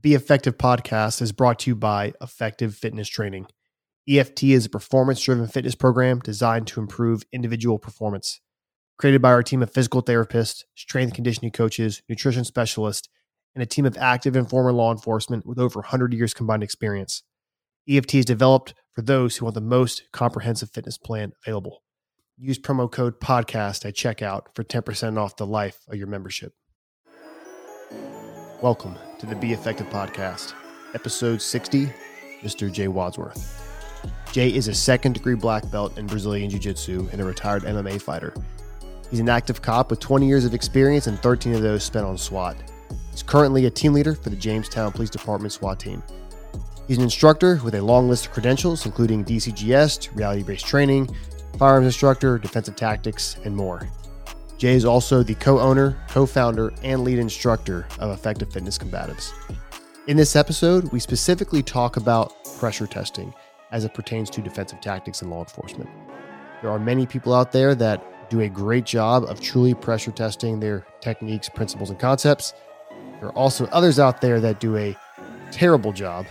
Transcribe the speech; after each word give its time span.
Be 0.00 0.14
Effective 0.14 0.56
podcast 0.56 1.20
is 1.20 1.32
brought 1.32 1.58
to 1.58 1.70
you 1.70 1.74
by 1.76 2.14
Effective 2.22 2.74
Fitness 2.74 3.06
Training. 3.06 3.46
EFT 4.08 4.44
is 4.44 4.64
a 4.64 4.70
performance 4.70 5.20
driven 5.20 5.46
fitness 5.46 5.74
program 5.74 6.20
designed 6.20 6.68
to 6.68 6.80
improve 6.80 7.24
individual 7.32 7.78
performance. 7.78 8.40
Created 8.98 9.20
by 9.20 9.30
our 9.30 9.42
team 9.42 9.62
of 9.62 9.70
physical 9.70 10.02
therapists, 10.02 10.62
strength 10.74 11.12
conditioning 11.12 11.50
coaches, 11.50 12.00
nutrition 12.08 12.44
specialists, 12.44 13.10
and 13.54 13.62
a 13.62 13.66
team 13.66 13.84
of 13.84 13.98
active 13.98 14.36
and 14.36 14.48
former 14.48 14.72
law 14.72 14.90
enforcement 14.90 15.44
with 15.44 15.58
over 15.58 15.80
100 15.80 16.14
years 16.14 16.32
combined 16.32 16.62
experience. 16.62 17.22
EFT 17.86 18.14
is 18.14 18.24
developed 18.24 18.72
for 18.92 19.02
those 19.02 19.36
who 19.36 19.44
want 19.44 19.54
the 19.54 19.60
most 19.60 20.04
comprehensive 20.12 20.70
fitness 20.70 20.96
plan 20.96 21.32
available. 21.44 21.82
Use 22.38 22.58
promo 22.58 22.90
code 22.90 23.20
podcast 23.20 23.84
at 23.84 23.96
checkout 23.96 24.44
for 24.54 24.64
10% 24.64 25.18
off 25.18 25.36
the 25.36 25.46
life 25.46 25.80
of 25.88 25.96
your 25.96 26.06
membership. 26.06 26.54
Welcome 28.62 28.96
to 29.20 29.26
the 29.26 29.36
Be 29.36 29.52
Effective 29.52 29.86
Podcast, 29.90 30.54
episode 30.94 31.42
60, 31.42 31.92
Mr. 32.40 32.72
Jay 32.72 32.88
Wadsworth. 32.88 34.02
Jay 34.32 34.48
is 34.48 34.66
a 34.66 34.74
second 34.74 35.12
degree 35.12 35.34
black 35.34 35.70
belt 35.70 35.98
in 35.98 36.06
Brazilian 36.06 36.48
Jiu 36.48 36.58
Jitsu 36.58 37.06
and 37.12 37.20
a 37.20 37.24
retired 37.24 37.64
MMA 37.64 38.00
fighter. 38.00 38.32
He's 39.10 39.20
an 39.20 39.28
active 39.28 39.60
cop 39.60 39.90
with 39.90 40.00
20 40.00 40.26
years 40.26 40.46
of 40.46 40.54
experience 40.54 41.06
and 41.06 41.18
13 41.18 41.54
of 41.54 41.60
those 41.60 41.84
spent 41.84 42.06
on 42.06 42.16
SWAT. 42.16 42.56
He's 43.10 43.22
currently 43.22 43.66
a 43.66 43.70
team 43.70 43.92
leader 43.92 44.14
for 44.14 44.30
the 44.30 44.36
Jamestown 44.36 44.90
Police 44.90 45.10
Department 45.10 45.52
SWAT 45.52 45.78
team. 45.78 46.02
He's 46.88 46.96
an 46.96 47.04
instructor 47.04 47.60
with 47.62 47.74
a 47.74 47.82
long 47.82 48.08
list 48.08 48.24
of 48.24 48.32
credentials, 48.32 48.86
including 48.86 49.26
DCGS, 49.26 50.16
reality 50.16 50.44
based 50.44 50.64
training, 50.64 51.14
firearms 51.58 51.84
instructor, 51.84 52.38
defensive 52.38 52.74
tactics, 52.74 53.36
and 53.44 53.54
more. 53.54 53.86
Jay 54.60 54.74
is 54.74 54.84
also 54.84 55.22
the 55.22 55.34
co 55.36 55.58
owner, 55.58 55.96
co 56.10 56.26
founder, 56.26 56.70
and 56.82 57.02
lead 57.02 57.18
instructor 57.18 57.88
of 57.98 58.10
Effective 58.10 58.52
Fitness 58.52 58.76
Combatives. 58.76 59.32
In 60.06 60.18
this 60.18 60.36
episode, 60.36 60.92
we 60.92 61.00
specifically 61.00 61.62
talk 61.62 61.96
about 61.96 62.34
pressure 62.58 62.86
testing 62.86 63.32
as 63.72 63.86
it 63.86 63.94
pertains 63.94 64.28
to 64.28 64.42
defensive 64.42 64.82
tactics 64.82 65.22
in 65.22 65.30
law 65.30 65.38
enforcement. 65.38 65.88
There 66.60 66.70
are 66.70 66.78
many 66.78 67.06
people 67.06 67.32
out 67.32 67.52
there 67.52 67.74
that 67.76 68.28
do 68.28 68.40
a 68.40 68.50
great 68.50 68.84
job 68.84 69.24
of 69.24 69.40
truly 69.40 69.72
pressure 69.72 70.12
testing 70.12 70.60
their 70.60 70.86
techniques, 71.00 71.48
principles, 71.48 71.88
and 71.88 71.98
concepts. 71.98 72.52
There 73.18 73.30
are 73.30 73.38
also 73.38 73.64
others 73.68 73.98
out 73.98 74.20
there 74.20 74.40
that 74.40 74.60
do 74.60 74.76
a 74.76 74.94
terrible 75.50 75.94
job 75.94 76.26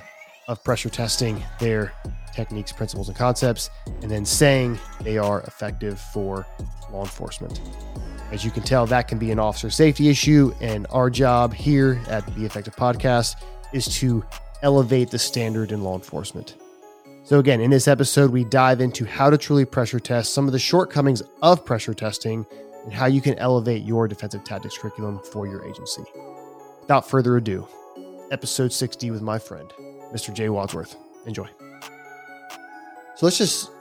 of 0.48 0.64
pressure 0.64 0.90
testing 0.90 1.44
their 1.60 1.94
techniques, 2.36 2.72
principles, 2.72 3.08
and 3.08 3.18
concepts, 3.18 3.72
and 4.04 4.12
then 4.12 4.24
saying 4.24 4.78
they 5.02 5.18
are 5.18 5.42
effective 5.42 6.00
for 6.00 6.46
law 6.92 7.02
enforcement. 7.02 7.60
As 8.32 8.46
you 8.46 8.52
can 8.52 8.62
tell, 8.62 8.86
that 8.86 9.08
can 9.08 9.18
be 9.18 9.32
an 9.32 9.40
officer 9.40 9.72
safety 9.72 10.08
issue. 10.08 10.54
And 10.62 10.86
our 10.92 11.10
job 11.10 11.54
here 11.54 12.00
at 12.08 12.26
the 12.26 12.32
Be 12.32 12.46
Effective 12.46 12.76
Podcast 12.76 13.36
is 13.74 13.88
to 14.00 14.24
elevate 14.62 15.10
the 15.10 15.18
standard 15.18 15.72
in 15.72 15.84
law 15.84 15.96
enforcement. 15.96 16.56
So, 17.24 17.40
again, 17.40 17.60
in 17.60 17.72
this 17.72 17.88
episode, 17.88 18.32
we 18.32 18.44
dive 18.44 18.82
into 18.82 19.06
how 19.06 19.30
to 19.30 19.38
truly 19.38 19.66
pressure 19.66 20.00
test, 20.00 20.34
some 20.34 20.46
of 20.46 20.52
the 20.52 20.60
shortcomings 20.60 21.24
of 21.42 21.66
pressure 21.66 21.94
testing, 21.94 22.46
and 22.84 22.94
how 22.94 23.08
you 23.08 23.22
can 23.22 23.38
elevate 23.40 23.84
your 23.84 24.08
defensive 24.08 24.44
tactics 24.44 24.78
curriculum 24.78 25.20
for 25.32 25.48
your 25.48 25.66
agency. 25.68 26.04
Without 26.82 27.10
further 27.10 27.38
ado, 27.38 27.68
episode 28.32 28.72
60 28.72 29.12
with 29.12 29.22
my 29.22 29.38
friend, 29.38 29.72
Mr. 30.14 30.34
Jay 30.34 30.50
Wadsworth. 30.50 30.96
Enjoy. 31.26 31.48
So, 33.16 33.26
let's 33.26 33.38
just 33.38 33.72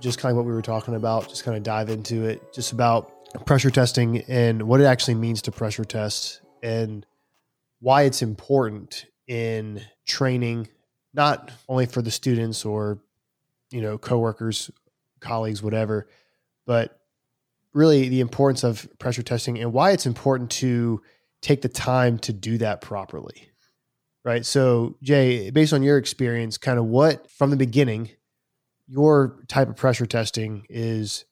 just 0.00 0.18
kind 0.18 0.30
of 0.30 0.36
what 0.36 0.44
we 0.44 0.52
were 0.52 0.62
talking 0.62 0.94
about, 0.94 1.28
just 1.28 1.44
kind 1.44 1.56
of 1.56 1.62
dive 1.62 1.88
into 1.88 2.24
it, 2.24 2.52
just 2.52 2.72
about 2.72 3.13
pressure 3.46 3.70
testing 3.70 4.18
and 4.28 4.62
what 4.62 4.80
it 4.80 4.84
actually 4.84 5.14
means 5.14 5.42
to 5.42 5.52
pressure 5.52 5.84
test 5.84 6.40
and 6.62 7.04
why 7.80 8.02
it's 8.02 8.22
important 8.22 9.06
in 9.26 9.80
training 10.06 10.68
not 11.12 11.50
only 11.68 11.86
for 11.86 12.02
the 12.02 12.10
students 12.10 12.64
or 12.64 12.98
you 13.70 13.80
know 13.80 13.98
coworkers 13.98 14.70
colleagues 15.20 15.62
whatever 15.62 16.08
but 16.66 17.00
really 17.72 18.08
the 18.08 18.20
importance 18.20 18.62
of 18.62 18.86
pressure 18.98 19.22
testing 19.22 19.58
and 19.58 19.72
why 19.72 19.90
it's 19.90 20.06
important 20.06 20.50
to 20.50 21.02
take 21.42 21.62
the 21.62 21.68
time 21.68 22.18
to 22.18 22.32
do 22.32 22.58
that 22.58 22.80
properly 22.80 23.50
right? 24.24 24.44
So 24.44 24.96
jay 25.02 25.50
based 25.50 25.72
on 25.72 25.82
your 25.82 25.98
experience 25.98 26.58
kind 26.58 26.78
of 26.78 26.86
what 26.86 27.30
from 27.30 27.50
the 27.50 27.56
beginning 27.56 28.10
your 28.86 29.42
type 29.48 29.68
of 29.68 29.76
pressure 29.76 30.06
testing 30.06 30.66
is 30.68 31.24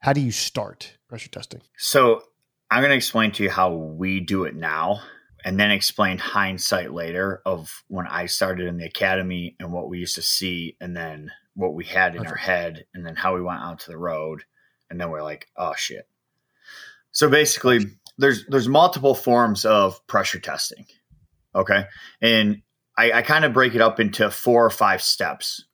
how 0.00 0.12
do 0.12 0.20
you 0.20 0.32
start 0.32 0.96
pressure 1.08 1.28
testing? 1.28 1.60
So 1.76 2.22
I'm 2.70 2.80
going 2.80 2.90
to 2.90 2.96
explain 2.96 3.32
to 3.32 3.42
you 3.42 3.50
how 3.50 3.72
we 3.72 4.20
do 4.20 4.44
it 4.44 4.54
now 4.54 5.00
and 5.44 5.58
then 5.58 5.70
explain 5.70 6.18
hindsight 6.18 6.92
later 6.92 7.42
of 7.46 7.82
when 7.88 8.06
I 8.06 8.26
started 8.26 8.66
in 8.66 8.76
the 8.76 8.86
academy 8.86 9.56
and 9.58 9.72
what 9.72 9.88
we 9.88 9.98
used 9.98 10.16
to 10.16 10.22
see 10.22 10.76
and 10.80 10.96
then 10.96 11.30
what 11.54 11.74
we 11.74 11.84
had 11.84 12.14
in 12.14 12.26
our 12.26 12.36
head 12.36 12.84
and 12.94 13.04
then 13.04 13.16
how 13.16 13.34
we 13.34 13.42
went 13.42 13.60
out 13.60 13.80
to 13.80 13.90
the 13.90 13.98
road 13.98 14.44
and 14.90 15.00
then 15.00 15.10
we're 15.10 15.22
like, 15.22 15.48
oh 15.56 15.74
shit. 15.76 16.08
So 17.10 17.28
basically 17.28 17.86
there's 18.18 18.46
there's 18.46 18.68
multiple 18.68 19.14
forms 19.14 19.64
of 19.64 20.04
pressure 20.06 20.40
testing. 20.40 20.86
Okay. 21.54 21.86
And 22.20 22.62
I, 22.96 23.12
I 23.12 23.22
kind 23.22 23.44
of 23.44 23.52
break 23.52 23.74
it 23.74 23.80
up 23.80 24.00
into 24.00 24.30
four 24.30 24.64
or 24.64 24.70
five 24.70 25.02
steps. 25.02 25.64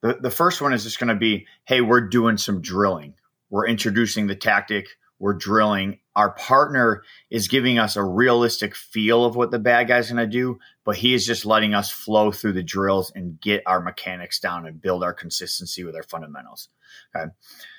The, 0.00 0.14
the 0.14 0.30
first 0.30 0.60
one 0.60 0.72
is 0.72 0.82
just 0.84 0.98
going 0.98 1.08
to 1.08 1.14
be, 1.14 1.46
hey, 1.64 1.80
we're 1.80 2.08
doing 2.08 2.36
some 2.36 2.60
drilling 2.60 3.14
we're 3.52 3.66
introducing 3.66 4.26
the 4.26 4.34
tactic. 4.34 4.88
We're 5.18 5.34
drilling. 5.34 6.00
Our 6.16 6.32
partner 6.32 7.04
is 7.30 7.48
giving 7.48 7.78
us 7.78 7.96
a 7.96 8.02
realistic 8.02 8.74
feel 8.74 9.26
of 9.26 9.36
what 9.36 9.50
the 9.50 9.58
bad 9.58 9.88
guy's 9.88 10.10
going 10.10 10.16
to 10.16 10.26
do, 10.26 10.58
but 10.84 10.96
he 10.96 11.12
is 11.12 11.26
just 11.26 11.44
letting 11.44 11.74
us 11.74 11.90
flow 11.90 12.32
through 12.32 12.54
the 12.54 12.62
drills 12.62 13.12
and 13.14 13.38
get 13.40 13.62
our 13.66 13.80
mechanics 13.80 14.40
down 14.40 14.66
and 14.66 14.80
build 14.80 15.04
our 15.04 15.12
consistency 15.12 15.84
with 15.84 15.94
our 15.94 16.02
fundamentals. 16.02 16.70
Okay. 17.14 17.30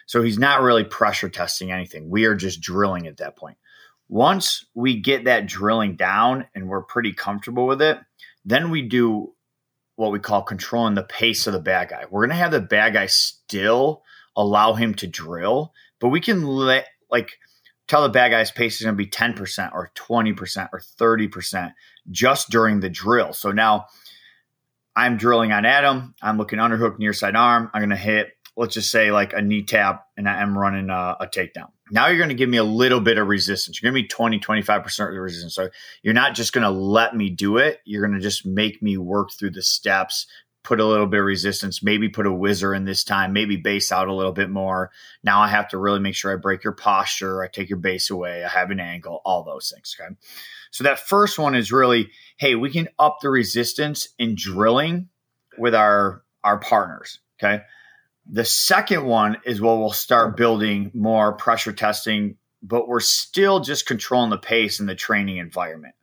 So 0.06 0.22
he's 0.22 0.38
not 0.38 0.62
really 0.62 0.84
pressure 0.84 1.28
testing 1.28 1.72
anything. 1.72 2.08
We 2.08 2.26
are 2.26 2.36
just 2.36 2.62
drilling 2.62 3.08
at 3.08 3.18
that 3.18 3.36
point. 3.36 3.58
Once 4.08 4.68
we 4.76 5.02
get 5.02 5.26
that 5.26 5.48
drilling 5.48 5.96
down 5.96 6.46
and 6.54 6.70
we're 6.70 6.84
pretty 6.84 7.14
comfortable 7.14 7.66
with 7.66 7.82
it, 7.82 7.98
then 8.46 8.70
we 8.70 8.84
do 8.84 9.34
what 9.96 10.12
we 10.12 10.20
call 10.20 10.44
controlling 10.44 10.94
the 10.94 11.04
pace 11.04 11.48
of 11.48 11.54
the 11.54 11.60
bad 11.60 11.90
guy. 11.90 12.04
We're 12.10 12.22
going 12.22 12.38
to 12.38 12.44
have 12.44 12.52
the 12.52 12.62
bad 12.62 12.94
guy 12.94 13.08
still 13.08 14.04
allow 14.36 14.74
him 14.74 14.94
to 14.96 15.08
drill, 15.08 15.74
but 16.00 16.10
we 16.10 16.20
can 16.20 16.46
let 16.46 16.88
like 17.10 17.38
tell 17.88 18.04
the 18.04 18.10
bad 18.10 18.30
guy's 18.30 18.52
pace 18.52 18.78
is 18.78 18.84
going 18.84 18.96
to 18.96 19.04
be 19.04 19.10
10% 19.10 19.74
or 19.74 19.92
20% 19.96 20.70
or 20.74 20.80
30% 20.80 21.74
just 22.10 22.50
during 22.50 22.80
the 22.80 22.90
drill. 22.90 23.34
So 23.34 23.52
now 23.52 23.86
I'm 24.96 25.18
drilling 25.18 25.52
on 25.52 25.66
Adam. 25.66 26.16
I'm 26.22 26.38
looking 26.38 26.60
underhook 26.60 27.00
near 27.00 27.14
side 27.14 27.36
arm. 27.36 27.70
I'm 27.74 27.82
going 27.82 27.90
to 27.90 27.96
hit, 27.96 28.32
let's 28.56 28.76
just 28.76 28.92
say 28.92 29.12
like 29.12 29.34
a 29.34 29.42
knee 29.42 29.64
tap 29.64 30.08
and 30.18 30.30
I'm 30.30 30.58
running 30.58 30.90
a, 30.90 31.18
a 31.20 31.28
takedown. 31.28 31.70
Now 31.92 32.08
you're 32.08 32.18
going 32.18 32.30
to 32.30 32.36
give 32.36 32.50
me 32.50 32.58
a 32.58 32.64
little 32.64 33.02
bit 33.02 33.18
of 33.18 33.28
resistance. 33.28 33.82
You're 33.82 33.92
going 33.92 34.02
to 34.02 34.06
be 34.06 34.08
20, 34.08 34.40
25% 34.40 35.08
of 35.08 35.14
the 35.14 35.22
resistance. 35.22 35.54
So 35.54 35.70
you're 36.02 36.14
not 36.14 36.34
just 36.34 36.54
going 36.54 36.64
to 36.64 36.70
let 36.70 37.16
me 37.16 37.30
do 37.30 37.58
it. 37.58 37.82
You're 37.86 38.06
going 38.06 38.18
to 38.18 38.24
just 38.24 38.46
make 38.46 38.82
me 38.82 38.98
work 38.98 39.32
through 39.32 39.52
the 39.52 39.62
steps, 39.62 40.26
put 40.64 40.80
a 40.80 40.86
little 40.86 41.08
bit 41.08 41.20
of 41.20 41.26
resistance, 41.26 41.84
maybe 41.84 42.08
put 42.08 42.26
a 42.26 42.32
whizzer 42.32 42.74
in 42.74 42.86
this 42.86 43.04
time, 43.04 43.34
maybe 43.34 43.58
base 43.58 43.92
out 43.92 44.08
a 44.08 44.14
little 44.14 44.32
bit 44.32 44.50
more. 44.50 44.92
Now 45.24 45.42
I 45.42 45.50
have 45.50 45.68
to 45.70 45.78
really 45.78 46.00
make 46.00 46.16
sure 46.16 46.32
I 46.32 46.38
break 46.38 46.64
your 46.64 46.74
posture, 46.74 47.44
I 47.44 47.48
take 47.48 47.70
your 47.70 47.80
base 47.80 48.10
away, 48.10 48.44
I 48.44 48.48
have 48.48 48.72
an 48.72 48.80
angle, 48.80 49.22
all 49.26 49.44
those 49.44 49.72
things. 49.74 49.96
Okay. 50.00 50.16
So 50.72 50.86
that 50.86 51.00
first 51.00 51.38
one 51.38 51.54
is 51.54 51.72
really, 51.72 52.10
hey, 52.38 52.56
we 52.56 52.72
can 52.72 52.88
up 52.98 53.18
the 53.22 53.30
resistance 53.30 54.10
in 54.18 54.36
drilling 54.36 55.10
with 55.58 55.76
our 55.76 56.24
our 56.44 56.60
partners. 56.60 57.20
Okay. 57.42 57.64
The 58.26 58.46
second 58.46 59.06
one 59.06 59.38
is 59.46 59.60
where 59.60 59.76
we'll 59.76 59.92
start 59.92 60.38
building 60.38 60.92
more 60.94 61.34
pressure 61.34 61.74
testing, 61.74 62.38
but 62.62 62.88
we're 62.88 63.02
still 63.02 63.60
just 63.60 63.86
controlling 63.86 64.30
the 64.30 64.38
pace 64.38 64.80
in 64.80 64.86
the 64.86 64.96
training 64.96 65.38
environment. 65.38 65.96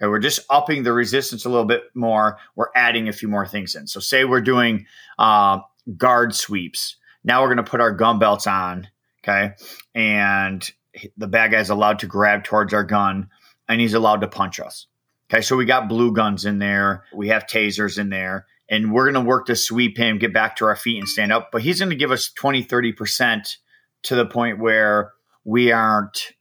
Okay, 0.00 0.08
we're 0.08 0.18
just 0.18 0.40
upping 0.50 0.82
the 0.82 0.92
resistance 0.92 1.44
a 1.44 1.48
little 1.48 1.64
bit 1.64 1.84
more. 1.94 2.38
We're 2.54 2.68
adding 2.74 3.08
a 3.08 3.12
few 3.12 3.28
more 3.28 3.46
things 3.46 3.74
in. 3.74 3.86
So, 3.86 4.00
say 4.00 4.24
we're 4.24 4.40
doing 4.40 4.86
uh, 5.18 5.60
guard 5.96 6.34
sweeps. 6.34 6.96
Now 7.24 7.42
we're 7.42 7.48
going 7.48 7.64
to 7.64 7.70
put 7.70 7.80
our 7.80 7.92
gun 7.92 8.18
belts 8.18 8.46
on. 8.46 8.88
Okay, 9.24 9.52
and 9.94 10.70
the 11.16 11.26
bad 11.26 11.50
guy's 11.50 11.70
allowed 11.70 11.98
to 12.00 12.06
grab 12.06 12.44
towards 12.44 12.72
our 12.74 12.84
gun, 12.84 13.28
and 13.68 13.80
he's 13.80 13.94
allowed 13.94 14.20
to 14.20 14.28
punch 14.28 14.60
us. 14.60 14.86
Okay, 15.30 15.42
so 15.42 15.56
we 15.56 15.64
got 15.64 15.88
blue 15.88 16.12
guns 16.12 16.44
in 16.44 16.58
there. 16.58 17.04
We 17.12 17.28
have 17.28 17.46
tasers 17.46 17.98
in 17.98 18.10
there, 18.10 18.46
and 18.68 18.92
we're 18.92 19.10
going 19.10 19.24
to 19.24 19.28
work 19.28 19.46
to 19.46 19.56
sweep 19.56 19.98
him, 19.98 20.18
get 20.18 20.32
back 20.32 20.56
to 20.56 20.66
our 20.66 20.76
feet, 20.76 20.98
and 20.98 21.08
stand 21.08 21.32
up. 21.32 21.50
But 21.50 21.62
he's 21.62 21.80
going 21.80 21.90
to 21.90 21.96
give 21.96 22.12
us 22.12 22.30
20, 22.30 22.64
30% 22.64 23.56
to 24.04 24.14
the 24.14 24.26
point 24.26 24.60
where 24.60 25.12
we 25.44 25.72
aren't 25.72 26.32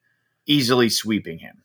easily 0.45 0.89
sweeping 0.89 1.39
him. 1.39 1.63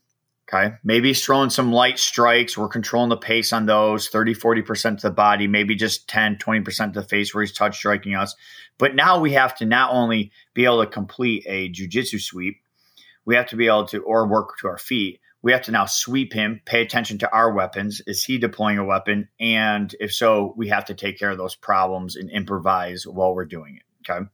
Okay. 0.52 0.75
Maybe 0.82 1.08
he's 1.08 1.25
throwing 1.25 1.50
some 1.50 1.73
light 1.73 1.99
strikes. 1.99 2.58
We're 2.58 2.67
controlling 2.69 3.11
the 3.11 3.17
pace 3.17 3.52
on 3.52 3.67
those 3.67 4.08
30, 4.08 4.35
40% 4.35 4.97
to 4.97 5.08
the 5.08 5.14
body, 5.14 5.47
maybe 5.47 5.76
just 5.76 6.08
10, 6.08 6.38
20% 6.38 6.93
to 6.93 7.00
the 7.00 7.06
face 7.06 7.32
where 7.32 7.43
he's 7.43 7.52
touch 7.52 7.76
striking 7.76 8.17
us. 8.17 8.35
But 8.76 8.97
now 8.97 9.20
we 9.20 9.32
have 9.32 9.55
to 9.56 9.64
not 9.64 9.93
only 9.93 10.32
be 10.52 10.64
able 10.64 10.85
to 10.85 10.91
complete 10.91 11.44
a 11.47 11.70
jujitsu 11.70 12.20
sweep, 12.20 12.56
we 13.25 13.37
have 13.37 13.47
to 13.47 13.56
be 13.56 13.69
able 13.69 13.87
to, 13.87 14.02
or 14.02 14.26
work 14.26 14.58
to 14.58 14.69
our 14.69 14.79
feet. 14.79 15.20
we 15.43 15.52
have 15.52 15.62
to 15.62 15.73
now 15.73 15.87
sweep 15.87 16.32
him, 16.32 16.61
pay 16.67 16.82
attention 16.82 17.19
to 17.19 17.32
our 17.32 17.53
weapons. 17.53 18.03
Is 18.06 18.25
he 18.25 18.37
deploying 18.38 18.79
a 18.79 18.85
weapon? 18.85 19.29
And 19.38 19.94
if 20.00 20.12
so, 20.12 20.53
we 20.56 20.69
have 20.69 20.85
to 20.87 20.94
take 20.94 21.19
care 21.19 21.31
of 21.31 21.38
those 21.38 21.55
problems 21.55 22.17
and 22.17 22.31
improvise 22.31 23.06
while 23.06 23.35
we're 23.35 23.46
doing 23.46 23.76
it. 23.76 24.11
Okay. 24.11 24.26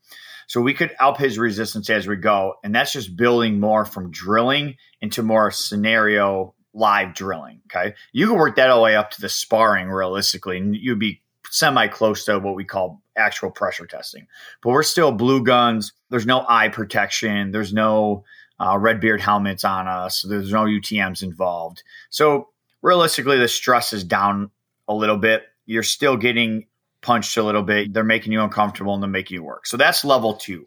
So 0.46 0.60
we 0.60 0.74
could 0.74 0.94
up 1.00 1.18
his 1.18 1.38
resistance 1.38 1.90
as 1.90 2.06
we 2.06 2.16
go. 2.16 2.54
And 2.62 2.74
that's 2.74 2.92
just 2.92 3.16
building 3.16 3.60
more 3.60 3.84
from 3.84 4.10
drilling 4.10 4.76
into 5.00 5.22
more 5.22 5.50
scenario 5.50 6.54
live 6.72 7.14
drilling. 7.14 7.60
Okay. 7.66 7.94
You 8.12 8.28
can 8.28 8.36
work 8.36 8.56
that 8.56 8.70
all 8.70 8.78
the 8.78 8.84
way 8.84 8.96
up 8.96 9.10
to 9.12 9.20
the 9.20 9.28
sparring 9.28 9.88
realistically, 9.88 10.58
and 10.58 10.76
you'd 10.76 10.98
be 10.98 11.22
semi 11.50 11.88
close 11.88 12.24
to 12.26 12.38
what 12.38 12.54
we 12.54 12.64
call 12.64 13.02
actual 13.16 13.50
pressure 13.50 13.86
testing. 13.86 14.26
But 14.62 14.70
we're 14.70 14.82
still 14.82 15.10
blue 15.10 15.42
guns. 15.42 15.92
There's 16.10 16.26
no 16.26 16.44
eye 16.48 16.68
protection. 16.68 17.50
There's 17.50 17.72
no 17.72 18.24
uh, 18.60 18.78
red 18.78 19.00
beard 19.00 19.20
helmets 19.20 19.64
on 19.64 19.88
us. 19.88 20.24
There's 20.28 20.52
no 20.52 20.64
UTMs 20.64 21.22
involved. 21.22 21.82
So 22.10 22.48
realistically, 22.82 23.38
the 23.38 23.48
stress 23.48 23.92
is 23.92 24.04
down 24.04 24.50
a 24.86 24.94
little 24.94 25.16
bit. 25.16 25.44
You're 25.64 25.82
still 25.82 26.16
getting 26.16 26.66
punched 27.06 27.36
a 27.36 27.42
little 27.42 27.62
bit. 27.62 27.94
They're 27.94 28.04
making 28.04 28.32
you 28.32 28.42
uncomfortable 28.42 28.92
and 28.92 29.02
they're 29.02 29.08
making 29.08 29.36
you 29.36 29.44
work. 29.44 29.66
So 29.66 29.76
that's 29.76 30.04
level 30.04 30.34
two. 30.34 30.66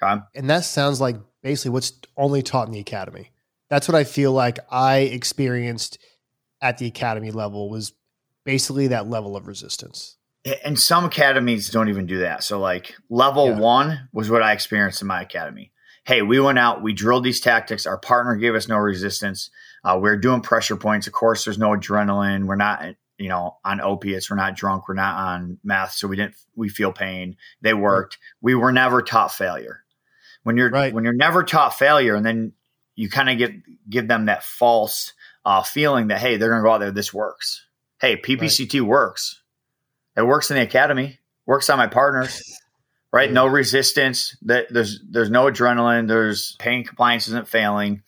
Okay. 0.00 0.20
And 0.34 0.50
that 0.50 0.64
sounds 0.64 1.00
like 1.00 1.16
basically 1.42 1.70
what's 1.70 1.92
only 2.16 2.42
taught 2.42 2.66
in 2.66 2.72
the 2.72 2.80
academy. 2.80 3.30
That's 3.70 3.88
what 3.88 3.94
I 3.94 4.04
feel 4.04 4.32
like 4.32 4.58
I 4.70 4.98
experienced 4.98 5.98
at 6.60 6.78
the 6.78 6.86
academy 6.86 7.30
level 7.30 7.70
was 7.70 7.92
basically 8.44 8.88
that 8.88 9.08
level 9.08 9.34
of 9.36 9.46
resistance. 9.46 10.18
And 10.64 10.78
some 10.78 11.04
academies 11.04 11.70
don't 11.70 11.88
even 11.88 12.06
do 12.06 12.18
that. 12.18 12.44
So 12.44 12.60
like 12.60 12.94
level 13.08 13.46
yeah. 13.46 13.58
one 13.58 14.08
was 14.12 14.28
what 14.28 14.42
I 14.42 14.52
experienced 14.52 15.00
in 15.00 15.08
my 15.08 15.22
academy 15.22 15.72
hey, 16.04 16.22
we 16.22 16.40
went 16.40 16.58
out, 16.58 16.82
we 16.82 16.92
drilled 16.92 17.24
these 17.24 17.40
tactics. 17.40 17.86
Our 17.86 17.98
partner 17.98 18.34
gave 18.36 18.54
us 18.54 18.68
no 18.68 18.76
resistance. 18.76 19.50
Uh, 19.84 19.98
we 20.00 20.10
are 20.10 20.16
doing 20.16 20.40
pressure 20.40 20.76
points. 20.76 21.06
Of 21.06 21.12
course, 21.12 21.44
there's 21.44 21.58
no 21.58 21.70
adrenaline. 21.70 22.44
We're 22.46 22.56
not, 22.56 22.84
you 23.18 23.28
know, 23.28 23.58
on 23.64 23.80
opiates. 23.80 24.30
We're 24.30 24.36
not 24.36 24.56
drunk. 24.56 24.88
We're 24.88 24.94
not 24.94 25.16
on 25.16 25.58
meth. 25.64 25.92
So 25.92 26.08
we 26.08 26.16
didn't, 26.16 26.34
we 26.56 26.68
feel 26.68 26.92
pain. 26.92 27.36
They 27.60 27.74
worked. 27.74 28.18
We 28.40 28.54
were 28.54 28.72
never 28.72 29.02
taught 29.02 29.32
failure. 29.32 29.84
When 30.42 30.56
you're, 30.56 30.70
right. 30.70 30.92
when 30.92 31.04
you're 31.04 31.12
never 31.12 31.44
taught 31.44 31.78
failure 31.78 32.14
and 32.14 32.26
then 32.26 32.52
you 32.96 33.08
kind 33.08 33.30
of 33.30 33.38
get, 33.38 33.52
give 33.88 34.08
them 34.08 34.26
that 34.26 34.42
false 34.42 35.12
uh, 35.44 35.62
feeling 35.62 36.08
that, 36.08 36.18
hey, 36.18 36.36
they're 36.36 36.50
going 36.50 36.62
to 36.62 36.66
go 36.66 36.72
out 36.72 36.78
there. 36.78 36.90
This 36.90 37.14
works. 37.14 37.66
Hey, 38.00 38.16
PPCT 38.16 38.80
right. 38.80 38.88
works. 38.88 39.40
It 40.16 40.26
works 40.26 40.50
in 40.50 40.56
the 40.56 40.62
academy, 40.62 41.20
works 41.46 41.70
on 41.70 41.78
my 41.78 41.86
partners 41.86 42.42
right? 43.12 43.30
No 43.30 43.46
resistance. 43.46 44.36
That 44.42 44.66
there's 44.70 45.00
there's 45.08 45.30
no 45.30 45.44
adrenaline. 45.44 46.08
There's 46.08 46.56
pain 46.58 46.84
compliance 46.84 47.28
isn't 47.28 47.46
failing. 47.46 48.02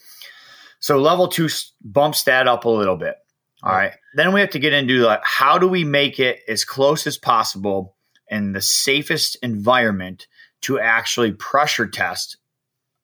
So 0.80 0.98
level 0.98 1.28
two 1.28 1.48
bumps 1.82 2.24
that 2.24 2.48
up 2.48 2.64
a 2.64 2.70
little 2.70 2.96
bit. 2.96 3.16
All 3.64 3.72
right. 3.72 3.92
Then 4.14 4.34
we 4.34 4.40
have 4.40 4.50
to 4.50 4.58
get 4.58 4.74
into 4.74 4.98
like 4.98 5.22
how 5.24 5.58
do 5.58 5.66
we 5.66 5.84
make 5.84 6.20
it 6.20 6.40
as 6.46 6.64
close 6.64 7.06
as 7.06 7.16
possible 7.16 7.96
in 8.28 8.52
the 8.52 8.60
safest 8.60 9.36
environment 9.42 10.26
to 10.62 10.78
actually 10.78 11.32
pressure 11.32 11.86
test 11.86 12.36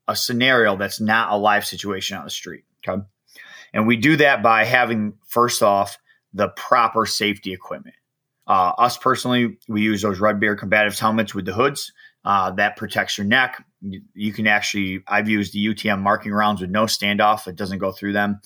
a 0.07 0.15
scenario 0.15 0.77
that's 0.77 1.01
not 1.01 1.33
a 1.33 1.37
live 1.37 1.65
situation 1.65 2.17
on 2.17 2.25
the 2.25 2.31
street. 2.31 2.65
Okay. 2.87 3.01
And 3.73 3.87
we 3.87 3.97
do 3.97 4.17
that 4.17 4.43
by 4.43 4.65
having 4.65 5.15
first 5.27 5.63
off 5.63 5.99
the 6.35 6.49
proper 6.49 7.07
safety 7.07 7.53
equipment. 7.53 7.97
Uh, 8.47 8.73
us 8.79 8.99
personally, 8.99 9.59
we 9.69 9.83
use 9.83 10.03
those 10.03 10.21
Red 10.21 10.41
Beard 10.41 10.59
combatives 10.59 10.99
helmets 10.99 11.35
with 11.35 11.45
the 11.45 11.53
hoods. 11.53 11.93
Uh, 12.25 12.51
that 12.51 12.77
protects 12.77 13.17
your 13.17 13.27
neck. 13.27 13.65
You, 13.81 14.03
you, 14.13 14.33
can 14.33 14.47
actually, 14.47 15.03
I've 15.07 15.29
used 15.29 15.55
the 15.55 15.65
UTM 15.65 16.01
marking 16.01 16.33
rounds 16.33 16.61
with 16.61 16.71
no 16.71 16.85
standoff. 16.85 17.47
It 17.47 17.57
doesn't 17.57 17.79
go 17.79 17.93
through 17.93 18.13
them. 18.13 18.41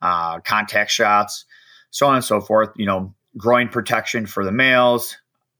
Uh, 0.00 0.38
contact 0.40 0.92
shots, 0.92 1.44
so 1.90 2.06
on 2.06 2.16
and 2.16 2.24
so 2.24 2.40
forth. 2.40 2.70
You 2.76 2.86
know, 2.86 3.14
groin 3.36 3.68
protection 3.68 4.26
for 4.26 4.44
the 4.44 4.52
males. 4.52 5.16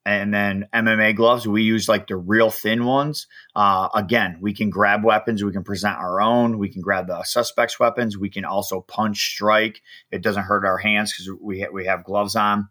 And 0.07 0.33
then 0.33 0.69
MMA 0.73 1.17
gloves, 1.17 1.47
we 1.47 1.65
use 1.65 1.87
like 1.87 2.07
the 2.07 2.17
real 2.17 2.49
thin 2.49 2.87
ones. 2.87 3.27
Uh, 3.55 3.91
again, 3.95 4.39
we 4.41 4.55
can 4.55 4.71
grab 4.71 5.05
weapons. 5.05 5.45
We 5.45 5.53
can 5.53 5.65
present 5.65 5.99
our 5.99 6.23
own. 6.23 6.57
We 6.57 6.71
can 6.71 6.81
grab 6.81 7.09
the 7.09 7.23
suspect's 7.25 7.79
weapons. 7.79 8.17
We 8.17 8.31
can 8.31 8.47
also 8.47 8.81
punch, 8.81 9.33
strike. 9.33 9.83
It 10.11 10.23
doesn't 10.23 10.45
hurt 10.45 10.65
our 10.65 10.79
hands 10.79 11.13
because 11.13 11.39
we, 11.43 11.61
ha- 11.61 11.71
we 11.71 11.85
have 11.85 12.05
gloves 12.05 12.37
on 12.37 12.71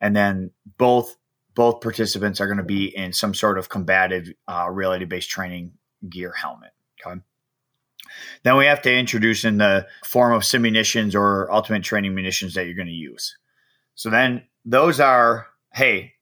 and 0.00 0.14
then 0.14 0.50
both 0.78 1.16
both 1.54 1.80
participants 1.80 2.40
are 2.40 2.46
going 2.46 2.58
to 2.58 2.62
be 2.62 2.94
in 2.94 3.14
some 3.14 3.32
sort 3.32 3.58
of 3.58 3.68
combative 3.70 4.30
uh, 4.46 4.68
reality 4.70 5.06
based 5.06 5.30
training 5.30 5.72
gear 6.08 6.32
helmet. 6.32 6.70
Okay. 7.00 7.20
Then 8.42 8.56
we 8.56 8.66
have 8.66 8.82
to 8.82 8.94
introduce 8.94 9.44
in 9.44 9.58
the 9.58 9.86
form 10.04 10.32
of 10.32 10.42
simunitions 10.42 11.14
or 11.14 11.50
ultimate 11.52 11.82
training 11.82 12.14
munitions 12.14 12.54
that 12.54 12.66
you're 12.66 12.74
going 12.74 12.86
to 12.86 12.92
use. 12.92 13.36
So 13.94 14.10
then 14.10 14.44
those 14.64 15.00
are, 15.00 15.46
hey, 15.72 16.12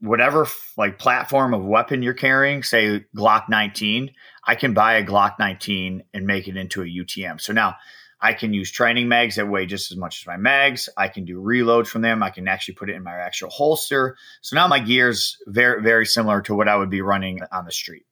whatever 0.00 0.46
like 0.76 0.98
platform 0.98 1.54
of 1.54 1.64
weapon 1.64 2.02
you're 2.02 2.14
carrying, 2.14 2.62
say 2.62 3.04
Glock 3.16 3.48
19, 3.48 4.10
I 4.44 4.54
can 4.54 4.74
buy 4.74 4.94
a 4.94 5.04
Glock 5.04 5.38
19 5.38 6.04
and 6.12 6.26
make 6.26 6.48
it 6.48 6.56
into 6.56 6.82
a 6.82 6.86
UTM. 6.86 7.40
So 7.40 7.52
now 7.52 7.76
I 8.20 8.32
can 8.32 8.52
use 8.54 8.70
training 8.70 9.08
mags 9.08 9.36
that 9.36 9.48
weigh 9.48 9.66
just 9.66 9.90
as 9.90 9.98
much 9.98 10.22
as 10.22 10.26
my 10.26 10.36
mags. 10.36 10.88
I 10.96 11.08
can 11.08 11.24
do 11.24 11.40
reloads 11.40 11.88
from 11.88 12.02
them. 12.02 12.22
I 12.22 12.30
can 12.30 12.48
actually 12.48 12.74
put 12.74 12.90
it 12.90 12.96
in 12.96 13.02
my 13.02 13.14
actual 13.14 13.50
holster. 13.50 14.16
So 14.40 14.56
now 14.56 14.66
my 14.66 14.78
gear's 14.78 15.36
very, 15.46 15.82
very 15.82 16.06
similar 16.06 16.40
to 16.42 16.54
what 16.54 16.68
I 16.68 16.76
would 16.76 16.90
be 16.90 17.02
running 17.02 17.40
on 17.52 17.64
the 17.64 17.72
street. 17.72 18.06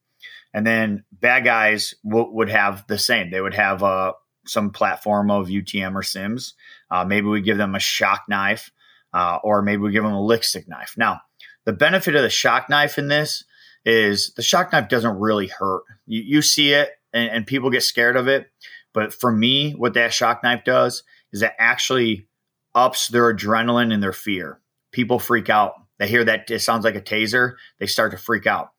And 0.55 0.67
then 0.67 1.05
bad 1.13 1.45
guys 1.45 1.95
w- 2.05 2.31
would 2.31 2.51
have 2.51 2.87
the 2.87 2.99
same. 2.99 3.31
They 3.31 3.41
would 3.41 3.55
have 3.55 3.83
uh, 3.83 4.13
some 4.47 4.71
platform 4.71 5.31
of 5.31 5.49
UTM 5.49 5.95
or 5.95 6.03
Sims. 6.03 6.55
Uh, 6.91 7.05
maybe 7.05 7.27
we 7.27 7.41
give 7.41 7.59
them 7.59 7.75
a 7.75 7.81
shock 7.81 8.25
knife, 8.29 8.71
uh, 9.15 9.39
or 9.43 9.63
maybe 9.63 9.83
we 9.83 9.93
give 9.93 10.05
them 10.05 10.13
a 10.13 10.25
lipstick 10.25 10.69
knife. 10.69 10.95
Now, 10.97 11.21
the 11.65 11.73
benefit 11.73 12.15
of 12.15 12.23
the 12.23 12.31
shock 12.31 12.69
knife 12.69 12.99
in 12.99 13.09
this 13.09 13.45
is 13.85 14.33
the 14.35 14.43
shock 14.43 14.73
knife 14.73 14.89
doesn't 14.89 15.19
really 15.19 15.47
hurt. 15.47 15.85
You, 16.07 16.23
you 16.23 16.43
see 16.43 16.73
it, 16.73 16.91
and, 17.13 17.31
and 17.31 17.47
people 17.47 17.71
get 17.71 17.83
scared 17.83 18.17
of 18.17 18.29
it 18.29 18.51
but 18.93 19.15
for 19.15 19.33
me, 19.33 19.73
what 19.73 19.95
that 19.95 20.13
shock 20.13 20.43
knife 20.43 20.65
does 20.65 21.03
is 21.33 21.43
it 21.43 21.53
actually 21.59 22.29
ups 22.75 23.09
their 23.09 23.35
adrenaline 23.35 23.93
and 23.93 24.03
their 24.03 24.13
fear. 24.13 24.61
People 24.93 25.19
freak 25.19 25.49
out. 25.49 25.75
They 25.99 26.09
hear 26.09 26.25
that 26.25 26.51
it 26.51 26.61
sounds 26.61 26.85
like 26.85 26.95
a 26.95 27.01
taser, 27.01 27.55
they 27.79 27.87
start 27.87 28.11
to 28.13 28.19
freak 28.19 28.47
out. 28.47 28.71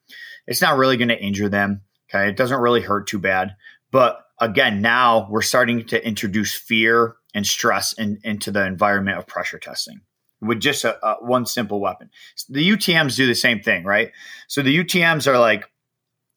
It's 0.47 0.61
not 0.61 0.77
really 0.77 0.97
going 0.97 1.09
to 1.09 1.21
injure 1.21 1.49
them. 1.49 1.81
Okay. 2.09 2.29
It 2.29 2.37
doesn't 2.37 2.61
really 2.61 2.81
hurt 2.81 3.07
too 3.07 3.19
bad. 3.19 3.55
But 3.91 4.25
again, 4.39 4.81
now 4.81 5.27
we're 5.29 5.41
starting 5.41 5.85
to 5.87 6.05
introduce 6.05 6.53
fear 6.53 7.15
and 7.33 7.45
stress 7.45 7.93
in, 7.93 8.19
into 8.23 8.51
the 8.51 8.65
environment 8.65 9.17
of 9.17 9.27
pressure 9.27 9.59
testing 9.59 10.01
with 10.41 10.59
just 10.59 10.83
a, 10.83 11.05
a, 11.05 11.15
one 11.23 11.45
simple 11.45 11.79
weapon. 11.79 12.09
The 12.49 12.69
UTMs 12.69 13.15
do 13.15 13.25
the 13.25 13.35
same 13.35 13.61
thing, 13.61 13.83
right? 13.85 14.11
So 14.47 14.61
the 14.61 14.77
UTMs 14.83 15.27
are 15.27 15.39
like, 15.39 15.69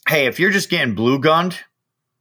hey, 0.08 0.26
if 0.26 0.38
you're 0.38 0.52
just 0.52 0.70
getting 0.70 0.94
blue 0.94 1.18
gunned, 1.18 1.58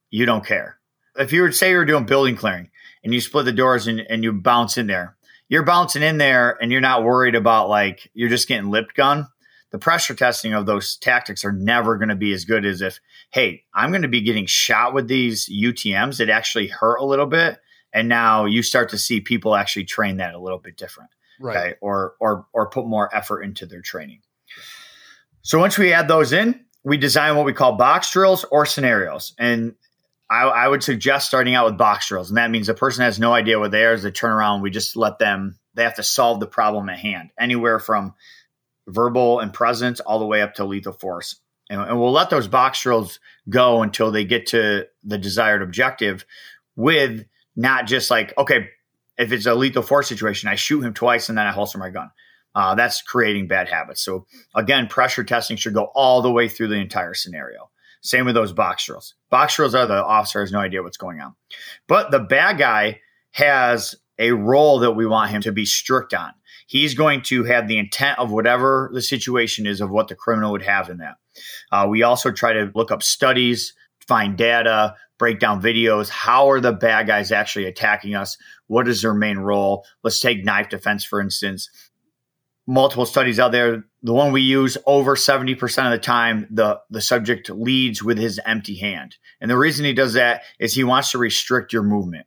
you 0.10 0.26
don't 0.26 0.46
care 0.46 0.80
if 1.18 1.32
you 1.32 1.42
were 1.42 1.52
say 1.52 1.72
you're 1.72 1.86
doing 1.86 2.06
building 2.06 2.36
clearing 2.36 2.70
and 3.04 3.14
you 3.14 3.22
split 3.22 3.46
the 3.46 3.52
doors 3.52 3.88
and, 3.88 4.00
and 4.00 4.24
you 4.24 4.34
bounce 4.34 4.78
in 4.78 4.88
there, 4.88 5.16
you're 5.48 5.64
bouncing 5.64 6.04
in 6.04 6.18
there 6.18 6.58
and 6.62 6.72
you're 6.72 6.82
not 6.82 7.04
worried 7.04 7.36
about 7.36 7.70
like 7.70 8.10
you're 8.14 8.30
just 8.30 8.48
getting 8.48 8.70
lip 8.70 8.94
gun. 8.94 9.28
The 9.76 9.80
pressure 9.80 10.16
testing 10.16 10.54
of 10.54 10.66
those 10.66 10.96
tactics 10.96 11.44
are 11.44 11.52
never 11.52 11.98
going 11.98 12.08
to 12.08 12.16
be 12.16 12.32
as 12.32 12.46
good 12.46 12.66
as 12.66 12.82
if, 12.82 13.02
hey, 13.32 13.66
I'm 13.74 13.90
going 13.90 14.04
to 14.04 14.08
be 14.08 14.22
getting 14.22 14.46
shot 14.46 14.94
with 14.94 15.10
these 15.10 15.50
UTMs 15.50 16.20
that 16.20 16.30
actually 16.30 16.68
hurt 16.68 16.96
a 16.96 17.04
little 17.04 17.26
bit. 17.26 17.60
And 17.92 18.08
now 18.08 18.46
you 18.46 18.64
start 18.64 18.88
to 18.92 18.98
see 18.98 19.20
people 19.20 19.54
actually 19.54 19.84
train 19.84 20.16
that 20.16 20.34
a 20.34 20.40
little 20.40 20.60
bit 20.60 20.78
different. 20.78 21.10
Right. 21.42 21.58
Okay. 21.58 21.76
Or 21.82 22.14
or 22.22 22.46
or 22.54 22.70
put 22.70 22.88
more 22.88 23.14
effort 23.14 23.42
into 23.42 23.66
their 23.66 23.82
training. 23.82 24.22
So 25.42 25.60
once 25.60 25.78
we 25.78 25.92
add 25.92 26.08
those 26.08 26.32
in, 26.32 26.64
we 26.86 26.96
design 26.96 27.36
what 27.36 27.46
we 27.46 27.52
call 27.52 27.74
box 27.74 28.10
drills 28.12 28.46
or 28.46 28.66
scenarios. 28.66 29.34
And 29.38 29.76
I, 30.30 30.44
I, 30.44 30.68
would 30.70 30.84
suggest 30.84 31.28
starting 31.28 31.54
out 31.54 31.66
with 31.66 31.78
box 31.78 32.08
drills, 32.08 32.30
and 32.30 32.38
that 32.38 32.50
means 32.50 32.68
the 32.68 32.76
person 32.76 33.04
has 33.04 33.20
no 33.20 33.34
idea 33.34 33.60
what 33.60 33.72
they 33.72 33.84
are. 33.84 33.92
As 33.92 34.04
they 34.04 34.12
turn 34.12 34.32
around, 34.32 34.62
we 34.62 34.72
just 34.72 34.96
let 34.96 35.20
them. 35.20 35.60
They 35.74 35.84
have 35.84 35.96
to 35.96 36.04
solve 36.04 36.40
the 36.40 36.48
problem 36.48 36.88
at 36.88 36.98
hand, 36.98 37.32
anywhere 37.38 37.80
from 37.80 38.14
verbal 38.88 39.40
and 39.40 39.54
presence 39.54 40.00
all 40.00 40.20
the 40.20 40.26
way 40.26 40.42
up 40.42 40.54
to 40.56 40.66
lethal 40.66 40.94
force. 40.94 41.38
And, 41.70 41.82
and 41.82 42.00
we'll 42.00 42.12
let 42.12 42.30
those 42.30 42.48
box 42.48 42.82
drills 42.82 43.20
go 43.50 43.82
until 43.82 44.12
they 44.12 44.24
get 44.26 44.48
to 44.48 44.88
the 45.04 45.18
desired 45.18 45.62
objective, 45.62 46.26
with 46.76 47.26
not 47.56 47.88
just 47.88 48.12
like 48.12 48.34
okay, 48.38 48.70
if 49.18 49.32
it's 49.32 49.46
a 49.46 49.56
lethal 49.56 49.82
force 49.82 50.08
situation, 50.08 50.50
I 50.50 50.56
shoot 50.56 50.82
him 50.82 50.94
twice 50.94 51.30
and 51.30 51.38
then 51.38 51.48
I 51.48 51.52
holster 51.52 51.78
my 51.78 51.90
gun. 51.90 52.12
Uh, 52.54 52.74
that's 52.74 53.02
creating 53.02 53.48
bad 53.48 53.68
habits. 53.68 54.02
So 54.02 54.26
again, 54.56 54.88
pressure 54.88 55.24
testing 55.24 55.58
should 55.58 55.74
go 55.74 55.92
all 55.94 56.22
the 56.22 56.32
way 56.32 56.48
through 56.48 56.70
the 56.70 56.76
entire 56.76 57.14
scenario. 57.14 57.70
Same 58.02 58.26
with 58.26 58.36
those 58.36 58.54
box 58.54 58.86
drills. 58.86 59.16
Box 59.30 59.56
drills 59.56 59.76
are 59.76 59.88
the 59.88 60.04
officer 60.04 60.40
has 60.40 60.52
no 60.52 60.60
idea 60.60 60.84
what's 60.84 60.96
going 60.96 61.20
on. 61.20 61.36
But 61.88 62.12
the 62.12 62.20
bad 62.20 62.58
guy 62.58 63.02
has 63.32 63.96
a 64.20 64.32
role 64.32 64.80
that 64.80 64.92
we 64.92 65.06
want 65.06 65.32
him 65.32 65.42
to 65.42 65.52
be 65.52 65.66
strict 65.66 66.14
on. 66.14 66.32
He's 66.66 66.94
going 66.94 67.22
to 67.24 67.44
have 67.44 67.68
the 67.68 67.78
intent 67.78 68.20
of 68.20 68.32
whatever 68.32 68.90
the 68.94 69.02
situation 69.02 69.68
is 69.68 69.82
of 69.82 69.92
what 69.92 70.08
the 70.08 70.16
criminal 70.16 70.52
would 70.52 70.64
have 70.64 70.90
in 70.90 70.98
that. 70.98 71.16
Uh, 71.72 71.88
we 71.90 72.04
also 72.04 72.32
try 72.32 72.54
to 72.54 72.72
look 72.74 72.92
up 72.92 73.04
studies, 73.04 73.74
find 74.08 74.38
data, 74.38 74.96
break 75.18 75.40
down 75.40 75.62
videos. 75.62 76.10
How 76.10 76.50
are 76.50 76.60
the 76.60 76.74
bad 76.74 77.08
guys 77.08 77.32
actually 77.32 77.66
attacking 77.66 78.16
us? 78.16 78.38
What 78.68 78.88
is 78.88 79.02
their 79.02 79.14
main 79.14 79.38
role? 79.38 79.86
Let's 80.04 80.20
take 80.20 80.44
knife 80.44 80.70
defense, 80.70 81.04
for 81.04 81.22
instance. 81.22 81.70
Multiple 82.68 83.06
studies 83.06 83.40
out 83.40 83.52
there. 83.52 83.86
The 84.02 84.14
one 84.14 84.32
we 84.32 84.42
use 84.42 84.78
over 84.88 85.16
70% 85.16 85.86
of 85.86 85.92
the 85.92 86.00
time, 86.00 86.48
the, 86.50 86.80
the 86.90 87.02
subject 87.02 87.50
leads 87.50 88.02
with 88.02 88.18
his 88.18 88.40
empty 88.46 88.76
hand. 88.76 89.18
And 89.40 89.52
the 89.52 89.58
reason 89.58 89.86
he 89.86 89.94
does 89.94 90.14
that 90.14 90.44
is 90.60 90.74
he 90.74 90.84
wants 90.84 91.12
to 91.12 91.20
restrict 91.20 91.74
your 91.74 91.84
movement. 91.84 92.26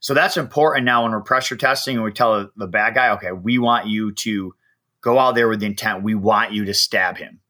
So 0.00 0.14
that's 0.14 0.36
important 0.36 0.84
now 0.84 1.02
when 1.02 1.12
we're 1.12 1.20
pressure 1.20 1.56
testing 1.56 1.96
and 1.96 2.04
we 2.04 2.12
tell 2.12 2.50
the 2.56 2.66
bad 2.66 2.94
guy, 2.94 3.10
okay, 3.14 3.32
we 3.32 3.58
want 3.58 3.86
you 3.86 4.12
to 4.12 4.54
go 5.00 5.18
out 5.18 5.34
there 5.34 5.48
with 5.48 5.60
the 5.60 5.66
intent. 5.66 6.02
We 6.02 6.14
want 6.14 6.52
you 6.52 6.64
to 6.66 6.74
stab 6.74 7.16
him. 7.16 7.40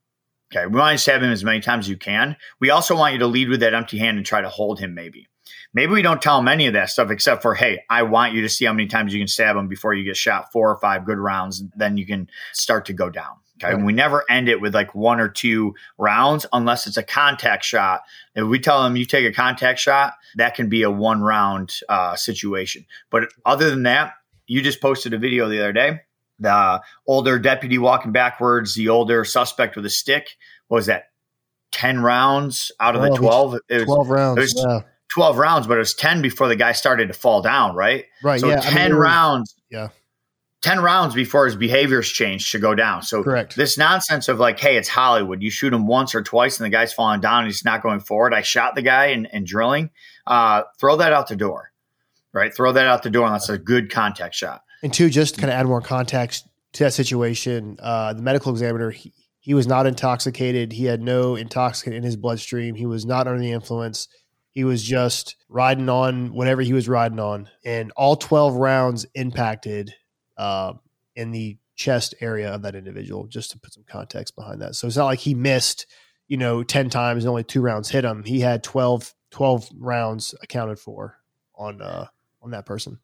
Okay. 0.50 0.66
We 0.66 0.78
want 0.78 0.92
you 0.92 0.96
to 0.98 1.02
stab 1.02 1.22
him 1.22 1.30
as 1.30 1.44
many 1.44 1.60
times 1.60 1.86
as 1.86 1.90
you 1.90 1.98
can. 1.98 2.36
We 2.58 2.70
also 2.70 2.96
want 2.96 3.12
you 3.12 3.18
to 3.20 3.26
lead 3.26 3.50
with 3.50 3.60
that 3.60 3.74
empty 3.74 3.98
hand 3.98 4.16
and 4.16 4.24
try 4.24 4.40
to 4.40 4.48
hold 4.48 4.80
him 4.80 4.94
maybe. 4.94 5.28
Maybe 5.74 5.92
we 5.92 6.02
don't 6.02 6.22
tell 6.22 6.38
him 6.38 6.48
any 6.48 6.66
of 6.66 6.72
that 6.72 6.88
stuff 6.88 7.10
except 7.10 7.42
for, 7.42 7.54
hey, 7.54 7.84
I 7.90 8.02
want 8.04 8.32
you 8.32 8.40
to 8.42 8.48
see 8.48 8.64
how 8.64 8.72
many 8.72 8.88
times 8.88 9.12
you 9.12 9.20
can 9.20 9.28
stab 9.28 9.56
him 9.56 9.68
before 9.68 9.92
you 9.92 10.04
get 10.04 10.16
shot 10.16 10.50
four 10.50 10.70
or 10.70 10.78
five 10.78 11.04
good 11.04 11.18
rounds. 11.18 11.62
Then 11.76 11.98
you 11.98 12.06
can 12.06 12.30
start 12.52 12.86
to 12.86 12.94
go 12.94 13.10
down. 13.10 13.36
Okay. 13.62 13.72
And 13.72 13.84
we 13.84 13.92
never 13.92 14.24
end 14.30 14.48
it 14.48 14.60
with 14.60 14.74
like 14.74 14.94
one 14.94 15.20
or 15.20 15.28
two 15.28 15.74
rounds 15.96 16.46
unless 16.52 16.86
it's 16.86 16.96
a 16.96 17.02
contact 17.02 17.64
shot. 17.64 18.02
If 18.34 18.46
we 18.46 18.60
tell 18.60 18.82
them 18.82 18.96
you 18.96 19.04
take 19.04 19.26
a 19.26 19.32
contact 19.32 19.80
shot, 19.80 20.14
that 20.36 20.54
can 20.54 20.68
be 20.68 20.82
a 20.82 20.90
one 20.90 21.22
round 21.22 21.74
uh, 21.88 22.14
situation. 22.16 22.86
But 23.10 23.30
other 23.44 23.70
than 23.70 23.82
that, 23.82 24.14
you 24.46 24.62
just 24.62 24.80
posted 24.80 25.12
a 25.12 25.18
video 25.18 25.48
the 25.48 25.60
other 25.60 25.72
day. 25.72 26.00
The 26.38 26.80
older 27.06 27.38
deputy 27.38 27.78
walking 27.78 28.12
backwards, 28.12 28.74
the 28.74 28.90
older 28.90 29.24
suspect 29.24 29.74
with 29.74 29.84
a 29.84 29.90
stick. 29.90 30.36
What 30.68 30.76
was 30.76 30.86
that? 30.86 31.06
10 31.72 32.00
rounds 32.00 32.70
out 32.80 32.94
of 32.94 33.00
12, 33.00 33.12
the 33.12 33.18
12? 33.18 33.54
It 33.68 33.74
was, 33.74 33.84
12 33.84 34.10
rounds. 34.10 34.38
Was 34.38 34.64
yeah. 34.66 34.80
12 35.14 35.38
rounds, 35.38 35.66
but 35.66 35.74
it 35.74 35.80
was 35.80 35.94
10 35.94 36.22
before 36.22 36.46
the 36.46 36.56
guy 36.56 36.72
started 36.72 37.08
to 37.08 37.14
fall 37.14 37.42
down, 37.42 37.74
right? 37.74 38.04
Right. 38.22 38.40
So 38.40 38.48
yeah. 38.48 38.60
10 38.60 38.78
I 38.78 38.88
mean, 38.88 38.94
rounds. 38.94 39.56
Yeah 39.68 39.88
10 40.62 40.80
rounds 40.80 41.14
before 41.14 41.46
his 41.46 41.54
behaviors 41.54 42.08
change 42.08 42.50
to 42.50 42.58
go 42.58 42.74
down. 42.74 43.02
So 43.02 43.22
Correct. 43.22 43.54
this 43.54 43.78
nonsense 43.78 44.28
of 44.28 44.40
like, 44.40 44.58
hey, 44.58 44.76
it's 44.76 44.88
Hollywood. 44.88 45.42
You 45.42 45.50
shoot 45.50 45.72
him 45.72 45.86
once 45.86 46.14
or 46.14 46.22
twice 46.22 46.58
and 46.58 46.66
the 46.66 46.70
guy's 46.70 46.92
falling 46.92 47.20
down 47.20 47.40
and 47.40 47.46
he's 47.46 47.64
not 47.64 47.82
going 47.82 48.00
forward. 48.00 48.34
I 48.34 48.42
shot 48.42 48.74
the 48.74 48.82
guy 48.82 49.06
and, 49.06 49.28
and 49.32 49.46
drilling. 49.46 49.90
Uh, 50.26 50.62
throw 50.80 50.96
that 50.96 51.12
out 51.12 51.28
the 51.28 51.36
door. 51.36 51.70
Right? 52.32 52.54
Throw 52.54 52.72
that 52.72 52.86
out 52.86 53.02
the 53.02 53.10
door 53.10 53.26
unless 53.26 53.48
it's 53.48 53.50
a 53.50 53.58
good 53.58 53.90
contact 53.90 54.34
shot. 54.34 54.62
And 54.82 54.92
two, 54.92 55.10
just 55.10 55.36
to 55.36 55.40
kind 55.40 55.50
of 55.50 55.58
add 55.58 55.66
more 55.66 55.80
context 55.80 56.46
to 56.74 56.84
that 56.84 56.92
situation, 56.92 57.76
uh, 57.80 58.12
the 58.12 58.22
medical 58.22 58.52
examiner, 58.52 58.90
he, 58.90 59.12
he 59.40 59.54
was 59.54 59.66
not 59.66 59.86
intoxicated. 59.86 60.72
He 60.72 60.84
had 60.84 61.00
no 61.00 61.36
intoxicant 61.36 61.96
in 61.96 62.02
his 62.02 62.16
bloodstream. 62.16 62.74
He 62.74 62.86
was 62.86 63.06
not 63.06 63.26
under 63.26 63.40
the 63.40 63.52
influence. 63.52 64.08
He 64.50 64.64
was 64.64 64.82
just 64.82 65.36
riding 65.48 65.88
on 65.88 66.34
whatever 66.34 66.62
he 66.62 66.72
was 66.72 66.88
riding 66.88 67.20
on. 67.20 67.48
And 67.64 67.92
all 67.96 68.16
12 68.16 68.54
rounds 68.56 69.06
impacted 69.14 69.94
uh, 70.38 70.72
in 71.14 71.30
the 71.32 71.58
chest 71.74 72.14
area 72.20 72.52
of 72.52 72.62
that 72.62 72.74
individual, 72.74 73.26
just 73.26 73.50
to 73.50 73.58
put 73.58 73.74
some 73.74 73.84
context 73.86 74.34
behind 74.34 74.62
that. 74.62 74.74
So 74.74 74.86
it's 74.86 74.96
not 74.96 75.06
like 75.06 75.18
he 75.18 75.34
missed, 75.34 75.86
you 76.26 76.36
know, 76.36 76.62
10 76.62 76.88
times 76.88 77.24
and 77.24 77.30
only 77.30 77.44
two 77.44 77.60
rounds 77.60 77.90
hit 77.90 78.04
him. 78.04 78.24
He 78.24 78.40
had 78.40 78.62
12, 78.62 79.14
12 79.30 79.70
rounds 79.78 80.34
accounted 80.42 80.78
for 80.78 81.18
on, 81.54 81.82
uh, 81.82 82.06
on 82.40 82.52
that 82.52 82.66
person. 82.66 82.98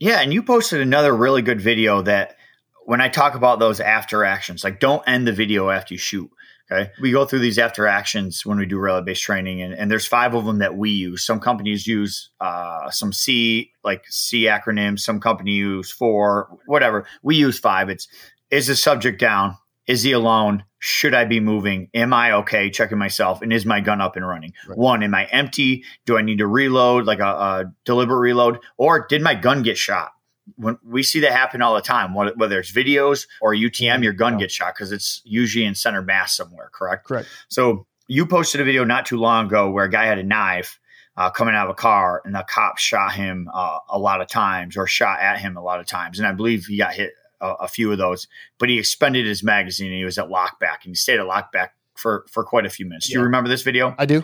Yeah. 0.00 0.20
And 0.20 0.32
you 0.32 0.42
posted 0.42 0.80
another 0.80 1.14
really 1.14 1.42
good 1.42 1.60
video 1.60 2.02
that 2.02 2.36
when 2.84 3.00
I 3.00 3.08
talk 3.08 3.34
about 3.34 3.58
those 3.58 3.80
after 3.80 4.24
actions, 4.24 4.64
like 4.64 4.80
don't 4.80 5.02
end 5.06 5.26
the 5.26 5.32
video 5.32 5.70
after 5.70 5.94
you 5.94 5.98
shoot. 5.98 6.30
Okay. 6.70 6.90
We 7.00 7.12
go 7.12 7.24
through 7.24 7.38
these 7.38 7.58
after 7.58 7.86
actions 7.86 8.44
when 8.44 8.58
we 8.58 8.66
do 8.66 8.78
reality 8.78 9.06
based 9.06 9.22
training, 9.22 9.62
and, 9.62 9.72
and 9.72 9.90
there's 9.90 10.06
five 10.06 10.34
of 10.34 10.44
them 10.44 10.58
that 10.58 10.76
we 10.76 10.90
use. 10.90 11.24
Some 11.24 11.40
companies 11.40 11.86
use 11.86 12.30
uh, 12.40 12.90
some 12.90 13.12
C, 13.12 13.72
like 13.84 14.04
C 14.08 14.42
acronyms. 14.44 15.00
Some 15.00 15.18
company 15.18 15.52
use 15.52 15.90
four, 15.90 16.48
whatever. 16.66 17.06
We 17.22 17.36
use 17.36 17.58
five. 17.58 17.88
It's 17.88 18.06
is 18.50 18.66
the 18.66 18.76
subject 18.76 19.18
down? 19.18 19.56
Is 19.86 20.02
he 20.02 20.12
alone? 20.12 20.64
Should 20.80 21.14
I 21.14 21.24
be 21.24 21.40
moving? 21.40 21.88
Am 21.94 22.12
I 22.12 22.32
okay? 22.32 22.70
Checking 22.70 22.98
myself. 22.98 23.40
And 23.40 23.52
is 23.52 23.64
my 23.64 23.80
gun 23.80 24.02
up 24.02 24.16
and 24.16 24.26
running? 24.26 24.52
Right. 24.66 24.78
One, 24.78 25.02
am 25.02 25.14
I 25.14 25.24
empty? 25.24 25.84
Do 26.04 26.18
I 26.18 26.22
need 26.22 26.38
to 26.38 26.46
reload, 26.46 27.06
like 27.06 27.20
a, 27.20 27.24
a 27.24 27.64
deliberate 27.84 28.18
reload? 28.18 28.58
Or 28.76 29.06
did 29.08 29.22
my 29.22 29.34
gun 29.34 29.62
get 29.62 29.78
shot? 29.78 30.12
When 30.56 30.78
we 30.84 31.02
see 31.02 31.20
that 31.20 31.32
happen 31.32 31.62
all 31.62 31.74
the 31.74 31.80
time, 31.80 32.14
whether 32.14 32.58
it's 32.58 32.72
videos 32.72 33.26
or 33.40 33.54
UTM, 33.54 34.02
your 34.02 34.12
gun 34.12 34.38
gets 34.38 34.54
shot 34.54 34.74
because 34.74 34.92
it's 34.92 35.20
usually 35.24 35.64
in 35.64 35.74
center 35.74 36.02
mass 36.02 36.36
somewhere, 36.36 36.70
correct? 36.72 37.06
Correct. 37.06 37.28
So 37.48 37.86
you 38.06 38.26
posted 38.26 38.60
a 38.60 38.64
video 38.64 38.84
not 38.84 39.06
too 39.06 39.18
long 39.18 39.46
ago 39.46 39.70
where 39.70 39.84
a 39.84 39.90
guy 39.90 40.06
had 40.06 40.18
a 40.18 40.22
knife 40.22 40.80
uh, 41.16 41.30
coming 41.30 41.54
out 41.54 41.66
of 41.66 41.70
a 41.70 41.74
car 41.74 42.22
and 42.24 42.34
the 42.34 42.44
cop 42.48 42.78
shot 42.78 43.12
him 43.12 43.48
uh, 43.52 43.78
a 43.88 43.98
lot 43.98 44.20
of 44.20 44.28
times 44.28 44.76
or 44.76 44.86
shot 44.86 45.20
at 45.20 45.38
him 45.38 45.56
a 45.56 45.62
lot 45.62 45.80
of 45.80 45.86
times. 45.86 46.18
And 46.18 46.26
I 46.26 46.32
believe 46.32 46.66
he 46.66 46.78
got 46.78 46.94
hit 46.94 47.12
a, 47.40 47.54
a 47.60 47.68
few 47.68 47.90
of 47.92 47.98
those, 47.98 48.28
but 48.58 48.68
he 48.68 48.78
expended 48.78 49.26
his 49.26 49.42
magazine 49.42 49.88
and 49.88 49.96
he 49.96 50.04
was 50.04 50.18
at 50.18 50.28
lockback 50.28 50.84
and 50.84 50.90
he 50.90 50.94
stayed 50.94 51.20
at 51.20 51.26
lockback 51.26 51.70
for, 51.96 52.24
for 52.30 52.44
quite 52.44 52.66
a 52.66 52.70
few 52.70 52.86
minutes. 52.86 53.08
Yeah. 53.08 53.14
Do 53.14 53.18
you 53.18 53.24
remember 53.24 53.48
this 53.48 53.62
video? 53.62 53.94
I 53.98 54.06
do. 54.06 54.22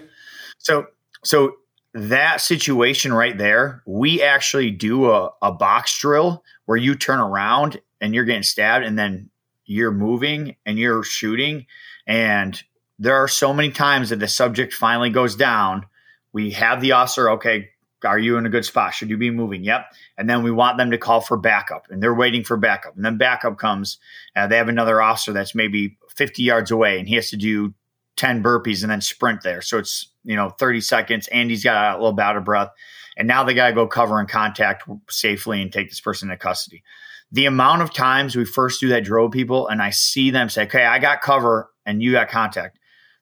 So, 0.58 0.86
so 1.24 1.56
that 1.94 2.40
situation 2.40 3.12
right 3.12 3.38
there, 3.38 3.82
we 3.86 4.20
actually 4.20 4.70
do 4.72 5.10
a, 5.10 5.30
a 5.40 5.52
box 5.52 5.96
drill 5.98 6.42
where 6.66 6.76
you 6.76 6.96
turn 6.96 7.20
around 7.20 7.80
and 8.00 8.14
you're 8.14 8.24
getting 8.24 8.42
stabbed 8.42 8.84
and 8.84 8.98
then 8.98 9.30
you're 9.64 9.92
moving 9.92 10.56
and 10.66 10.78
you're 10.78 11.04
shooting. 11.04 11.66
And 12.06 12.60
there 12.98 13.14
are 13.14 13.28
so 13.28 13.54
many 13.54 13.70
times 13.70 14.10
that 14.10 14.18
the 14.18 14.28
subject 14.28 14.74
finally 14.74 15.10
goes 15.10 15.36
down. 15.36 15.86
We 16.32 16.50
have 16.50 16.80
the 16.80 16.92
officer, 16.92 17.30
okay, 17.30 17.70
are 18.04 18.18
you 18.18 18.36
in 18.36 18.44
a 18.44 18.50
good 18.50 18.64
spot? 18.64 18.92
Should 18.92 19.08
you 19.08 19.16
be 19.16 19.30
moving? 19.30 19.62
Yep. 19.62 19.86
And 20.18 20.28
then 20.28 20.42
we 20.42 20.50
want 20.50 20.78
them 20.78 20.90
to 20.90 20.98
call 20.98 21.20
for 21.20 21.36
backup 21.36 21.86
and 21.90 22.02
they're 22.02 22.12
waiting 22.12 22.42
for 22.42 22.56
backup. 22.56 22.96
And 22.96 23.04
then 23.04 23.18
backup 23.18 23.56
comes. 23.56 23.98
Uh, 24.34 24.48
they 24.48 24.56
have 24.56 24.68
another 24.68 25.00
officer 25.00 25.32
that's 25.32 25.54
maybe 25.54 25.96
50 26.14 26.42
yards 26.42 26.70
away 26.72 26.98
and 26.98 27.08
he 27.08 27.14
has 27.14 27.30
to 27.30 27.36
do 27.36 27.72
10 28.16 28.42
burpees 28.42 28.82
and 28.82 28.90
then 28.90 29.00
sprint 29.00 29.42
there. 29.42 29.62
So 29.62 29.78
it's, 29.78 30.08
you 30.24 30.36
know, 30.36 30.50
30 30.50 30.80
seconds. 30.80 31.28
Andy's 31.28 31.64
got 31.64 31.94
a 31.94 31.98
little 31.98 32.12
bit 32.12 32.24
out 32.24 32.36
of 32.36 32.44
breath. 32.44 32.70
And 33.16 33.28
now 33.28 33.44
they 33.44 33.54
got 33.54 33.68
to 33.68 33.72
go 33.74 33.86
cover 33.86 34.18
and 34.18 34.28
contact 34.28 34.88
safely 35.08 35.62
and 35.62 35.72
take 35.72 35.88
this 35.88 36.00
person 36.00 36.30
into 36.30 36.42
custody. 36.42 36.82
The 37.30 37.46
amount 37.46 37.82
of 37.82 37.92
times 37.92 38.36
we 38.36 38.44
first 38.44 38.80
do 38.80 38.88
that 38.88 39.04
drill 39.04 39.28
people 39.28 39.68
and 39.68 39.80
I 39.82 39.90
see 39.90 40.30
them 40.30 40.48
say, 40.48 40.64
okay, 40.64 40.84
I 40.84 40.98
got 40.98 41.20
cover 41.20 41.70
and 41.86 42.02
you 42.02 42.12
got 42.12 42.28
contact. 42.28 42.78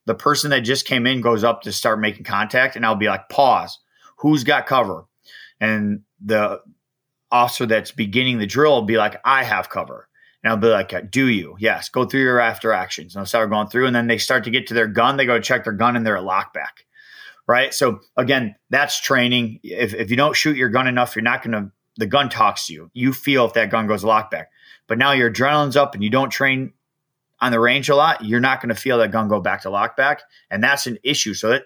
The 0.06 0.14
person 0.14 0.50
that 0.50 0.61
just 0.61 0.87
came 0.87 1.06
in 1.06 1.21
goes 1.21 1.44
up 1.44 1.62
to 1.62 1.73
start 1.73 2.00
making 2.00 2.25
contact 2.25 2.76
and 2.76 2.85
I'll 2.85 2.94
be 2.94 3.09
like, 3.09 3.28
pause. 3.28 3.78
Who's 4.18 4.44
got 4.44 4.66
cover? 4.66 5.04
And 5.61 6.02
the 6.25 6.61
officer 7.30 7.66
that's 7.66 7.92
beginning 7.92 8.38
the 8.38 8.47
drill 8.47 8.73
will 8.73 8.82
be 8.82 8.97
like, 8.99 9.21
I 9.25 9.44
have 9.44 9.68
cover. 9.71 10.09
And 10.42 10.50
I'll 10.50 10.56
be 10.56 10.68
like, 10.68 11.11
do 11.11 11.28
you? 11.28 11.56
Yes. 11.59 11.88
Go 11.88 12.04
through 12.04 12.23
your 12.23 12.40
after 12.40 12.73
actions. 12.73 13.14
And 13.14 13.21
I'll 13.21 13.26
start 13.26 13.50
going 13.50 13.68
through. 13.68 13.87
And 13.87 13.94
then 13.94 14.09
they 14.09 14.18
start 14.18 14.44
to 14.44 14.50
get 14.50 14.66
to 14.68 14.75
their 14.75 14.88
gun. 14.88 15.16
They 15.16 15.26
go 15.26 15.40
check 15.40 15.64
their 15.64 15.73
gun 15.73 15.97
and 15.97 16.04
they're 16.04 16.16
at 16.16 16.25
lockback. 16.25 16.82
Right. 17.47 17.75
So 17.75 18.01
again, 18.17 18.55
that's 18.71 19.01
training. 19.01 19.61
If, 19.63 19.95
if 19.95 20.11
you 20.11 20.17
don't 20.17 20.37
shoot 20.37 20.57
your 20.57 20.69
gun 20.69 20.87
enough, 20.87 21.17
you're 21.17 21.23
not 21.23 21.43
going 21.43 21.53
to, 21.53 21.73
the 21.97 22.07
gun 22.07 22.29
talks 22.29 22.69
to 22.69 22.73
you. 22.73 22.91
You 22.95 23.13
feel 23.13 23.45
if 23.47 23.55
that 23.55 23.71
gun 23.71 23.87
goes 23.87 24.05
lockback. 24.05 24.47
But 24.87 24.99
now 24.99 25.13
your 25.13 25.31
adrenaline's 25.31 25.77
up 25.77 25.95
and 25.95 26.03
you 26.03 26.11
don't 26.11 26.31
train 26.31 26.73
on 27.41 27.51
the 27.51 27.59
range 27.59 27.89
a 27.89 27.97
lot, 27.97 28.25
you're 28.25 28.41
not 28.41 28.61
going 28.61 28.69
to 28.69 28.81
feel 28.81 28.99
that 28.99 29.11
gun 29.11 29.29
go 29.29 29.41
back 29.41 29.63
to 29.63 29.69
lockback. 29.69 30.19
And 30.51 30.63
that's 30.63 30.87
an 30.87 30.99
issue. 31.03 31.35
So 31.35 31.51
that 31.51 31.65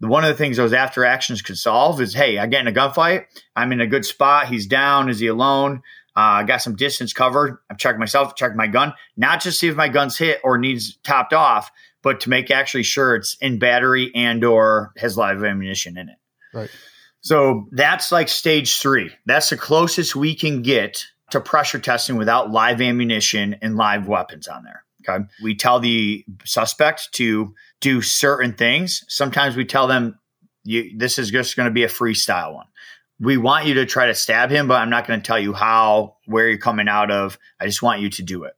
one 0.00 0.24
of 0.24 0.30
the 0.30 0.36
things 0.36 0.56
those 0.56 0.72
after 0.72 1.04
actions 1.04 1.42
could 1.42 1.58
solve 1.58 2.00
is, 2.00 2.14
hey, 2.14 2.38
I 2.38 2.46
get 2.46 2.62
in 2.62 2.66
a 2.66 2.72
gunfight. 2.72 3.26
I'm 3.54 3.72
in 3.72 3.80
a 3.82 3.86
good 3.86 4.06
spot. 4.06 4.48
He's 4.48 4.66
down. 4.66 5.10
Is 5.10 5.18
he 5.18 5.26
alone? 5.26 5.82
I 6.16 6.40
uh, 6.40 6.42
got 6.44 6.62
some 6.62 6.74
distance 6.74 7.12
covered. 7.12 7.58
I'm 7.70 7.76
checking 7.76 8.00
myself, 8.00 8.34
checking 8.34 8.56
my 8.56 8.66
gun, 8.66 8.92
not 9.16 9.40
just 9.40 9.60
see 9.60 9.68
if 9.68 9.76
my 9.76 9.88
gun's 9.88 10.18
hit 10.18 10.40
or 10.42 10.58
needs 10.58 10.96
topped 11.04 11.32
off, 11.32 11.70
but 12.08 12.20
to 12.20 12.30
make 12.30 12.50
actually 12.50 12.84
sure 12.84 13.16
it's 13.16 13.36
in 13.42 13.58
battery 13.58 14.10
and 14.14 14.42
or 14.42 14.94
has 14.96 15.18
live 15.18 15.44
ammunition 15.44 15.98
in 15.98 16.08
it. 16.08 16.16
Right. 16.54 16.70
So 17.20 17.68
that's 17.70 18.10
like 18.10 18.30
stage 18.30 18.80
three. 18.80 19.10
That's 19.26 19.50
the 19.50 19.58
closest 19.58 20.16
we 20.16 20.34
can 20.34 20.62
get 20.62 21.04
to 21.32 21.40
pressure 21.42 21.78
testing 21.78 22.16
without 22.16 22.50
live 22.50 22.80
ammunition 22.80 23.56
and 23.60 23.76
live 23.76 24.08
weapons 24.08 24.48
on 24.48 24.64
there. 24.64 24.84
Okay. 25.06 25.22
We 25.42 25.54
tell 25.54 25.80
the 25.80 26.24
suspect 26.44 27.12
to 27.12 27.54
do 27.82 28.00
certain 28.00 28.54
things. 28.54 29.04
Sometimes 29.08 29.54
we 29.54 29.66
tell 29.66 29.86
them 29.86 30.18
you, 30.64 30.96
this 30.96 31.18
is 31.18 31.30
just 31.30 31.56
going 31.56 31.68
to 31.68 31.74
be 31.74 31.84
a 31.84 31.88
freestyle 31.88 32.54
one 32.54 32.68
we 33.20 33.36
want 33.36 33.66
you 33.66 33.74
to 33.74 33.86
try 33.86 34.06
to 34.06 34.14
stab 34.14 34.50
him, 34.50 34.68
but 34.68 34.80
I'm 34.80 34.90
not 34.90 35.06
going 35.06 35.20
to 35.20 35.26
tell 35.26 35.38
you 35.38 35.52
how, 35.52 36.16
where 36.26 36.48
you're 36.48 36.58
coming 36.58 36.88
out 36.88 37.10
of. 37.10 37.38
I 37.60 37.66
just 37.66 37.82
want 37.82 38.00
you 38.00 38.10
to 38.10 38.22
do 38.22 38.44
it. 38.44 38.54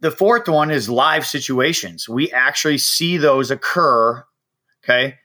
The 0.00 0.10
fourth 0.10 0.48
one 0.48 0.70
is 0.70 0.88
live 0.88 1.26
situations. 1.26 2.08
We 2.08 2.32
actually 2.32 2.78
see 2.78 3.18
those 3.18 3.50
occur, 3.50 4.24
okay, 4.82 5.16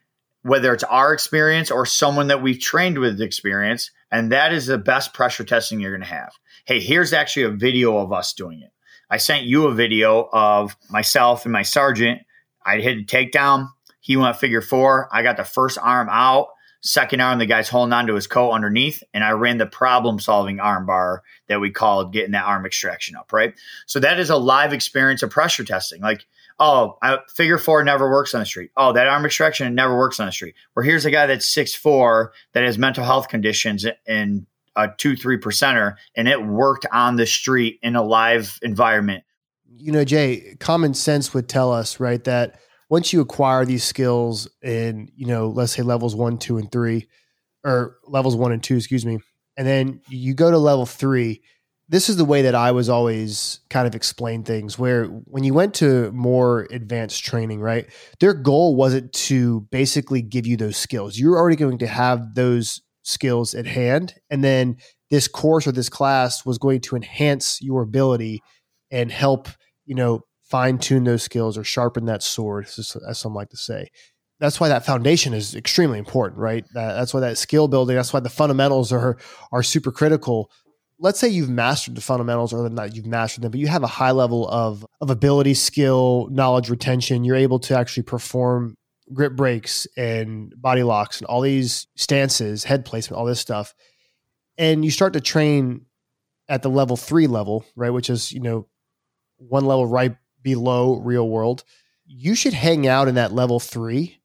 whether 0.42 0.74
it's 0.74 0.84
our 0.84 1.14
experience 1.14 1.70
or 1.70 1.86
someone 1.86 2.26
that 2.26 2.42
we've 2.42 2.60
trained 2.60 2.98
with 2.98 3.20
experience. 3.20 3.90
And 4.10 4.30
that 4.32 4.52
is 4.52 4.66
the 4.66 4.78
best 4.78 5.14
pressure 5.14 5.44
testing 5.44 5.80
you're 5.80 5.90
going 5.90 6.02
to 6.02 6.14
have. 6.14 6.32
Hey, 6.66 6.80
here's 6.80 7.12
actually 7.12 7.44
a 7.44 7.50
video 7.50 7.96
of 7.96 8.12
us 8.12 8.34
doing 8.34 8.60
it. 8.60 8.70
I 9.08 9.16
sent 9.16 9.44
you 9.44 9.66
a 9.66 9.74
video 9.74 10.28
of 10.32 10.76
myself 10.90 11.44
and 11.44 11.52
my 11.52 11.62
sergeant. 11.62 12.20
I 12.64 12.80
hit 12.80 12.98
a 12.98 13.02
takedown 13.02 13.68
He 14.00 14.16
went 14.16 14.36
figure 14.36 14.60
four. 14.60 15.08
I 15.12 15.22
got 15.22 15.36
the 15.36 15.44
first 15.44 15.78
arm 15.80 16.08
out. 16.10 16.48
Second 16.86 17.20
arm, 17.20 17.40
the 17.40 17.46
guy's 17.46 17.68
holding 17.68 17.92
onto 17.92 18.14
his 18.14 18.28
coat 18.28 18.52
underneath, 18.52 19.02
and 19.12 19.24
I 19.24 19.30
ran 19.30 19.58
the 19.58 19.66
problem 19.66 20.20
solving 20.20 20.60
arm 20.60 20.86
bar 20.86 21.24
that 21.48 21.60
we 21.60 21.72
called 21.72 22.12
getting 22.12 22.30
that 22.30 22.44
arm 22.44 22.64
extraction 22.64 23.16
up, 23.16 23.32
right? 23.32 23.54
So 23.86 23.98
that 23.98 24.20
is 24.20 24.30
a 24.30 24.36
live 24.36 24.72
experience 24.72 25.24
of 25.24 25.30
pressure 25.30 25.64
testing. 25.64 26.00
Like, 26.00 26.24
oh, 26.60 26.96
I, 27.02 27.18
figure 27.34 27.58
four 27.58 27.82
never 27.82 28.08
works 28.08 28.34
on 28.34 28.40
the 28.40 28.46
street. 28.46 28.70
Oh, 28.76 28.92
that 28.92 29.08
arm 29.08 29.26
extraction 29.26 29.74
never 29.74 29.98
works 29.98 30.20
on 30.20 30.26
the 30.26 30.32
street. 30.32 30.54
Where 30.74 30.84
here's 30.84 31.04
a 31.04 31.10
guy 31.10 31.26
that's 31.26 31.44
six 31.44 31.74
four 31.74 32.32
that 32.52 32.62
has 32.62 32.78
mental 32.78 33.02
health 33.02 33.26
conditions 33.26 33.84
and 34.06 34.46
a 34.76 34.88
two, 34.96 35.16
three 35.16 35.38
percenter, 35.38 35.96
and 36.14 36.28
it 36.28 36.46
worked 36.46 36.86
on 36.92 37.16
the 37.16 37.26
street 37.26 37.80
in 37.82 37.96
a 37.96 38.02
live 38.02 38.60
environment. 38.62 39.24
You 39.76 39.90
know, 39.90 40.04
Jay, 40.04 40.54
common 40.60 40.94
sense 40.94 41.34
would 41.34 41.48
tell 41.48 41.72
us, 41.72 41.98
right, 41.98 42.22
that 42.22 42.60
once 42.88 43.12
you 43.12 43.20
acquire 43.20 43.64
these 43.64 43.84
skills 43.84 44.48
in, 44.62 45.10
you 45.16 45.26
know, 45.26 45.48
let's 45.48 45.72
say 45.72 45.82
levels 45.82 46.14
one, 46.14 46.38
two, 46.38 46.58
and 46.58 46.70
three, 46.70 47.08
or 47.64 47.96
levels 48.06 48.36
one 48.36 48.52
and 48.52 48.62
two, 48.62 48.76
excuse 48.76 49.04
me, 49.04 49.18
and 49.56 49.66
then 49.66 50.00
you 50.08 50.34
go 50.34 50.50
to 50.50 50.58
level 50.58 50.86
three, 50.86 51.42
this 51.88 52.08
is 52.08 52.16
the 52.16 52.24
way 52.24 52.42
that 52.42 52.54
I 52.54 52.72
was 52.72 52.88
always 52.88 53.60
kind 53.70 53.86
of 53.86 53.94
explain 53.94 54.42
things 54.42 54.78
where 54.78 55.06
when 55.06 55.44
you 55.44 55.54
went 55.54 55.74
to 55.74 56.10
more 56.12 56.66
advanced 56.70 57.24
training, 57.24 57.60
right? 57.60 57.86
Their 58.18 58.34
goal 58.34 58.74
wasn't 58.74 59.12
to 59.12 59.60
basically 59.70 60.20
give 60.20 60.46
you 60.46 60.56
those 60.56 60.76
skills. 60.76 61.16
You're 61.18 61.38
already 61.38 61.56
going 61.56 61.78
to 61.78 61.86
have 61.86 62.34
those 62.34 62.82
skills 63.02 63.54
at 63.54 63.66
hand. 63.66 64.14
And 64.30 64.42
then 64.42 64.78
this 65.10 65.28
course 65.28 65.66
or 65.66 65.72
this 65.72 65.88
class 65.88 66.44
was 66.44 66.58
going 66.58 66.80
to 66.82 66.96
enhance 66.96 67.62
your 67.62 67.82
ability 67.82 68.42
and 68.90 69.12
help, 69.12 69.48
you 69.84 69.94
know, 69.94 70.22
fine 70.48 70.78
tune 70.78 71.04
those 71.04 71.22
skills 71.22 71.58
or 71.58 71.64
sharpen 71.64 72.06
that 72.06 72.22
sword, 72.22 72.66
as 72.66 73.18
some 73.18 73.34
like 73.34 73.50
to 73.50 73.56
say. 73.56 73.88
That's 74.38 74.60
why 74.60 74.68
that 74.68 74.84
foundation 74.84 75.32
is 75.32 75.54
extremely 75.54 75.98
important, 75.98 76.38
right? 76.38 76.64
That's 76.74 77.14
why 77.14 77.20
that 77.20 77.38
skill 77.38 77.68
building, 77.68 77.96
that's 77.96 78.12
why 78.12 78.20
the 78.20 78.28
fundamentals 78.28 78.92
are 78.92 79.16
are 79.50 79.62
super 79.62 79.90
critical. 79.90 80.50
Let's 80.98 81.18
say 81.18 81.28
you've 81.28 81.50
mastered 81.50 81.94
the 81.94 82.00
fundamentals, 82.00 82.52
or 82.52 82.68
not 82.68 82.94
you've 82.94 83.06
mastered 83.06 83.42
them, 83.42 83.50
but 83.50 83.60
you 83.60 83.66
have 83.66 83.82
a 83.82 83.88
high 83.88 84.12
level 84.12 84.48
of 84.48 84.86
of 85.00 85.10
ability, 85.10 85.54
skill, 85.54 86.28
knowledge 86.30 86.68
retention. 86.70 87.24
You're 87.24 87.36
able 87.36 87.58
to 87.60 87.78
actually 87.78 88.04
perform 88.04 88.76
grip 89.12 89.34
breaks 89.36 89.86
and 89.96 90.52
body 90.60 90.82
locks 90.82 91.20
and 91.20 91.26
all 91.26 91.40
these 91.40 91.86
stances, 91.96 92.64
head 92.64 92.84
placement, 92.84 93.18
all 93.18 93.26
this 93.26 93.40
stuff. 93.40 93.74
And 94.58 94.84
you 94.84 94.90
start 94.90 95.12
to 95.14 95.20
train 95.20 95.86
at 96.48 96.62
the 96.62 96.70
level 96.70 96.96
three 96.96 97.26
level, 97.26 97.64
right? 97.74 97.90
Which 97.90 98.10
is, 98.10 98.32
you 98.32 98.40
know, 98.40 98.66
one 99.38 99.64
level 99.64 99.86
right 99.86 100.16
below 100.46 101.00
real 101.00 101.28
world. 101.28 101.64
You 102.06 102.36
should 102.36 102.52
hang 102.52 102.86
out 102.86 103.08
in 103.08 103.16
that 103.16 103.32
level 103.32 103.58
three 103.58 104.20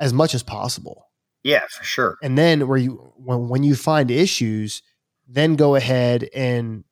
as 0.00 0.12
much 0.12 0.34
as 0.34 0.42
possible. 0.42 1.06
Yeah, 1.44 1.62
for 1.70 1.84
sure. 1.84 2.16
And 2.24 2.36
then 2.36 2.66
where 2.66 2.76
you 2.76 3.12
when 3.16 3.48
when 3.48 3.62
you 3.62 3.76
find 3.76 4.10
issues, 4.10 4.82
then 5.28 5.54
go 5.54 5.76
ahead 5.76 6.28
and 6.34 6.82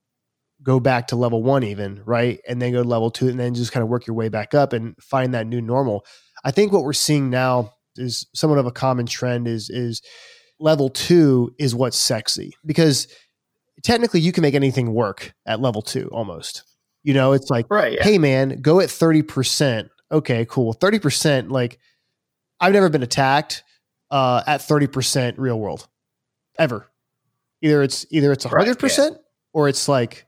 go 0.63 0.79
back 0.79 1.09
to 1.09 1.17
level 1.17 1.43
one 1.43 1.65
even, 1.65 2.03
right? 2.05 2.41
And 2.49 2.63
then 2.63 2.71
go 2.71 2.85
to 2.85 2.89
level 2.89 3.11
two 3.11 3.29
and 3.29 3.39
then 3.39 3.55
just 3.55 3.73
kind 3.73 3.83
of 3.83 3.89
work 3.89 4.07
your 4.07 4.15
way 4.15 4.29
back 4.29 4.55
up 4.55 4.73
and 4.73 4.95
find 5.03 5.35
that 5.35 5.49
new 5.49 5.61
normal. 5.61 6.07
I 6.45 6.53
think 6.53 6.73
what 6.73 6.85
we're 6.85 6.93
seeing 6.93 7.31
now 7.31 7.75
is 7.97 8.29
somewhat 8.33 8.61
of 8.61 8.67
a 8.67 8.71
common 8.71 9.07
trend 9.07 9.49
is 9.49 9.71
is 9.71 10.03
level 10.61 10.89
two 10.89 11.53
is 11.59 11.75
what's 11.75 11.99
sexy 11.99 12.55
because 12.65 13.09
technically 13.83 14.21
you 14.21 14.31
can 14.31 14.43
make 14.43 14.55
anything 14.55 14.95
work 14.95 15.35
at 15.47 15.61
level 15.61 15.83
two 15.83 16.09
almost. 16.13 16.63
You 17.03 17.15
know, 17.15 17.33
it's 17.33 17.51
like, 17.51 17.67
right, 17.71 17.95
yeah. 17.95 18.03
hey 18.05 18.19
man, 18.19 18.61
go 18.61 18.81
at 18.81 18.89
30%. 18.89 19.89
Okay, 20.11 20.47
cool. 20.47 20.75
30%, 20.75 21.51
like 21.51 21.79
I've 22.61 22.73
never 22.73 22.89
been 22.89 23.03
attacked 23.03 23.63
uh, 24.11 24.43
at 24.47 24.61
30% 24.61 25.35
real 25.39 25.59
world. 25.59 25.87
Ever. 26.59 26.91
Either 27.63 27.83
it's 27.83 28.07
either 28.11 28.33
it's 28.33 28.45
100% 28.45 28.53
right, 28.53 28.99
yeah. 28.99 29.17
or 29.53 29.69
it's 29.69 29.89
like, 29.89 30.27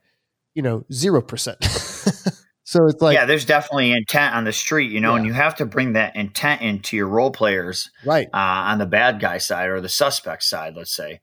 you 0.55 0.63
know, 0.63 0.85
0%. 0.91 2.37
So 2.71 2.87
it's 2.87 3.03
like 3.03 3.17
yeah, 3.17 3.25
there's 3.25 3.47
definitely 3.47 3.91
intent 3.91 4.33
on 4.33 4.45
the 4.45 4.53
street, 4.53 4.93
you 4.93 5.01
know, 5.01 5.11
yeah. 5.11 5.17
and 5.17 5.27
you 5.27 5.33
have 5.33 5.57
to 5.57 5.67
bring 5.67 5.95
that 5.95 6.15
intent 6.15 6.63
into 6.63 6.97
your 6.97 7.09
role 7.09 7.33
players, 7.33 7.91
right? 8.05 8.29
Uh, 8.33 8.37
on 8.71 8.79
the 8.79 8.87
bad 8.87 9.19
guy 9.19 9.39
side 9.39 9.71
or 9.71 9.81
the 9.81 9.89
suspect 9.89 10.45
side, 10.45 10.77
let's 10.77 10.95
say, 10.95 11.21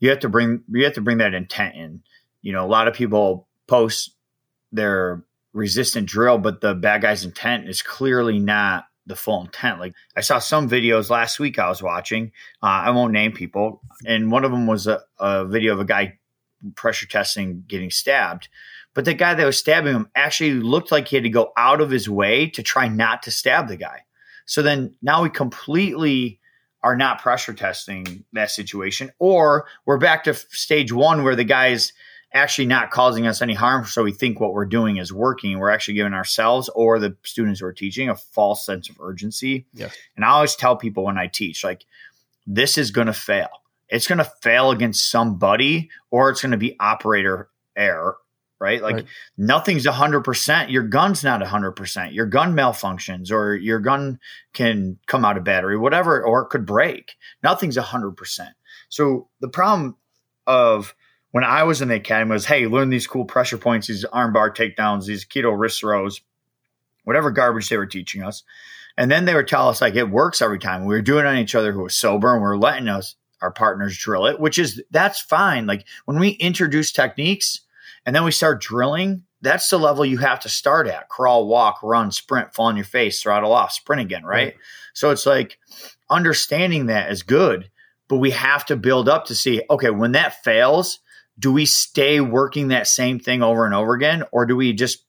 you 0.00 0.10
have 0.10 0.18
to 0.18 0.28
bring 0.28 0.62
you 0.68 0.84
have 0.84 0.92
to 0.92 1.00
bring 1.00 1.16
that 1.16 1.32
intent 1.32 1.76
in. 1.76 2.02
You 2.42 2.52
know, 2.52 2.66
a 2.66 2.68
lot 2.68 2.88
of 2.88 2.94
people 2.94 3.48
post 3.66 4.14
their 4.72 5.22
resistant 5.52 6.08
drill, 6.08 6.38
but 6.38 6.60
the 6.60 6.74
bad 6.74 7.02
guy's 7.02 7.24
intent 7.24 7.68
is 7.68 7.82
clearly 7.82 8.38
not 8.38 8.86
the 9.06 9.16
full 9.16 9.42
intent. 9.42 9.80
Like 9.80 9.94
I 10.16 10.20
saw 10.20 10.38
some 10.38 10.68
videos 10.68 11.10
last 11.10 11.38
week 11.38 11.58
I 11.58 11.68
was 11.68 11.82
watching. 11.82 12.32
Uh, 12.62 12.66
I 12.66 12.90
won't 12.90 13.12
name 13.12 13.32
people, 13.32 13.82
and 14.06 14.30
one 14.30 14.44
of 14.44 14.50
them 14.50 14.66
was 14.66 14.86
a, 14.86 15.00
a 15.18 15.44
video 15.44 15.72
of 15.72 15.80
a 15.80 15.84
guy 15.84 16.18
pressure 16.74 17.06
testing 17.06 17.64
getting 17.66 17.90
stabbed 17.90 18.48
but 18.94 19.04
the 19.04 19.14
guy 19.14 19.34
that 19.34 19.46
was 19.46 19.58
stabbing 19.58 19.94
him 19.94 20.08
actually 20.14 20.52
looked 20.54 20.92
like 20.92 21.08
he 21.08 21.16
had 21.16 21.22
to 21.22 21.30
go 21.30 21.52
out 21.56 21.80
of 21.80 21.90
his 21.90 22.08
way 22.08 22.48
to 22.50 22.62
try 22.62 22.88
not 22.88 23.22
to 23.22 23.30
stab 23.30 23.68
the 23.68 23.76
guy. 23.76 24.02
So 24.44 24.62
then 24.62 24.94
now 25.00 25.22
we 25.22 25.30
completely 25.30 26.40
are 26.82 26.96
not 26.96 27.22
pressure 27.22 27.54
testing 27.54 28.24
that 28.32 28.50
situation, 28.50 29.10
or 29.18 29.66
we're 29.86 29.98
back 29.98 30.24
to 30.24 30.34
stage 30.34 30.92
one 30.92 31.22
where 31.22 31.36
the 31.36 31.44
guy 31.44 31.68
is 31.68 31.92
actually 32.34 32.66
not 32.66 32.90
causing 32.90 33.26
us 33.26 33.42
any 33.42 33.54
harm. 33.54 33.84
So 33.84 34.02
we 34.02 34.12
think 34.12 34.40
what 34.40 34.52
we're 34.52 34.64
doing 34.66 34.96
is 34.96 35.12
working. 35.12 35.58
We're 35.58 35.70
actually 35.70 35.94
giving 35.94 36.14
ourselves 36.14 36.68
or 36.74 36.98
the 36.98 37.16
students 37.22 37.60
who 37.60 37.66
are 37.66 37.72
teaching 37.72 38.08
a 38.08 38.16
false 38.16 38.64
sense 38.64 38.88
of 38.88 38.96
urgency. 39.00 39.66
Yes. 39.74 39.94
And 40.16 40.24
I 40.24 40.28
always 40.28 40.56
tell 40.56 40.76
people 40.76 41.04
when 41.04 41.18
I 41.18 41.26
teach, 41.26 41.64
like, 41.64 41.84
this 42.46 42.78
is 42.78 42.90
going 42.90 43.06
to 43.06 43.12
fail. 43.12 43.48
It's 43.88 44.06
going 44.06 44.18
to 44.18 44.24
fail 44.24 44.70
against 44.70 45.10
somebody, 45.10 45.90
or 46.10 46.30
it's 46.30 46.40
going 46.40 46.52
to 46.52 46.58
be 46.58 46.76
operator 46.80 47.48
error 47.76 48.16
right? 48.62 48.80
Like 48.80 48.94
right. 48.94 49.06
nothing's 49.36 49.84
100%. 49.84 50.70
Your 50.70 50.84
gun's 50.84 51.24
not 51.24 51.42
100%. 51.42 52.14
Your 52.14 52.26
gun 52.26 52.54
malfunctions 52.54 53.32
or 53.32 53.56
your 53.56 53.80
gun 53.80 54.20
can 54.52 54.98
come 55.06 55.24
out 55.24 55.36
of 55.36 55.42
battery, 55.42 55.76
whatever, 55.76 56.22
or 56.22 56.42
it 56.42 56.48
could 56.48 56.64
break. 56.64 57.16
Nothing's 57.42 57.76
100%. 57.76 58.14
So 58.88 59.28
the 59.40 59.48
problem 59.48 59.96
of 60.46 60.94
when 61.32 61.44
I 61.44 61.64
was 61.64 61.82
in 61.82 61.88
the 61.88 61.96
academy 61.96 62.32
was, 62.32 62.46
hey, 62.46 62.66
learn 62.66 62.88
these 62.88 63.06
cool 63.06 63.24
pressure 63.24 63.58
points, 63.58 63.88
these 63.88 64.04
armbar 64.06 64.54
takedowns, 64.54 65.06
these 65.06 65.24
keto 65.24 65.58
wrist 65.58 65.80
throws, 65.80 66.20
whatever 67.04 67.30
garbage 67.30 67.68
they 67.68 67.76
were 67.76 67.86
teaching 67.86 68.22
us. 68.22 68.42
And 68.96 69.10
then 69.10 69.24
they 69.24 69.34
would 69.34 69.48
tell 69.48 69.68
us 69.68 69.80
like 69.80 69.96
it 69.96 70.10
works 70.10 70.40
every 70.40 70.58
time. 70.58 70.84
We 70.84 70.94
were 70.94 71.02
doing 71.02 71.24
it 71.24 71.28
on 71.28 71.38
each 71.38 71.54
other 71.54 71.72
who 71.72 71.82
was 71.82 71.94
sober 71.94 72.32
and 72.32 72.42
we 72.42 72.48
are 72.48 72.56
letting 72.56 72.88
us 72.88 73.16
our 73.40 73.50
partners 73.50 73.98
drill 73.98 74.26
it, 74.26 74.38
which 74.38 74.58
is 74.58 74.80
that's 74.90 75.20
fine. 75.20 75.66
Like 75.66 75.84
when 76.04 76.20
we 76.20 76.30
introduce 76.30 76.92
techniques, 76.92 77.62
and 78.04 78.14
then 78.14 78.24
we 78.24 78.32
start 78.32 78.60
drilling. 78.60 79.24
That's 79.40 79.68
the 79.68 79.78
level 79.78 80.04
you 80.04 80.18
have 80.18 80.40
to 80.40 80.48
start 80.48 80.86
at 80.86 81.08
crawl, 81.08 81.46
walk, 81.46 81.80
run, 81.82 82.10
sprint, 82.12 82.54
fall 82.54 82.66
on 82.66 82.76
your 82.76 82.84
face, 82.84 83.22
throttle 83.22 83.52
off, 83.52 83.72
sprint 83.72 84.02
again, 84.02 84.24
right? 84.24 84.44
right? 84.44 84.56
So 84.92 85.10
it's 85.10 85.26
like 85.26 85.58
understanding 86.10 86.86
that 86.86 87.10
is 87.10 87.22
good, 87.22 87.70
but 88.08 88.18
we 88.18 88.30
have 88.30 88.64
to 88.66 88.76
build 88.76 89.08
up 89.08 89.26
to 89.26 89.34
see 89.34 89.62
okay, 89.70 89.90
when 89.90 90.12
that 90.12 90.42
fails, 90.44 91.00
do 91.42 91.52
we 91.52 91.66
stay 91.66 92.20
working 92.20 92.68
that 92.68 92.86
same 92.86 93.18
thing 93.18 93.42
over 93.42 93.66
and 93.66 93.74
over 93.74 93.92
again, 93.94 94.22
or 94.32 94.46
do 94.46 94.56
we 94.56 94.72
just 94.72 95.04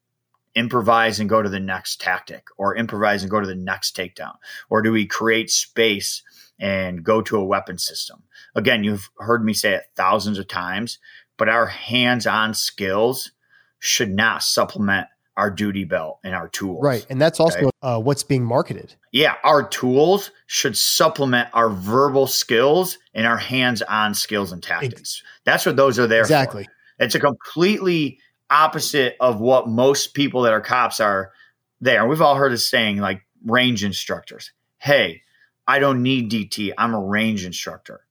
improvise 0.55 1.19
and 1.19 1.29
go 1.29 1.41
to 1.41 1.49
the 1.49 1.59
next 1.59 2.01
tactic, 2.01 2.47
or 2.57 2.75
improvise 2.75 3.21
and 3.21 3.31
go 3.31 3.39
to 3.39 3.47
the 3.47 3.55
next 3.55 3.95
takedown, 3.95 4.35
or 4.69 4.81
do 4.81 4.91
we 4.91 5.05
create 5.05 5.49
space 5.49 6.23
and 6.59 7.03
go 7.03 7.21
to 7.21 7.37
a 7.37 7.45
weapon 7.45 7.77
system? 7.77 8.23
Again, 8.55 8.83
you've 8.83 9.09
heard 9.19 9.45
me 9.45 9.53
say 9.53 9.73
it 9.73 9.85
thousands 9.95 10.37
of 10.37 10.47
times 10.47 10.99
but 11.37 11.49
our 11.49 11.65
hands 11.67 12.27
on 12.27 12.53
skills 12.53 13.31
should 13.79 14.09
not 14.09 14.43
supplement 14.43 15.07
our 15.35 15.49
duty 15.49 15.83
belt 15.83 16.19
and 16.23 16.35
our 16.35 16.47
tools. 16.47 16.83
Right. 16.83 17.05
And 17.09 17.19
that's 17.19 17.39
also 17.39 17.57
okay? 17.57 17.69
uh, 17.81 17.99
what's 17.99 18.23
being 18.23 18.43
marketed. 18.43 18.95
Yeah. 19.11 19.35
Our 19.43 19.67
tools 19.67 20.31
should 20.45 20.77
supplement 20.77 21.49
our 21.53 21.69
verbal 21.69 22.27
skills 22.27 22.97
and 23.13 23.25
our 23.25 23.37
hands 23.37 23.81
on 23.81 24.13
skills 24.13 24.51
and 24.51 24.61
tactics. 24.61 25.23
That's 25.43 25.65
what 25.65 25.75
those 25.75 25.97
are 25.99 26.07
there 26.07 26.21
exactly. 26.21 26.65
For. 26.65 26.71
It's 26.99 27.15
a 27.15 27.19
completely 27.19 28.19
opposite 28.49 29.15
of 29.19 29.39
what 29.39 29.67
most 29.67 30.13
people 30.13 30.43
that 30.43 30.53
are 30.53 30.61
cops 30.61 30.99
are 30.99 31.31
there. 31.81 32.07
We've 32.07 32.21
all 32.21 32.35
heard 32.35 32.53
of 32.53 32.61
saying 32.61 32.97
like 32.97 33.21
range 33.45 33.83
instructors. 33.83 34.51
Hey, 34.77 35.21
I 35.67 35.79
don't 35.79 36.03
need 36.03 36.31
DT. 36.31 36.73
I'm 36.77 36.93
a 36.93 36.99
range 36.99 37.45
instructor. 37.45 38.01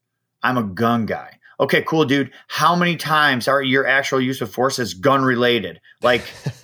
I'm 0.42 0.58
a 0.58 0.64
gun 0.64 1.06
guy 1.06 1.38
okay, 1.62 1.82
cool, 1.82 2.04
dude. 2.04 2.32
How 2.48 2.74
many 2.74 2.96
times 2.96 3.48
are 3.48 3.62
your 3.62 3.86
actual 3.86 4.20
use 4.20 4.40
of 4.40 4.52
force 4.52 4.78
is 4.78 4.94
gun 4.94 5.22
related? 5.22 5.80
Like 6.02 6.22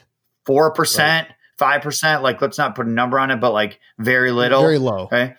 four 0.48 0.72
percent, 0.72 1.28
five 1.58 1.82
percent. 1.82 2.22
Like 2.22 2.40
let's 2.40 2.56
not 2.58 2.74
put 2.74 2.86
a 2.86 2.90
number 2.90 3.18
on 3.18 3.30
it, 3.30 3.36
but 3.36 3.52
like 3.52 3.78
very 3.98 4.32
little, 4.32 4.62
very 4.62 4.78
low, 4.78 5.00
okay, 5.04 5.34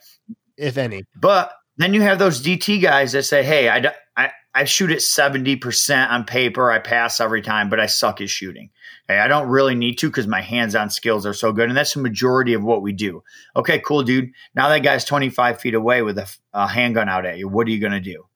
if 0.56 0.78
any. 0.78 1.02
But 1.16 1.52
then 1.76 1.92
you 1.92 2.00
have 2.02 2.20
those 2.20 2.40
DT 2.40 2.80
guys 2.80 3.12
that 3.12 3.24
say, 3.24 3.42
hey, 3.42 3.68
I, 3.68 3.92
I 4.16 4.30
I 4.54 4.64
shoot 4.64 4.90
at 4.90 4.98
70% 4.98 6.10
on 6.10 6.24
paper. 6.24 6.70
I 6.70 6.78
pass 6.78 7.20
every 7.20 7.42
time, 7.42 7.68
but 7.68 7.80
I 7.80 7.86
suck 7.86 8.20
at 8.20 8.30
shooting. 8.30 8.70
Okay, 9.08 9.18
I 9.18 9.26
don't 9.26 9.48
really 9.48 9.74
need 9.74 9.96
to 9.98 10.08
because 10.08 10.28
my 10.28 10.40
hands 10.40 10.76
on 10.76 10.90
skills 10.90 11.26
are 11.26 11.34
so 11.34 11.52
good. 11.52 11.68
And 11.68 11.76
that's 11.76 11.94
the 11.94 12.00
majority 12.00 12.54
of 12.54 12.62
what 12.62 12.82
we 12.82 12.92
do. 12.92 13.22
Okay, 13.56 13.80
cool, 13.80 14.04
dude. 14.04 14.30
Now 14.54 14.68
that 14.68 14.84
guy's 14.84 15.04
25 15.04 15.60
feet 15.60 15.74
away 15.74 16.02
with 16.02 16.18
a, 16.18 16.32
a 16.52 16.68
handgun 16.68 17.08
out 17.08 17.26
at 17.26 17.38
you. 17.38 17.48
What 17.48 17.66
are 17.66 17.70
you 17.70 17.80
going 17.80 17.92
to 17.92 18.00
do? 18.00 18.26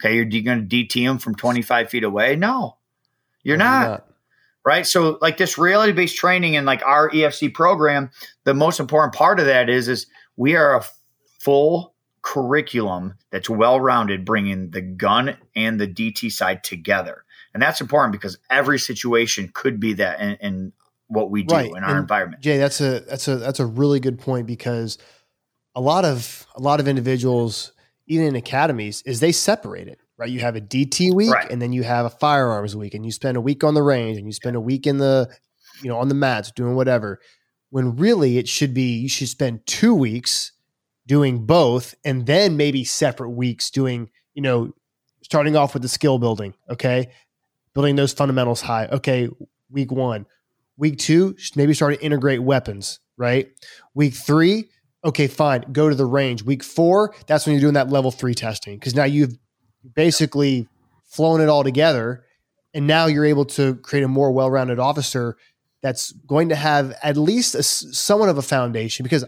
Okay, 0.00 0.16
you're, 0.16 0.26
you 0.26 0.42
going 0.42 0.66
to 0.66 0.76
DT 0.86 1.02
him 1.02 1.18
from 1.18 1.34
25 1.34 1.90
feet 1.90 2.04
away? 2.04 2.36
No, 2.36 2.78
you're 3.42 3.58
not. 3.58 3.82
You're 3.82 3.90
not 3.90 4.11
right? 4.64 4.86
So 4.86 5.18
like 5.20 5.36
this 5.36 5.58
reality 5.58 5.92
based 5.92 6.16
training 6.16 6.56
and 6.56 6.66
like 6.66 6.82
our 6.84 7.10
EFC 7.10 7.52
program, 7.52 8.10
the 8.44 8.54
most 8.54 8.80
important 8.80 9.14
part 9.14 9.40
of 9.40 9.46
that 9.46 9.68
is 9.68 9.88
is 9.88 10.06
we 10.36 10.56
are 10.56 10.76
a 10.76 10.84
full 11.40 11.94
curriculum 12.22 13.14
that's 13.30 13.50
well 13.50 13.80
rounded, 13.80 14.24
bringing 14.24 14.70
the 14.70 14.80
gun 14.80 15.36
and 15.56 15.80
the 15.80 15.88
DT 15.88 16.30
side 16.30 16.62
together, 16.62 17.24
and 17.52 17.62
that's 17.62 17.80
important 17.80 18.12
because 18.12 18.38
every 18.48 18.78
situation 18.78 19.50
could 19.52 19.80
be 19.80 19.94
that 19.94 20.20
in, 20.20 20.36
in 20.36 20.72
what 21.08 21.30
we 21.30 21.42
do 21.42 21.54
right. 21.54 21.70
in 21.70 21.84
our 21.84 21.90
and 21.90 21.98
environment. 21.98 22.42
Jay, 22.42 22.58
that's 22.58 22.80
a 22.80 23.00
that's 23.00 23.28
a 23.28 23.36
that's 23.36 23.60
a 23.60 23.66
really 23.66 24.00
good 24.00 24.18
point 24.18 24.46
because 24.46 24.98
a 25.74 25.80
lot 25.80 26.04
of 26.04 26.46
a 26.54 26.60
lot 26.60 26.80
of 26.80 26.88
individuals, 26.88 27.72
even 28.06 28.26
in 28.28 28.36
academies, 28.36 29.02
is 29.02 29.20
they 29.20 29.32
separate 29.32 29.88
it 29.88 29.98
right? 30.22 30.30
You 30.30 30.38
have 30.38 30.54
a 30.54 30.60
DT 30.60 31.12
week 31.12 31.32
right. 31.32 31.50
and 31.50 31.60
then 31.60 31.72
you 31.72 31.82
have 31.82 32.06
a 32.06 32.10
firearms 32.10 32.76
week 32.76 32.94
and 32.94 33.04
you 33.04 33.10
spend 33.10 33.36
a 33.36 33.40
week 33.40 33.64
on 33.64 33.74
the 33.74 33.82
range 33.82 34.18
and 34.18 34.26
you 34.26 34.32
spend 34.32 34.54
a 34.54 34.60
week 34.60 34.86
in 34.86 34.98
the, 34.98 35.28
you 35.82 35.88
know, 35.88 35.98
on 35.98 36.08
the 36.08 36.14
mats 36.14 36.52
doing 36.52 36.76
whatever. 36.76 37.20
When 37.70 37.96
really 37.96 38.38
it 38.38 38.46
should 38.46 38.72
be, 38.72 38.98
you 38.98 39.08
should 39.08 39.28
spend 39.28 39.66
two 39.66 39.94
weeks 39.94 40.52
doing 41.08 41.44
both 41.44 41.96
and 42.04 42.24
then 42.24 42.56
maybe 42.56 42.84
separate 42.84 43.30
weeks 43.30 43.68
doing, 43.68 44.10
you 44.34 44.42
know, 44.42 44.72
starting 45.24 45.56
off 45.56 45.74
with 45.74 45.82
the 45.82 45.88
skill 45.88 46.20
building. 46.20 46.54
Okay. 46.70 47.10
Building 47.74 47.96
those 47.96 48.12
fundamentals 48.12 48.60
high. 48.60 48.86
Okay. 48.86 49.28
Week 49.70 49.90
one. 49.90 50.26
Week 50.76 50.98
two, 50.98 51.36
maybe 51.56 51.74
start 51.74 51.94
to 51.94 52.04
integrate 52.04 52.42
weapons, 52.42 53.00
right? 53.16 53.48
Week 53.94 54.14
three, 54.14 54.68
okay, 55.04 55.26
fine, 55.26 55.64
go 55.72 55.88
to 55.88 55.94
the 55.94 56.06
range. 56.06 56.42
Week 56.44 56.62
four, 56.62 57.14
that's 57.26 57.44
when 57.44 57.54
you're 57.54 57.60
doing 57.60 57.74
that 57.74 57.90
level 57.90 58.10
three 58.10 58.34
testing 58.34 58.78
because 58.78 58.94
now 58.94 59.04
you've 59.04 59.36
basically 59.94 60.68
flown 61.12 61.40
it 61.40 61.48
all 61.48 61.62
together. 61.62 62.24
And 62.74 62.86
now 62.86 63.06
you're 63.06 63.26
able 63.26 63.44
to 63.46 63.74
create 63.76 64.02
a 64.02 64.08
more 64.08 64.32
well 64.32 64.50
rounded 64.50 64.78
officer 64.78 65.36
that's 65.82 66.12
going 66.12 66.48
to 66.48 66.54
have 66.54 66.94
at 67.02 67.16
least 67.16 67.54
a, 67.54 67.62
somewhat 67.62 68.28
of 68.28 68.38
a 68.38 68.42
foundation. 68.42 69.04
Because 69.04 69.24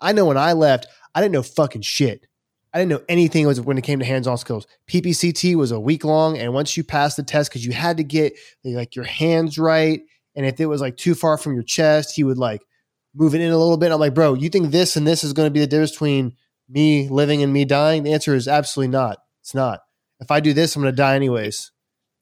I 0.00 0.12
know 0.12 0.26
when 0.26 0.36
I 0.36 0.52
left, 0.52 0.86
I 1.14 1.20
didn't 1.20 1.32
know 1.32 1.42
fucking 1.42 1.82
shit. 1.82 2.26
I 2.74 2.78
didn't 2.78 2.90
know 2.90 3.02
anything 3.08 3.46
was 3.46 3.60
when 3.60 3.78
it 3.78 3.84
came 3.84 3.98
to 3.98 4.04
hands 4.04 4.26
on 4.26 4.38
skills. 4.38 4.66
PPCT 4.88 5.54
was 5.56 5.72
a 5.72 5.80
week 5.80 6.04
long. 6.04 6.38
And 6.38 6.52
once 6.52 6.76
you 6.76 6.84
passed 6.84 7.16
the 7.16 7.22
test, 7.22 7.50
because 7.50 7.64
you 7.64 7.72
had 7.72 7.96
to 7.98 8.04
get 8.04 8.34
like 8.64 8.94
your 8.94 9.04
hands 9.04 9.58
right. 9.58 10.00
And 10.34 10.44
if 10.46 10.60
it 10.60 10.66
was 10.66 10.80
like 10.80 10.96
too 10.96 11.14
far 11.14 11.38
from 11.38 11.54
your 11.54 11.62
chest, 11.62 12.14
he 12.14 12.24
would 12.24 12.38
like 12.38 12.62
move 13.14 13.34
it 13.34 13.40
in 13.40 13.52
a 13.52 13.58
little 13.58 13.76
bit. 13.76 13.92
I'm 13.92 14.00
like, 14.00 14.14
bro, 14.14 14.34
you 14.34 14.48
think 14.48 14.70
this 14.70 14.96
and 14.96 15.06
this 15.06 15.24
is 15.24 15.32
going 15.32 15.46
to 15.46 15.50
be 15.50 15.60
the 15.60 15.66
difference 15.66 15.92
between 15.92 16.34
me 16.68 17.08
living 17.08 17.42
and 17.42 17.52
me 17.52 17.64
dying? 17.64 18.02
The 18.02 18.12
answer 18.12 18.34
is 18.34 18.48
absolutely 18.48 18.92
not. 18.92 19.18
It's 19.40 19.54
not 19.54 19.80
if 20.22 20.30
I 20.30 20.40
do 20.40 20.52
this, 20.52 20.74
I'm 20.74 20.82
going 20.82 20.92
to 20.92 20.96
die 20.96 21.16
anyways. 21.16 21.72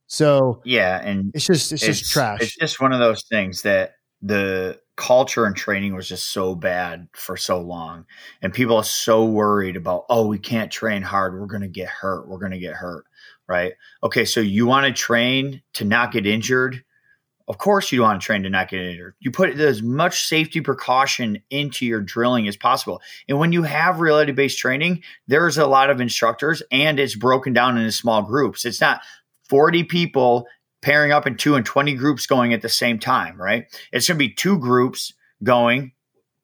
So 0.06 0.60
yeah, 0.64 1.00
and 1.00 1.30
it's 1.34 1.46
just 1.46 1.70
it's, 1.70 1.84
it's, 1.84 2.00
just 2.00 2.12
trash. 2.12 2.40
It's 2.40 2.56
just 2.56 2.80
one 2.80 2.92
of 2.92 2.98
those 2.98 3.22
things 3.30 3.62
that 3.62 3.92
the 4.20 4.80
culture 4.96 5.44
and 5.44 5.54
training 5.54 5.94
was 5.94 6.08
just 6.08 6.32
so 6.32 6.56
bad 6.56 7.06
for 7.12 7.36
so 7.36 7.60
long, 7.60 8.06
and 8.42 8.52
people 8.52 8.76
are 8.76 8.84
so 8.84 9.24
worried 9.24 9.76
about 9.76 10.06
oh 10.08 10.26
we 10.26 10.38
can't 10.38 10.72
train 10.72 11.02
hard, 11.02 11.38
we're 11.38 11.46
going 11.46 11.62
to 11.62 11.68
get 11.68 11.88
hurt, 11.88 12.28
we're 12.28 12.38
going 12.38 12.50
to 12.50 12.58
get 12.58 12.74
hurt, 12.74 13.04
right? 13.46 13.74
Okay, 14.02 14.24
so 14.24 14.40
you 14.40 14.66
want 14.66 14.86
to 14.86 14.92
train 14.92 15.62
to 15.74 15.84
not 15.84 16.10
get 16.10 16.26
injured 16.26 16.82
of 17.50 17.58
course, 17.58 17.90
you 17.90 18.02
want 18.02 18.20
to 18.20 18.24
train 18.24 18.44
to 18.44 18.48
not 18.48 18.68
get 18.68 18.80
injured. 18.80 19.16
You 19.18 19.32
put 19.32 19.50
as 19.58 19.82
much 19.82 20.28
safety 20.28 20.60
precaution 20.60 21.42
into 21.50 21.84
your 21.84 22.00
drilling 22.00 22.46
as 22.46 22.56
possible. 22.56 23.02
And 23.28 23.40
when 23.40 23.50
you 23.50 23.64
have 23.64 23.98
reality 23.98 24.30
based 24.30 24.60
training, 24.60 25.02
there's 25.26 25.58
a 25.58 25.66
lot 25.66 25.90
of 25.90 26.00
instructors 26.00 26.62
and 26.70 27.00
it's 27.00 27.16
broken 27.16 27.52
down 27.52 27.76
into 27.76 27.90
small 27.90 28.22
groups. 28.22 28.64
It's 28.64 28.80
not 28.80 29.00
40 29.48 29.82
people 29.82 30.46
pairing 30.80 31.10
up 31.10 31.26
in 31.26 31.36
two 31.36 31.56
and 31.56 31.66
20 31.66 31.94
groups 31.94 32.24
going 32.24 32.54
at 32.54 32.62
the 32.62 32.68
same 32.68 33.00
time, 33.00 33.36
right? 33.36 33.64
It's 33.90 34.06
going 34.06 34.16
to 34.16 34.24
be 34.24 34.32
two 34.32 34.56
groups 34.56 35.12
going, 35.42 35.90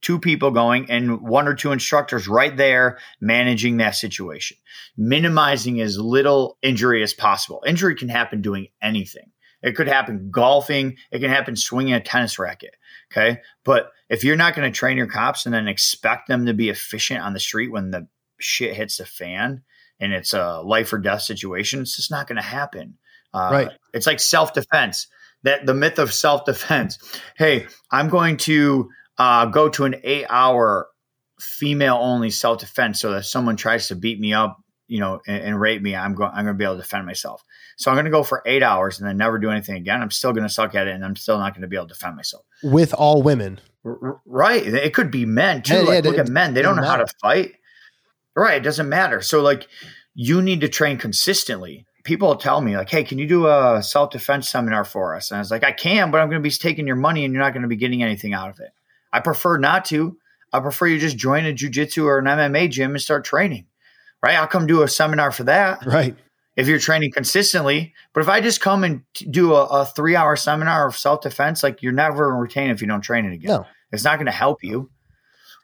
two 0.03 0.19
people 0.19 0.51
going, 0.51 0.91
and 0.91 1.21
one 1.21 1.47
or 1.47 1.55
two 1.55 1.71
instructors 1.71 2.27
right 2.27 2.57
there 2.57 2.99
managing 3.21 3.77
that 3.77 3.95
situation, 3.95 4.57
minimizing 4.97 5.81
as 5.81 6.01
little 6.01 6.59
injury 6.63 7.05
as 7.05 7.15
possible. 7.15 7.63
Injury 7.65 7.95
can 7.95 8.09
happen 8.09 8.43
doing 8.43 8.67
anything. 8.83 9.31
It 9.63 9.75
could 9.75 9.89
happen 9.89 10.31
golfing. 10.31 10.97
It 11.11 11.21
can 11.21 11.31
happen 11.31 11.57
swinging 11.57 11.95
a 11.95 12.01
tennis 12.01 12.39
racket. 12.39 12.77
Okay. 13.11 13.41
But 13.65 13.91
if 14.09 14.25
you're 14.25 14.37
not 14.37 14.55
going 14.55 14.71
to 14.71 14.77
train 14.77 14.97
your 14.97 15.07
cops 15.07 15.47
and 15.47 15.55
then 15.55 15.69
expect 15.69 16.29
them 16.29 16.47
to 16.47 16.55
be 16.55 16.69
efficient 16.69 17.21
on 17.21 17.33
the 17.33 17.41
street 17.41 17.73
when 17.73 17.91
the 17.91 18.07
shit 18.39 18.77
hits 18.77 18.99
the 18.99 19.07
fan 19.07 19.63
and 19.99 20.13
it's 20.13 20.35
a 20.35 20.61
life 20.61 20.93
or 20.93 20.99
death 20.99 21.23
situation, 21.23 21.81
it's 21.81 21.97
just 21.97 22.11
not 22.11 22.27
going 22.27 22.37
to 22.37 22.43
happen. 22.43 22.99
Uh, 23.33 23.49
right. 23.53 23.71
It's 23.93 24.07
like 24.07 24.21
self 24.21 24.53
defense. 24.53 25.09
That 25.43 25.67
the 25.67 25.75
myth 25.75 25.99
of 25.99 26.13
self 26.13 26.45
defense. 26.45 26.99
Hey, 27.37 27.67
I'm 27.91 28.09
going 28.09 28.37
to 28.39 28.89
uh, 29.19 29.47
go 29.47 29.69
to 29.69 29.85
an 29.85 29.97
eight 30.03 30.27
hour 30.29 30.89
female 31.39 31.99
only 32.01 32.31
self 32.31 32.61
defense 32.61 33.01
so 33.01 33.13
that 33.13 33.25
someone 33.25 33.57
tries 33.57 33.89
to 33.89 33.97
beat 33.97 34.19
me 34.19 34.33
up, 34.33 34.59
you 34.89 35.01
know, 35.01 35.21
and, 35.27 35.43
and 35.43 35.61
rape 35.61 35.83
me, 35.83 35.95
I'm 35.95 36.15
going 36.15 36.31
I'm 36.31 36.45
going 36.45 36.55
to 36.55 36.59
be 36.59 36.65
able 36.65 36.77
to 36.77 36.83
defend 36.83 37.07
myself. 37.07 37.43
So 37.77 37.91
I'm 37.91 37.95
going 37.95 38.07
to 38.07 38.11
go 38.11 38.23
for 38.23 38.43
eight 38.47 38.63
hours 38.63 38.99
and 38.99 39.07
then 39.07 39.19
never 39.19 39.39
do 39.39 39.51
anything 39.51 39.77
again. 39.77 40.01
I'm 40.01 40.11
still 40.11 40.33
going 40.33 40.47
to 40.47 40.53
suck 40.53 40.75
at 40.75 40.89
it 40.89 40.95
and 40.95 41.05
I'm 41.05 41.15
still 41.15 41.39
not 41.39 41.53
going 41.53 41.63
to 41.63 41.69
be 41.69 41.77
able 41.77 41.87
to 41.87 41.95
defend 41.95 42.17
myself. 42.17 42.45
With 42.63 42.95
all 42.95 43.23
women. 43.23 43.61
R- 43.85 44.21
right. 44.25 44.67
It 44.67 44.95
could 44.95 45.11
be 45.11 45.27
men 45.27 45.63
too. 45.63 45.75
Yeah, 45.75 45.81
like, 45.81 46.05
yeah, 46.05 46.11
look 46.11 46.19
at 46.19 46.29
men. 46.29 46.55
They 46.55 46.63
don't 46.63 46.77
know 46.77 46.83
matter. 46.83 46.99
how 46.99 47.05
to 47.05 47.15
fight. 47.21 47.53
Right. 48.35 48.57
It 48.57 48.65
doesn't 48.65 48.89
matter. 48.89 49.21
So, 49.21 49.43
like, 49.43 49.69
you 50.15 50.41
need 50.41 50.63
to 50.63 50.69
train 50.69 50.97
consistently. 50.97 51.87
People 52.03 52.35
tell 52.37 52.63
me, 52.63 52.77
like, 52.77 52.89
hey, 52.89 53.05
can 53.05 53.19
you 53.19 53.27
do 53.27 53.47
a 53.47 53.83
self 53.83 54.11
defense 54.11 54.49
seminar 54.49 54.85
for 54.85 55.15
us? 55.15 55.31
And 55.31 55.37
I 55.37 55.41
was 55.41 55.51
like, 55.51 55.65
I 55.65 55.73
can, 55.73 56.11
but 56.11 56.21
I'm 56.21 56.29
going 56.29 56.41
to 56.43 56.49
be 56.49 56.51
taking 56.51 56.87
your 56.87 56.97
money 56.97 57.25
and 57.25 57.35
you're 57.35 57.43
not 57.43 57.53
going 57.53 57.63
to 57.63 57.69
be 57.69 57.77
getting 57.77 58.03
anything 58.03 58.33
out 58.33 58.49
of 58.49 58.59
it. 58.61 58.71
I 59.13 59.21
prefer 59.21 59.59
not 59.59 59.85
to. 59.87 60.17
I 60.53 60.61
prefer 60.61 60.87
you 60.87 60.99
just 60.99 61.19
join 61.19 61.45
a 61.45 61.53
jujitsu 61.53 62.05
or 62.05 62.19
an 62.19 62.25
MMA 62.25 62.71
gym 62.71 62.93
and 62.93 63.03
start 63.03 63.25
training. 63.25 63.67
Right. 64.23 64.37
I'll 64.37 64.47
come 64.47 64.67
do 64.67 64.83
a 64.83 64.89
seminar 64.89 65.31
for 65.31 65.45
that. 65.45 65.85
Right 65.85 66.17
if 66.57 66.67
you're 66.67 66.79
training 66.79 67.13
consistently. 67.13 67.95
But 68.13 68.23
if 68.23 68.29
I 68.29 68.41
just 68.41 68.61
come 68.61 68.83
and 68.83 69.03
do 69.31 69.55
a, 69.55 69.65
a 69.67 69.87
three 69.87 70.17
hour 70.17 70.35
seminar 70.37 70.87
of 70.89 70.97
self 70.97 71.21
defense, 71.21 71.63
like 71.63 71.83
you're 71.83 71.93
never 71.93 72.31
going 72.31 72.37
to 72.37 72.43
retain 72.43 72.71
if 72.71 72.81
you 72.81 72.89
don't 72.89 73.03
train 73.03 73.27
it 73.27 73.35
again. 73.35 73.49
No. 73.49 73.67
It's 73.93 74.05
not 74.05 74.17
going 74.17 74.27
to 74.27 74.33
help 74.33 74.65
you, 74.65 74.91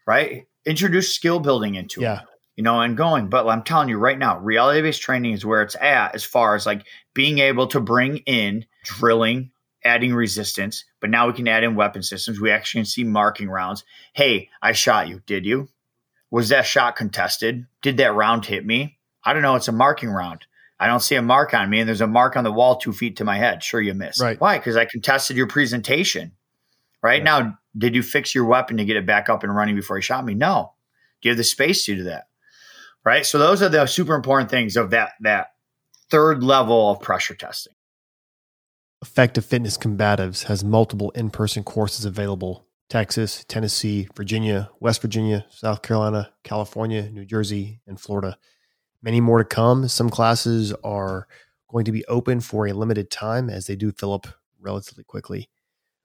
right? 0.06 0.46
Introduce 0.64 1.14
skill 1.14 1.40
building 1.40 1.74
into 1.74 2.02
yeah. 2.02 2.20
it, 2.20 2.26
you 2.56 2.62
know, 2.62 2.80
and 2.80 2.96
going. 2.96 3.28
But 3.28 3.48
I'm 3.48 3.64
telling 3.64 3.88
you 3.88 3.98
right 3.98 4.18
now, 4.18 4.38
reality 4.38 4.82
based 4.82 5.02
training 5.02 5.32
is 5.32 5.44
where 5.44 5.62
it's 5.62 5.74
at 5.80 6.14
as 6.14 6.24
far 6.24 6.54
as 6.54 6.66
like 6.66 6.86
being 7.14 7.40
able 7.40 7.66
to 7.68 7.80
bring 7.80 8.18
in 8.18 8.66
drilling, 8.84 9.50
adding 9.84 10.14
resistance. 10.14 10.84
But 11.00 11.10
now 11.10 11.26
we 11.26 11.32
can 11.32 11.48
add 11.48 11.64
in 11.64 11.74
weapon 11.74 12.02
systems. 12.02 12.40
We 12.40 12.50
actually 12.50 12.82
can 12.82 12.86
see 12.86 13.04
marking 13.04 13.48
rounds. 13.48 13.84
Hey, 14.12 14.50
I 14.60 14.72
shot 14.72 15.08
you. 15.08 15.20
Did 15.26 15.44
you? 15.44 15.68
Was 16.30 16.48
that 16.50 16.64
shot 16.64 16.96
contested? 16.96 17.66
Did 17.82 17.96
that 17.98 18.14
round 18.14 18.46
hit 18.46 18.64
me? 18.64 18.98
I 19.24 19.32
don't 19.32 19.42
know. 19.42 19.56
It's 19.56 19.68
a 19.68 19.72
marking 19.72 20.08
round. 20.08 20.46
I 20.82 20.88
don't 20.88 20.98
see 20.98 21.14
a 21.14 21.22
mark 21.22 21.54
on 21.54 21.70
me, 21.70 21.78
and 21.78 21.86
there's 21.86 22.00
a 22.00 22.08
mark 22.08 22.36
on 22.36 22.42
the 22.42 22.50
wall 22.50 22.74
two 22.74 22.92
feet 22.92 23.14
to 23.18 23.24
my 23.24 23.38
head. 23.38 23.62
Sure, 23.62 23.80
you 23.80 23.94
missed. 23.94 24.20
Right. 24.20 24.40
Why? 24.40 24.58
Because 24.58 24.76
I 24.76 24.84
contested 24.84 25.36
your 25.36 25.46
presentation. 25.46 26.32
Right 27.04 27.20
yeah. 27.20 27.24
now, 27.24 27.58
did 27.78 27.94
you 27.94 28.02
fix 28.02 28.34
your 28.34 28.46
weapon 28.46 28.78
to 28.78 28.84
get 28.84 28.96
it 28.96 29.06
back 29.06 29.28
up 29.28 29.44
and 29.44 29.54
running 29.54 29.76
before 29.76 29.96
you 29.96 30.02
shot 30.02 30.24
me? 30.24 30.34
No. 30.34 30.72
Do 31.20 31.28
you 31.28 31.30
have 31.30 31.36
the 31.38 31.44
space 31.44 31.84
to 31.84 31.94
do 31.94 32.02
that? 32.02 32.24
Right. 33.04 33.24
So 33.24 33.38
those 33.38 33.62
are 33.62 33.68
the 33.68 33.86
super 33.86 34.16
important 34.16 34.50
things 34.50 34.76
of 34.76 34.90
that 34.90 35.12
that 35.20 35.52
third 36.10 36.42
level 36.42 36.90
of 36.90 37.00
pressure 37.00 37.36
testing. 37.36 37.74
Effective 39.00 39.44
Fitness 39.44 39.78
Combatives 39.78 40.46
has 40.46 40.64
multiple 40.64 41.10
in-person 41.10 41.62
courses 41.62 42.04
available. 42.04 42.66
Texas, 42.88 43.44
Tennessee, 43.46 44.08
Virginia, 44.16 44.68
West 44.80 45.00
Virginia, 45.00 45.46
South 45.48 45.80
Carolina, 45.82 46.32
California, 46.42 47.08
New 47.08 47.24
Jersey, 47.24 47.78
and 47.86 48.00
Florida 48.00 48.36
many 49.02 49.20
more 49.20 49.38
to 49.38 49.44
come. 49.44 49.88
Some 49.88 50.10
classes 50.10 50.72
are 50.84 51.26
going 51.70 51.84
to 51.84 51.92
be 51.92 52.04
open 52.06 52.40
for 52.40 52.66
a 52.66 52.72
limited 52.72 53.10
time 53.10 53.50
as 53.50 53.66
they 53.66 53.76
do 53.76 53.92
fill 53.92 54.12
up 54.12 54.26
relatively 54.60 55.04
quickly. 55.04 55.48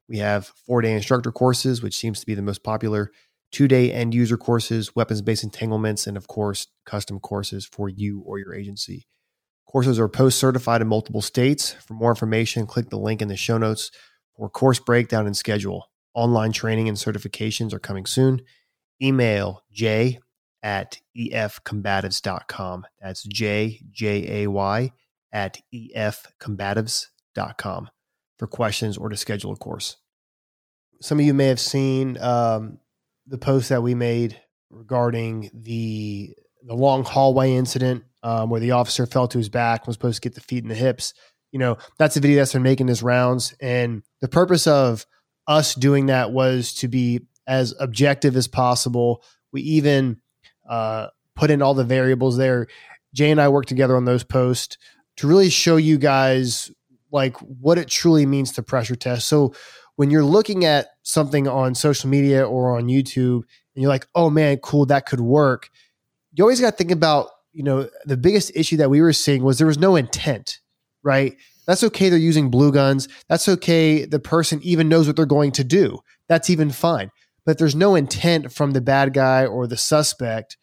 We 0.10 0.18
have 0.20 0.48
four 0.66 0.82
day 0.82 0.94
instructor 0.94 1.32
courses, 1.32 1.82
which 1.82 1.96
seems 1.96 2.20
to 2.20 2.26
be 2.26 2.34
the 2.34 2.42
most 2.42 2.64
popular, 2.64 3.12
two 3.52 3.68
day 3.68 3.92
end 3.92 4.14
user 4.14 4.38
courses, 4.38 4.96
weapons 4.96 5.22
based 5.22 5.44
entanglements, 5.44 6.08
and 6.08 6.18
of 6.18 6.28
course, 6.28 6.68
custom 6.86 7.20
courses 7.20 7.66
for 7.66 7.90
you 7.90 8.22
or 8.26 8.40
your 8.40 8.54
agency. 8.54 9.08
Courses 9.68 10.00
are 10.00 10.08
post 10.08 10.40
certified 10.40 10.82
in 10.82 10.88
multiple 10.88 11.22
states. 11.22 11.74
For 11.74 11.94
more 11.94 12.10
information, 12.10 12.66
click 12.66 12.90
the 12.90 12.98
link 12.98 13.22
in 13.22 13.28
the 13.28 13.36
show 13.36 13.58
notes 13.58 13.92
for 14.38 14.50
course 14.50 14.80
breakdown 14.80 15.26
and 15.26 15.36
schedule. 15.36 15.92
Online 16.14 16.54
training 16.54 16.88
and 16.88 16.98
certifications 16.98 17.74
are 17.74 17.80
coming 17.80 18.06
soon. 18.06 18.42
Email 19.02 19.62
j 19.72 20.20
at 20.64 21.00
efcombatives.com. 21.18 22.86
That's 23.02 23.24
J 23.24 23.82
J 23.92 24.44
A 24.44 24.50
Y 24.50 24.92
at 25.32 25.60
efcombatives.com 25.74 27.90
for 28.38 28.48
questions 28.48 28.98
or 28.98 29.10
to 29.10 29.18
schedule 29.18 29.54
a 29.54 29.56
course. 29.56 29.98
Some 31.02 31.20
of 31.20 31.26
you 31.26 31.34
may 31.34 31.48
have 31.48 31.60
seen 31.60 32.18
um, 32.20 32.80
the 33.28 33.38
post 33.38 33.70
that 33.70 33.84
we 33.84 33.96
made 33.96 34.40
regarding 34.70 35.50
the 35.54 36.36
the 36.64 36.74
long 36.74 37.04
hallway 37.04 37.54
incident 37.54 38.04
um, 38.24 38.50
where 38.50 38.60
the 38.60 38.72
officer 38.72 39.06
fell 39.06 39.28
to 39.28 39.38
his 39.38 39.50
back 39.50 39.82
and 39.82 39.88
was 39.88 39.96
supposed 39.96 40.22
to 40.22 40.30
get 40.30 40.36
the 40.36 40.42
feet 40.42 40.64
and 40.64 40.72
the 40.72 40.76
hips. 40.76 41.14
You 41.52 41.60
know, 41.60 41.78
that's 41.98 42.18
a 42.18 42.20
video 42.20 42.38
that's 42.38 42.54
been 42.54 42.64
making 42.64 42.88
his 42.88 43.02
rounds. 43.02 43.56
And 43.62 44.04
the 44.20 44.28
purpose 44.28 44.68
of 44.68 45.06
us 45.48 45.76
doing 45.76 46.08
that 46.08 46.32
was 46.32 46.74
to 46.76 46.88
be 46.88 47.22
as 47.48 47.74
objective 47.80 48.36
as 48.36 48.48
possible. 48.48 49.24
We 49.54 49.62
even 49.62 50.20
uh, 50.68 51.08
put 51.36 51.52
in 51.52 51.62
all 51.62 51.74
the 51.74 51.84
variables 51.84 52.38
there. 52.38 52.68
Jay 53.14 53.32
and 53.32 53.42
I 53.42 53.50
worked 53.50 53.70
together 53.70 53.96
on 53.96 54.06
those 54.06 54.24
posts 54.24 54.78
to 55.18 55.28
really 55.28 55.50
show 55.50 55.78
you 55.78 55.98
guys 55.98 56.72
like 57.12 57.38
what 57.38 57.78
it 57.78 57.88
truly 57.88 58.26
means 58.26 58.52
to 58.54 58.64
pressure 58.64 58.96
test. 58.96 59.28
So 59.28 59.54
when 59.96 60.12
you're 60.12 60.24
looking 60.24 60.66
at 60.66 60.88
something 61.04 61.48
on 61.48 61.74
social 61.74 62.10
media 62.10 62.48
or 62.48 62.78
on 62.78 62.88
YouTube 62.88 63.44
and 63.76 63.82
you're 63.82 63.90
like, 63.90 64.08
oh 64.14 64.30
man, 64.30 64.58
cool, 64.58 64.86
that 64.88 65.06
could 65.06 65.22
work. 65.22 65.70
You 66.34 66.44
always 66.44 66.62
got 66.62 66.72
to 66.72 66.78
think 66.78 66.92
about, 66.92 67.30
you 67.54 67.64
know, 67.64 67.90
the 68.06 68.18
biggest 68.18 68.52
issue 68.56 68.78
that 68.78 68.90
we 68.90 69.02
were 69.02 69.14
seeing 69.14 69.44
was 69.44 69.58
there 69.58 69.68
was 69.68 69.80
no 69.80 69.96
intent, 69.96 70.60
right? 71.04 71.36
That's 71.66 71.84
okay. 71.84 72.10
They're 72.10 72.20
using 72.20 72.50
blue 72.50 72.72
guns. 72.72 73.08
That's 73.28 73.50
okay. 73.50 74.06
The 74.06 74.20
person 74.20 74.60
even 74.64 74.88
knows 74.88 75.08
what 75.08 75.16
they're 75.16 75.26
going 75.26 75.52
to 75.54 75.64
do. 75.64 76.00
That's 76.30 76.50
even 76.50 76.70
fine. 76.70 77.10
But 77.48 77.58
there's 77.58 77.76
no 77.76 77.96
intent 77.96 78.52
from 78.52 78.74
the 78.74 78.82
bad 78.82 79.12
guy 79.12 79.48
or 79.48 79.66
the 79.66 79.78
suspect, 79.78 80.58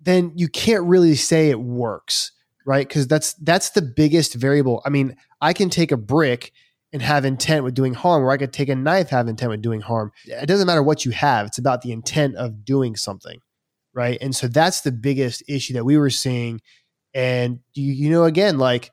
then 0.00 0.32
you 0.34 0.48
can't 0.48 0.84
really 0.84 1.14
say 1.14 1.50
it 1.50 1.60
works 1.60 2.32
right? 2.64 2.86
Because 2.86 3.06
that's 3.06 3.34
that's 3.34 3.70
the 3.70 3.82
biggest 3.82 4.34
variable. 4.34 4.82
I 4.84 4.90
mean, 4.90 5.16
I 5.40 5.52
can 5.52 5.70
take 5.70 5.92
a 5.92 5.96
brick 5.96 6.52
and 6.92 7.02
have 7.02 7.24
intent 7.24 7.64
with 7.64 7.74
doing 7.74 7.94
harm, 7.94 8.22
or 8.22 8.30
I 8.30 8.36
could 8.36 8.52
take 8.52 8.68
a 8.68 8.74
knife, 8.74 9.10
have 9.10 9.28
intent 9.28 9.50
with 9.50 9.62
doing 9.62 9.80
harm. 9.80 10.12
It 10.26 10.46
doesn't 10.46 10.66
matter 10.66 10.82
what 10.82 11.04
you 11.04 11.10
have; 11.12 11.46
it's 11.46 11.58
about 11.58 11.82
the 11.82 11.92
intent 11.92 12.36
of 12.36 12.64
doing 12.64 12.96
something, 12.96 13.40
right? 13.92 14.18
And 14.20 14.34
so 14.34 14.48
that's 14.48 14.80
the 14.80 14.92
biggest 14.92 15.42
issue 15.48 15.74
that 15.74 15.84
we 15.84 15.98
were 15.98 16.10
seeing. 16.10 16.60
And 17.12 17.60
you, 17.74 17.92
you 17.92 18.10
know, 18.10 18.24
again, 18.24 18.58
like 18.58 18.90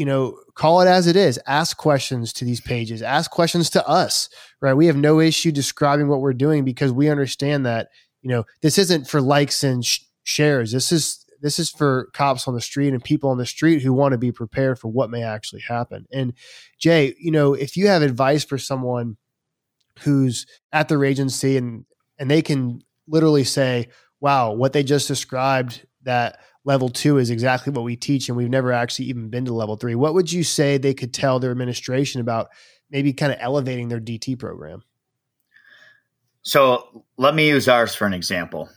you 0.00 0.06
know, 0.06 0.34
call 0.54 0.80
it 0.80 0.88
as 0.88 1.06
it 1.06 1.14
is. 1.14 1.38
Ask 1.46 1.76
questions 1.76 2.32
to 2.32 2.46
these 2.46 2.62
pages. 2.62 3.02
Ask 3.02 3.30
questions 3.30 3.68
to 3.68 3.86
us, 3.86 4.30
right? 4.62 4.72
We 4.72 4.86
have 4.86 4.96
no 4.96 5.20
issue 5.20 5.52
describing 5.52 6.08
what 6.08 6.22
we're 6.22 6.32
doing 6.32 6.64
because 6.64 6.90
we 6.90 7.10
understand 7.10 7.66
that 7.66 7.88
you 8.22 8.30
know 8.30 8.46
this 8.62 8.78
isn't 8.78 9.08
for 9.08 9.20
likes 9.20 9.62
and 9.62 9.84
sh- 9.84 10.00
shares. 10.22 10.72
This 10.72 10.90
is 10.90 11.22
this 11.42 11.58
is 11.58 11.68
for 11.68 12.08
cops 12.14 12.48
on 12.48 12.54
the 12.54 12.62
street 12.62 12.94
and 12.94 13.04
people 13.04 13.28
on 13.28 13.36
the 13.36 13.44
street 13.44 13.82
who 13.82 13.92
want 13.92 14.12
to 14.12 14.18
be 14.18 14.32
prepared 14.32 14.78
for 14.78 14.88
what 14.88 15.10
may 15.10 15.22
actually 15.22 15.60
happen. 15.68 16.06
And 16.10 16.32
Jay, 16.78 17.14
you 17.20 17.30
know, 17.30 17.52
if 17.52 17.76
you 17.76 17.88
have 17.88 18.00
advice 18.00 18.42
for 18.42 18.56
someone 18.56 19.18
who's 19.98 20.46
at 20.72 20.88
their 20.88 21.04
agency 21.04 21.58
and 21.58 21.84
and 22.18 22.30
they 22.30 22.40
can 22.40 22.80
literally 23.06 23.44
say, 23.44 23.88
"Wow, 24.18 24.52
what 24.54 24.72
they 24.72 24.82
just 24.82 25.08
described 25.08 25.86
that 26.04 26.38
level 26.64 26.88
2 26.88 27.18
is 27.18 27.30
exactly 27.30 27.72
what 27.72 27.84
we 27.84 27.96
teach 27.96 28.28
and 28.28 28.36
we've 28.36 28.50
never 28.50 28.72
actually 28.72 29.06
even 29.06 29.28
been 29.28 29.44
to 29.46 29.52
level 29.52 29.76
3." 29.76 29.94
What 29.94 30.14
would 30.14 30.32
you 30.32 30.44
say 30.44 30.78
they 30.78 30.94
could 30.94 31.14
tell 31.14 31.38
their 31.38 31.50
administration 31.50 32.20
about 32.20 32.48
maybe 32.90 33.12
kind 33.12 33.32
of 33.32 33.38
elevating 33.40 33.88
their 33.88 34.00
DT 34.00 34.38
program? 34.38 34.82
So, 36.42 37.04
let 37.18 37.34
me 37.34 37.48
use 37.48 37.68
ours 37.68 37.94
for 37.94 38.06
an 38.06 38.14
example 38.14 38.70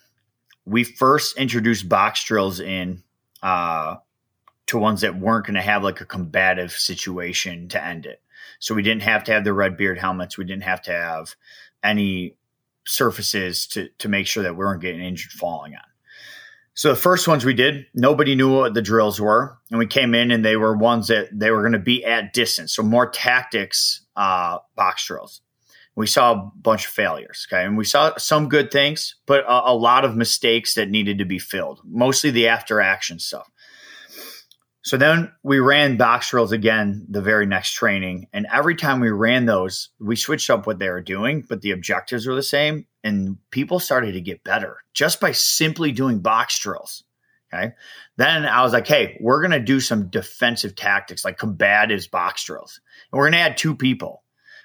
we 0.65 0.83
first 0.83 1.37
introduced 1.37 1.89
box 1.89 2.23
drills 2.23 2.59
in 2.59 3.03
uh, 3.41 3.97
to 4.67 4.77
ones 4.77 5.01
that 5.01 5.19
weren't 5.19 5.45
going 5.45 5.55
to 5.55 5.61
have 5.61 5.83
like 5.83 6.01
a 6.01 6.05
combative 6.05 6.71
situation 6.71 7.67
to 7.69 7.83
end 7.83 8.05
it. 8.05 8.21
So 8.59 8.73
we 8.73 8.81
didn't 8.81 9.03
have 9.03 9.23
to 9.25 9.33
have 9.33 9.43
the 9.43 9.53
red 9.53 9.75
beard 9.75 9.97
helmets. 9.97 10.37
We 10.37 10.45
didn't 10.45 10.63
have 10.63 10.81
to 10.83 10.91
have 10.91 11.35
any 11.83 12.37
surfaces 12.85 13.67
to 13.67 13.89
to 13.99 14.09
make 14.09 14.27
sure 14.27 14.43
that 14.43 14.53
we 14.53 14.59
weren't 14.59 14.81
getting 14.81 15.01
injured 15.01 15.31
falling 15.31 15.73
on. 15.75 15.81
So 16.75 16.89
the 16.89 16.95
first 16.95 17.27
ones 17.27 17.45
we 17.45 17.53
did, 17.53 17.85
nobody 17.93 18.33
knew 18.35 18.51
what 18.51 18.73
the 18.73 18.81
drills 18.81 19.21
were, 19.21 19.57
and 19.69 19.77
we 19.77 19.85
came 19.85 20.15
in 20.15 20.31
and 20.31 20.43
they 20.43 20.57
were 20.57 20.75
ones 20.75 21.07
that 21.07 21.27
they 21.31 21.51
were 21.51 21.61
going 21.61 21.73
to 21.73 21.79
be 21.79 22.03
at 22.03 22.33
distance, 22.33 22.73
so 22.73 22.81
more 22.81 23.09
tactics 23.09 24.01
uh, 24.15 24.57
box 24.75 25.05
drills 25.05 25.41
we 25.95 26.07
saw 26.07 26.33
a 26.33 26.51
bunch 26.55 26.85
of 26.85 26.91
failures. 26.91 27.47
Okay. 27.49 27.63
And 27.63 27.77
we 27.77 27.85
saw 27.85 28.15
some 28.17 28.49
good 28.49 28.71
things, 28.71 29.15
but 29.25 29.43
a, 29.45 29.71
a, 29.71 29.75
lot 29.75 30.05
of 30.05 30.15
mistakes 30.15 30.73
that 30.73 30.89
needed 30.89 31.19
to 31.19 31.25
be 31.25 31.39
filled, 31.39 31.81
mostly 31.85 32.31
the 32.31 32.47
after 32.47 32.81
action 32.81 33.19
stuff. 33.19 33.49
So 34.83 34.97
then 34.97 35.31
we 35.43 35.59
ran 35.59 35.97
box 35.97 36.29
drills 36.29 36.51
again 36.51 37.05
the 37.09 37.21
very 37.21 37.45
next 37.45 37.71
training. 37.71 38.27
And 38.33 38.47
every 38.53 38.75
time 38.75 38.99
we 38.99 39.09
ran 39.09 39.45
those, 39.45 39.89
we 39.99 40.15
switched 40.15 40.49
up 40.49 40.67
what 40.67 40.79
they 40.79 40.89
were 40.89 41.01
doing, 41.01 41.45
but 41.47 41.61
the 41.61 41.71
objectives 41.71 42.27
were 42.27 42.35
the 42.35 42.43
same. 42.43 42.85
And 43.03 43.37
people 43.49 43.79
started 43.79 44.13
to 44.13 44.21
get 44.21 44.43
better 44.43 44.77
just 44.93 45.19
by 45.19 45.31
simply 45.31 45.91
doing 45.91 46.19
box 46.19 46.59
drills. 46.59 47.03
Okay. 47.53 47.73
Then 48.17 48.45
I 48.45 48.63
was 48.63 48.73
like, 48.73 48.87
hey, 48.87 49.17
we're 49.21 49.41
going 49.41 49.51
to 49.51 49.59
do 49.59 49.79
some 49.79 50.09
defensive 50.09 50.75
tactics 50.75 51.23
like 51.23 51.37
combatives 51.37 52.09
box 52.09 52.43
drills. 52.43 52.81
And 53.11 53.17
we're 53.17 53.25
going 53.25 53.33
to 53.33 53.49
add 53.49 53.57
two 53.57 53.75
people 53.75 54.23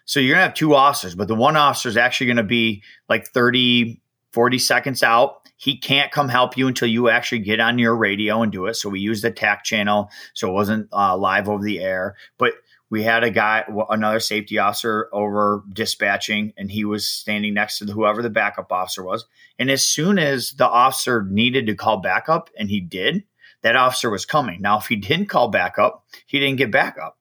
so 0.09 0.21
you're 0.21 0.37
going 0.37 0.45
to 0.45 0.49
have 0.49 0.55
two 0.55 0.75
officers, 0.75 1.15
but 1.15 1.29
the 1.29 1.35
one 1.35 1.55
officer 1.55 1.91
is 1.91 1.99
actually 1.99 2.29
going 2.29 2.39
to 2.39 2.43
be 2.43 2.83
like 3.11 3.29
30, 3.29 4.01
40 4.33 4.59
seconds 4.59 5.03
out. 5.03 5.38
He 5.59 5.77
can't 5.77 6.13
come 6.13 6.29
help 6.29 6.57
you 6.57 6.69
until 6.69 6.89
you 6.89 7.09
actually 7.09 7.41
get 7.41 7.59
on 7.61 7.79
your 7.79 7.97
radio 7.97 8.43
and 8.43 8.51
do 8.51 8.67
it. 8.67 8.75
So 8.75 8.89
we 8.89 9.01
used 9.01 9.25
the 9.25 9.31
TAC 9.33 9.65
channel. 9.65 10.09
So 10.33 10.49
it 10.49 10.53
wasn't 10.53 10.89
uh, 10.93 11.17
live 11.17 11.49
over 11.49 11.63
the 11.63 11.81
air, 11.81 12.15
but 12.39 12.55
we 12.91 13.03
had 13.03 13.23
a 13.23 13.31
guy, 13.31 13.65
another 13.91 14.21
safety 14.21 14.59
officer 14.59 15.11
over 15.13 15.63
dispatching, 15.71 16.55
and 16.57 16.71
he 16.71 16.85
was 16.85 17.07
standing 17.07 17.53
next 17.53 17.79
to 17.81 17.87
whoever 17.87 18.23
the 18.23 18.31
backup 18.31 18.73
officer 18.73 19.05
was. 19.05 19.27
And 19.59 19.71
as 19.71 19.85
soon 19.85 20.19
as 20.19 20.53
the 20.53 20.67
officer 20.67 21.23
needed 21.23 21.67
to 21.67 21.75
call 21.75 21.99
backup, 21.99 22.49
and 22.59 22.71
he 22.71 22.81
did, 22.81 23.25
that 23.63 23.77
officer 23.77 24.09
was 24.09 24.25
coming. 24.25 24.63
Now, 24.63 24.79
if 24.79 24.87
he 24.87 24.97
didn't 24.97 25.27
call 25.27 25.49
backup, 25.49 26.07
he 26.27 26.39
didn't 26.39 26.57
get 26.57 26.71
backup. 26.71 27.19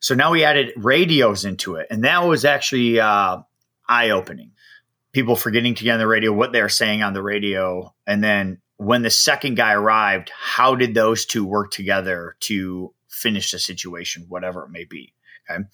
So 0.00 0.14
now 0.14 0.30
we 0.30 0.44
added 0.44 0.72
radios 0.76 1.44
into 1.44 1.74
it, 1.74 1.88
and 1.90 2.04
that 2.04 2.24
was 2.24 2.44
actually 2.44 3.00
uh, 3.00 3.38
eye 3.88 4.10
opening. 4.10 4.52
People 5.18 5.34
forgetting 5.34 5.74
to 5.74 5.82
get 5.82 5.94
on 5.94 5.98
the 5.98 6.06
radio 6.06 6.32
what 6.32 6.52
they're 6.52 6.68
saying 6.68 7.02
on 7.02 7.12
the 7.12 7.20
radio, 7.20 7.92
and 8.06 8.22
then 8.22 8.60
when 8.76 9.02
the 9.02 9.10
second 9.10 9.56
guy 9.56 9.72
arrived, 9.72 10.30
how 10.32 10.76
did 10.76 10.94
those 10.94 11.26
two 11.26 11.44
work 11.44 11.72
together 11.72 12.36
to 12.38 12.94
finish 13.08 13.50
the 13.50 13.58
situation, 13.58 14.26
whatever 14.28 14.62
it 14.62 14.70
may 14.70 14.84
be? 14.84 15.12
Okay. 15.50 15.64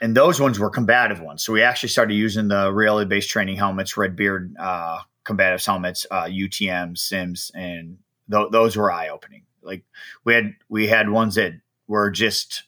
And 0.00 0.16
those 0.16 0.40
ones 0.40 0.58
were 0.58 0.70
combative 0.70 1.20
ones. 1.20 1.44
So 1.44 1.52
we 1.52 1.60
actually 1.60 1.90
started 1.90 2.14
using 2.14 2.48
the 2.48 2.72
reality 2.72 3.06
based 3.06 3.28
training 3.28 3.58
helmets, 3.58 3.98
Red 3.98 4.16
Beard 4.16 4.56
uh, 4.58 5.00
combative 5.22 5.62
helmets, 5.62 6.06
uh, 6.10 6.24
UTM, 6.24 6.96
Sims, 6.96 7.50
and 7.54 7.98
th- 8.32 8.48
those 8.52 8.74
were 8.74 8.90
eye 8.90 9.10
opening. 9.10 9.42
Like 9.60 9.84
we 10.24 10.32
had 10.32 10.54
we 10.70 10.86
had 10.86 11.10
ones 11.10 11.34
that 11.34 11.52
were 11.88 12.10
just 12.10 12.62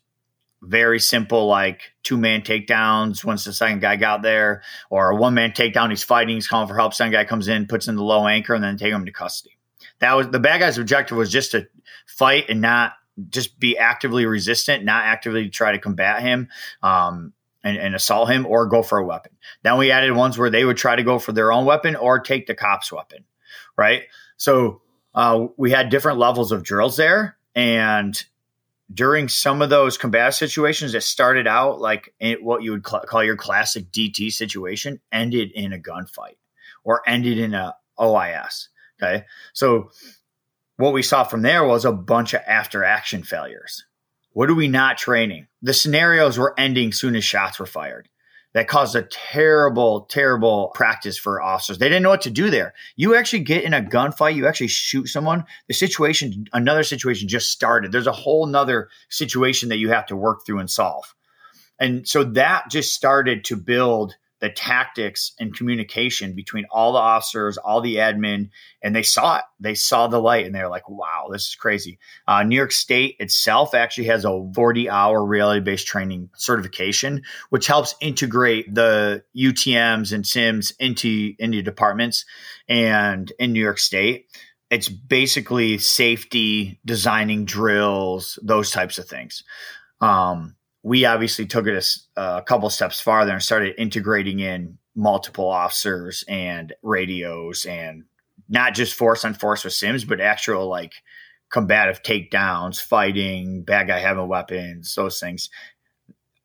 very 0.62 1.01
simple, 1.01 1.46
like 1.46 1.92
two 2.03 2.16
man 2.16 2.42
takedowns 2.42 3.25
once 3.25 3.44
the 3.44 3.53
second 3.53 3.81
guy 3.81 3.96
got 3.96 4.23
there, 4.23 4.62
or 4.90 5.11
a 5.11 5.16
one 5.16 5.35
man 5.35 5.53
takedown. 5.53 5.90
He's 5.90 6.03
fighting, 6.03 6.35
he's 6.35 6.49
calling 6.49 6.68
for 6.68 6.77
help. 6.77 6.94
Second 6.94 7.12
guy 7.12 7.25
comes 7.25 7.49
in, 7.49 7.66
puts 7.66 7.88
in 7.88 7.96
the 7.96 8.05
low 8.05 8.27
anchor, 8.27 8.55
and 8.55 8.62
then 8.62 8.77
take 8.77 8.92
him 8.92 9.07
to 9.07 9.12
custody. 9.12 9.57
That 10.01 10.14
was 10.14 10.29
the 10.29 10.40
bad 10.40 10.61
guy's 10.61 10.79
objective 10.79 11.16
was 11.16 11.31
just 11.31 11.53
to 11.53 11.68
fight 12.07 12.46
and 12.49 12.61
not 12.61 12.92
just 13.29 13.59
be 13.59 13.79
actively 13.79 14.27
resistant, 14.27 14.85
not 14.85 15.05
actively 15.05 15.49
try 15.49 15.73
to 15.73 15.79
combat 15.79 16.23
him. 16.23 16.49
Um, 16.83 17.33
and, 17.62 17.77
and, 17.77 17.94
assault 17.94 18.31
him 18.31 18.46
or 18.46 18.64
go 18.64 18.83
for 18.83 18.96
a 18.96 19.05
weapon. 19.05 19.33
Then 19.64 19.77
we 19.77 19.90
added 19.90 20.12
ones 20.12 20.38
where 20.38 20.49
they 20.49 20.64
would 20.64 20.79
try 20.79 20.96
to 20.96 21.03
go 21.03 21.18
for 21.18 21.33
their 21.33 21.53
own 21.53 21.66
weapon 21.66 21.94
or 21.94 22.18
take 22.18 22.46
the 22.46 22.55
cop's 22.55 22.90
weapon, 22.90 23.27
right? 23.77 24.05
So 24.38 24.81
uh, 25.14 25.49
we 25.59 25.70
had 25.70 25.90
different 25.90 26.18
levels 26.18 26.53
of 26.53 26.62
drills 26.62 26.96
there, 26.96 27.37
and 27.55 28.25
during 28.92 29.29
some 29.29 29.62
of 29.62 29.70
those 29.70 29.96
combat 29.96 30.35
situations 30.35 30.92
that 30.92 31.03
started 31.03 31.46
out 31.46 31.81
like 31.81 32.12
what 32.40 32.62
you 32.62 32.72
would 32.72 32.87
cl- 32.87 33.03
call 33.03 33.22
your 33.22 33.37
classic 33.37 33.90
DT 33.92 34.33
situation 34.33 35.00
ended 35.12 35.50
in 35.53 35.72
a 35.72 35.79
gunfight 35.79 36.37
or 36.83 37.03
ended 37.07 37.38
in 37.38 37.55
a 37.55 37.74
OIS. 37.98 38.68
Okay. 39.00 39.24
So 39.53 39.90
what 40.76 40.92
we 40.92 41.03
saw 41.03 41.24
from 41.24 41.42
there 41.42 41.64
was 41.64 41.85
a 41.85 41.92
bunch 41.92 42.35
of 42.35 42.40
after 42.46 42.85
action 42.85 43.22
failures. 43.22 43.85
What 44.33 44.50
are 44.50 44.55
we 44.55 44.68
not 44.68 44.98
training? 44.98 45.46
The 45.62 45.74
scenarios 45.74 46.38
were 46.38 46.55
ending 46.59 46.92
soon 46.92 47.16
as 47.16 47.24
shots 47.24 47.59
were 47.59 47.66
fired 47.66 48.09
that 48.52 48.68
caused 48.68 48.96
a 48.96 49.02
terrible, 49.02 50.02
terrible 50.10 50.72
practice 50.74 51.16
for 51.16 51.40
officers. 51.40 51.78
They 51.78 51.88
didn't 51.88 52.02
know 52.02 52.10
what 52.10 52.22
to 52.22 52.30
do 52.30 52.50
there. 52.50 52.74
You 52.96 53.14
actually 53.14 53.40
get 53.40 53.64
in 53.64 53.74
a 53.74 53.82
gunfight, 53.82 54.34
you 54.34 54.46
actually 54.46 54.68
shoot 54.68 55.06
someone. 55.06 55.44
The 55.68 55.74
situation, 55.74 56.46
another 56.52 56.82
situation 56.82 57.28
just 57.28 57.50
started. 57.50 57.92
There's 57.92 58.06
a 58.06 58.12
whole 58.12 58.46
nother 58.46 58.88
situation 59.08 59.68
that 59.68 59.78
you 59.78 59.90
have 59.90 60.06
to 60.06 60.16
work 60.16 60.44
through 60.44 60.58
and 60.58 60.70
solve. 60.70 61.14
And 61.78 62.06
so 62.06 62.24
that 62.24 62.70
just 62.70 62.94
started 62.94 63.44
to 63.44 63.56
build 63.56 64.16
the 64.40 64.50
tactics 64.50 65.33
and 65.38 65.55
communication 65.55 66.35
between 66.35 66.64
all 66.70 66.92
the 66.92 66.98
officers, 66.98 67.59
all 67.59 67.81
the 67.81 67.96
admin, 67.96 68.50
and 68.83 68.94
they 68.94 69.03
saw 69.03 69.38
it. 69.38 69.44
They 69.61 69.74
saw 69.74 70.07
the 70.07 70.20
light 70.20 70.46
and 70.46 70.55
they're 70.55 70.68
like, 70.68 70.88
wow, 70.88 71.29
this 71.31 71.48
is 71.48 71.55
crazy. 71.55 71.98
Uh, 72.26 72.42
New 72.42 72.57
York 72.57 72.72
State 72.72 73.16
itself 73.20 73.74
actually 73.74 74.07
has 74.07 74.24
a 74.24 74.50
40 74.55 74.88
hour 74.88 75.24
reality 75.24 75.61
based 75.61 75.87
training 75.87 76.31
certification, 76.37 77.22
which 77.50 77.66
helps 77.66 77.94
integrate 78.00 78.74
the 78.74 79.22
UTMs 79.37 80.12
and 80.12 80.26
SIMs 80.26 80.72
into, 80.79 81.35
into 81.38 81.62
departments 81.62 82.24
and 82.68 83.33
in 83.38 83.53
New 83.53 83.62
York 83.62 83.79
State 83.79 84.26
it's 84.70 84.88
basically 84.88 85.79
safety, 85.79 86.79
designing 86.85 87.44
drills, 87.44 88.38
those 88.40 88.70
types 88.70 88.98
of 88.98 89.09
things. 89.09 89.42
Um, 90.00 90.55
we 90.83 91.05
obviously 91.05 91.47
took 91.47 91.66
it 91.66 92.01
a, 92.16 92.21
a 92.21 92.43
couple 92.43 92.71
steps 92.71 93.01
farther 93.01 93.33
and 93.33 93.43
started 93.43 93.75
integrating 93.79 94.40
in 94.40 94.79
multiple 94.95 95.49
officers 95.49 96.25
and 96.29 96.75
radios 96.83 97.64
and 97.64 98.05
not 98.49 98.75
just 98.75 98.95
force 98.95 99.25
on 99.25 99.35
force 99.35 99.64
with 99.64 99.73
sims 99.73 100.05
but 100.05 100.21
actual 100.21 100.69
like 100.69 100.93
combative 101.51 102.03
takedowns 102.03 102.81
fighting 102.81 103.62
bad 103.62 103.87
guy 103.87 103.99
having 103.99 104.29
weapons 104.29 104.95
those 104.95 105.21
things 105.21 105.49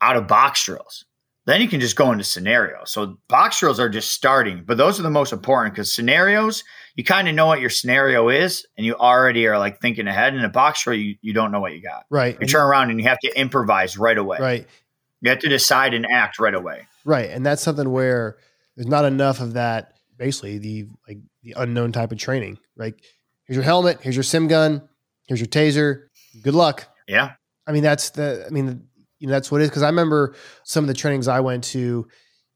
out 0.02 0.16
of 0.16 0.28
box 0.28 0.64
drills 0.66 1.06
then 1.46 1.62
you 1.62 1.68
can 1.68 1.80
just 1.80 1.96
go 1.96 2.12
into 2.12 2.24
scenarios 2.24 2.92
so 2.92 3.18
box 3.28 3.60
drills 3.60 3.80
are 3.80 3.90
just 3.90 4.12
starting 4.12 4.64
but 4.66 4.78
those 4.78 5.00
are 5.00 5.04
the 5.04 5.10
most 5.10 5.34
important 5.34 5.74
because 5.74 5.94
scenarios 5.94 6.64
you 6.96 7.04
kind 7.04 7.28
of 7.28 7.36
know 7.36 7.46
what 7.46 7.60
your 7.60 7.70
scenario 7.70 8.30
is 8.30 8.66
and 8.78 8.86
you 8.86 8.96
already 8.96 9.48
are 9.48 9.60
like 9.60 9.82
thinking 9.82 10.08
ahead. 10.08 10.34
In 10.34 10.44
a 10.44 10.50
box 10.50 10.84
drill, 10.84 10.98
you, 10.98 11.16
you 11.22 11.34
don't 11.34 11.52
know 11.52 11.60
what 11.60 11.74
you 11.74 11.82
got. 11.82 12.06
Right. 12.10 12.38
You 12.40 12.48
turn 12.48 12.64
around 12.64 12.90
and 12.90 13.00
you 13.00 13.08
have 13.08 13.20
to 13.20 13.40
improvise 13.40 13.98
right 13.98 14.18
away. 14.18 14.38
Right. 14.40 14.68
You 15.22 15.30
have 15.30 15.40
to 15.40 15.50
decide 15.50 15.94
and 15.94 16.06
act 16.10 16.40
right 16.40 16.54
away. 16.54 16.88
Right. 17.04 17.30
And 17.30 17.46
that's 17.46 17.62
something 17.62 17.92
where 17.92 18.38
there's 18.76 18.88
not 18.88 19.06
enough 19.06 19.42
of 19.42 19.54
that 19.54 19.94
basically 20.18 20.58
the 20.58 20.88
like 21.08 21.18
the 21.44 21.54
unknown 21.58 21.92
type 21.92 22.14
of 22.14 22.18
training. 22.18 22.60
Like 22.78 23.04
here's 23.46 23.56
your 23.56 23.64
helmet, 23.64 24.00
here's 24.02 24.16
your 24.16 24.24
sim 24.24 24.48
gun, 24.48 24.88
here's 25.28 25.42
your 25.42 25.48
taser. 25.48 26.08
Good 26.42 26.56
luck. 26.56 26.88
Yeah. 27.08 27.34
I 27.68 27.74
mean 27.74 27.84
that's 27.84 28.12
the 28.12 28.46
I 28.48 28.52
mean 28.52 28.88
you 29.20 29.28
know 29.28 29.34
that's 29.34 29.52
what 29.52 29.62
it 29.62 29.66
is 29.66 29.70
because 29.70 29.84
I 29.84 29.88
remember 29.90 30.36
some 30.64 30.84
of 30.84 30.88
the 30.88 30.94
trainings 30.94 31.28
I 31.28 31.40
went 31.40 31.64
to, 31.66 32.08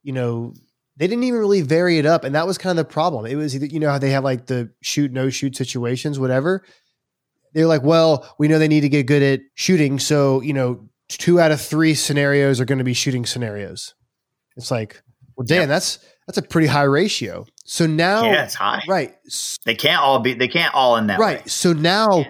you 0.04 0.13
know, 0.13 0.54
they 0.98 1.08
didn't 1.08 1.24
even 1.24 1.39
really 1.39 1.62
vary 1.62 1.98
it 1.98 2.06
up. 2.06 2.26
And 2.26 2.36
that 2.36 2.45
was 2.45 2.58
kind 2.58 2.78
of 2.78 2.86
the 2.86 2.91
problem. 2.91 3.26
It 3.26 3.36
was 3.36 3.56
either, 3.56 3.65
you 3.65 3.80
know, 3.80 3.89
how 3.89 3.98
they 3.98 4.12
have 4.12 4.26
like 4.26 4.48
the 4.48 4.69
shoot, 4.82 5.13
no 5.13 5.30
shoot 5.30 5.56
situations, 5.56 6.19
whatever. 6.19 6.63
They're 7.54 7.67
like, 7.67 7.84
well, 7.84 8.36
we 8.38 8.50
know 8.50 8.60
they 8.60 8.67
need 8.67 8.82
to 8.82 8.89
get 8.89 9.08
good 9.08 9.24
at 9.24 9.39
shooting. 9.56 9.98
So, 9.98 10.41
you 10.41 10.54
know, 10.54 10.89
two 11.08 11.39
out 11.39 11.52
of 11.52 11.62
three 11.62 11.95
scenarios 11.95 12.60
are 12.60 12.65
going 12.65 12.78
to 12.80 12.84
be 12.84 12.93
shooting 12.93 13.26
scenarios. 13.26 13.95
It's 14.58 14.72
like, 14.72 15.02
well, 15.38 15.45
damn, 15.45 15.69
that's, 15.69 16.00
that's 16.28 16.38
a 16.38 16.41
pretty 16.41 16.67
high 16.67 16.84
ratio. 16.84 17.45
So 17.63 17.88
now, 17.88 18.26
yeah, 18.26 18.43
it's 18.43 18.56
high. 18.56 18.82
Right. 18.86 19.15
They 19.63 19.76
can't 19.76 20.02
all 20.02 20.19
be, 20.19 20.34
they 20.34 20.50
can't 20.50 20.76
all 20.76 20.98
in 20.98 21.08
that 21.08 21.17
Right. 21.17 21.39
Way. 21.39 21.48
So 21.48 21.72
now, 21.72 22.26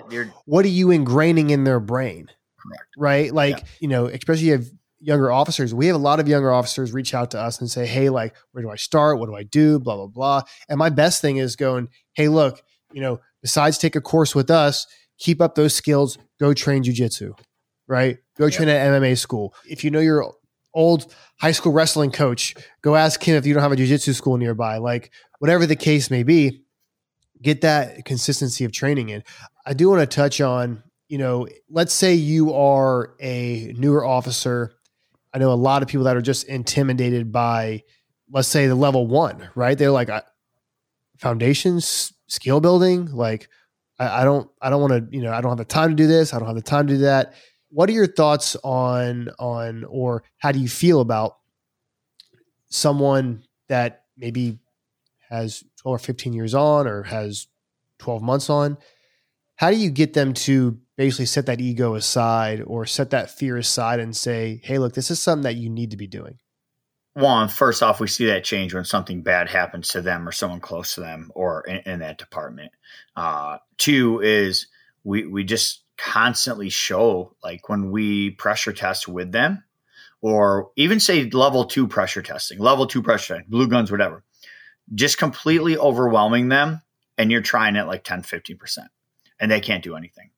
what 0.46 0.64
are 0.64 0.70
you 0.70 0.88
ingraining 0.88 1.50
in 1.50 1.64
their 1.64 1.80
brain? 1.80 2.30
Correct. 2.70 2.96
Right. 2.98 3.34
Like, 3.34 3.60
yeah. 3.60 3.66
you 3.80 3.88
know, 3.88 4.06
especially 4.06 4.50
have 4.50 4.66
younger 5.00 5.32
officers, 5.32 5.74
we 5.74 5.88
have 5.88 5.96
a 5.96 6.00
lot 6.00 6.20
of 6.20 6.28
younger 6.28 6.52
officers 6.52 6.92
reach 6.92 7.14
out 7.14 7.32
to 7.32 7.40
us 7.40 7.60
and 7.60 7.70
say, 7.70 7.86
Hey, 7.86 8.10
like, 8.10 8.36
where 8.52 8.64
do 8.64 8.70
I 8.70 8.76
start? 8.76 9.20
What 9.20 9.28
do 9.28 9.36
I 9.36 9.44
do? 9.44 9.80
Blah, 9.80 9.96
blah, 9.96 10.08
blah. 10.08 10.42
And 10.68 10.78
my 10.78 10.90
best 10.90 11.22
thing 11.22 11.38
is 11.38 11.56
going, 11.56 11.90
Hey, 12.14 12.28
look, 12.28 12.62
you 12.92 13.02
know, 13.02 13.20
besides 13.42 13.78
take 13.78 13.96
a 13.96 14.02
course 14.02 14.36
with 14.36 14.50
us, 14.50 14.88
keep 15.18 15.42
up 15.42 15.56
those 15.56 15.76
skills, 15.76 16.18
go 16.40 16.54
train 16.54 16.84
jujitsu, 16.84 17.38
right? 17.88 18.18
Go 18.38 18.46
yeah. 18.46 18.52
train 18.52 18.70
at 18.70 19.02
MMA 19.02 19.18
school. 19.18 19.54
If 19.68 19.84
you 19.84 19.92
know 19.92 20.00
your 20.00 20.34
old 20.74 21.14
high 21.40 21.52
school 21.52 21.72
wrestling 21.72 22.12
coach, 22.12 22.56
go 22.82 22.96
ask 22.96 23.24
him 23.24 23.36
if 23.36 23.46
you 23.46 23.54
don't 23.54 23.64
have 23.64 23.72
a 23.72 23.76
jujitsu 23.76 24.14
school 24.14 24.38
nearby. 24.38 24.78
Like, 24.78 25.12
whatever 25.40 25.66
the 25.66 25.76
case 25.76 26.12
may 26.12 26.24
be, 26.24 26.64
get 27.42 27.62
that 27.62 28.06
consistency 28.06 28.66
of 28.66 28.72
training 28.72 29.10
in. 29.10 29.24
I 29.66 29.74
do 29.74 29.90
want 29.90 30.02
to 30.02 30.08
touch 30.08 30.42
on, 30.42 30.84
you 31.10 31.18
know, 31.18 31.48
let's 31.70 31.94
say 31.94 32.14
you 32.14 32.54
are 32.54 33.16
a 33.20 33.74
newer 33.78 34.06
officer 34.06 34.80
I 35.34 35.38
know 35.38 35.52
a 35.52 35.54
lot 35.54 35.82
of 35.82 35.88
people 35.88 36.06
that 36.06 36.18
are 36.18 36.22
just 36.22 36.46
intimidated 36.46 37.32
by, 37.32 37.84
let's 38.32 38.48
say, 38.48 38.68
the 38.68 38.76
level 38.76 39.06
one, 39.06 39.50
right? 39.56 39.78
They're 39.78 39.92
like, 39.92 40.10
foundations, 41.18 42.14
skill 42.28 42.60
building. 42.60 43.06
Like, 43.14 43.48
I, 44.00 44.22
I 44.22 44.24
don't, 44.24 44.50
I 44.62 44.70
don't 44.70 44.82
want 44.82 44.94
to, 44.94 45.16
you 45.16 45.24
know, 45.24 45.32
I 45.32 45.42
don't 45.42 45.52
have 45.52 45.58
the 45.58 45.66
time 45.66 45.90
to 45.90 45.96
do 45.96 46.08
this. 46.08 46.34
I 46.34 46.40
don't 46.40 46.48
have 46.48 46.56
the 46.56 46.62
time 46.62 46.88
to 46.88 46.94
do 46.94 47.00
that. 47.02 47.34
What 47.70 47.90
are 47.90 47.94
your 47.94 48.08
thoughts 48.08 48.56
on, 48.64 49.30
on, 49.38 49.84
or 49.84 50.24
how 50.38 50.52
do 50.52 50.60
you 50.60 50.70
feel 50.70 51.02
about 51.02 51.38
someone 52.70 53.44
that 53.68 54.06
maybe 54.18 54.58
has 55.30 55.64
12 55.78 55.96
or 55.96 56.00
15 56.00 56.34
years 56.34 56.56
on 56.56 56.88
or 56.88 57.04
has 57.04 57.48
12 58.00 58.24
months 58.24 58.50
on? 58.50 58.78
How 59.60 59.72
do 59.72 59.76
you 59.76 59.90
get 59.90 60.14
them 60.14 60.34
to 60.36 60.80
basically 60.96 61.26
set 61.26 61.48
that 61.48 61.60
ego 61.60 61.96
aside 61.96 62.64
or 62.66 62.86
set 62.86 63.10
that 63.10 63.30
fear 63.30 63.58
aside 63.58 64.00
and 64.00 64.16
say, 64.16 64.62
hey, 64.64 64.78
look, 64.78 64.94
this 64.94 65.12
is 65.12 65.22
something 65.22 65.44
that 65.44 65.58
you 65.58 65.70
need 65.70 65.92
to 65.92 65.98
be 65.98 66.08
doing? 66.08 66.40
One, 67.14 67.50
first 67.50 67.84
off, 67.84 68.00
we 68.00 68.08
see 68.08 68.28
that 68.28 68.46
change 68.46 68.74
when 68.74 68.86
something 68.86 69.22
bad 69.22 69.50
happens 69.50 69.90
to 69.90 70.02
them 70.02 70.26
or 70.26 70.32
someone 70.32 70.62
close 70.62 70.96
to 70.96 71.02
them 71.02 71.30
or 71.36 71.64
in, 71.64 71.80
in 71.86 72.00
that 72.00 72.18
department. 72.18 72.72
Uh, 73.18 73.58
two 73.76 74.22
is 74.22 74.68
we 75.04 75.28
we 75.28 75.44
just 75.44 75.84
constantly 75.98 76.70
show 76.70 77.36
like 77.44 77.68
when 77.68 77.92
we 77.92 78.30
pressure 78.30 78.72
test 78.72 79.10
with 79.10 79.34
them 79.34 79.66
or 80.22 80.72
even 80.78 81.02
say 81.02 81.30
level 81.32 81.66
two 81.66 81.86
pressure 81.86 82.22
testing, 82.22 82.60
level 82.60 82.88
two 82.88 83.04
pressure 83.04 83.34
testing, 83.34 83.52
blue 83.52 83.68
guns, 83.68 83.92
whatever, 83.92 84.24
just 84.96 85.18
completely 85.18 85.78
overwhelming 85.78 86.48
them 86.48 86.82
and 87.18 87.30
you're 87.30 87.42
trying 87.42 87.76
it 87.76 87.88
like 87.88 88.06
10, 88.06 88.22
15% 88.22 88.88
and 89.40 89.50
they 89.50 89.60
can't 89.60 89.84
do 89.84 89.96
anything. 89.96 90.30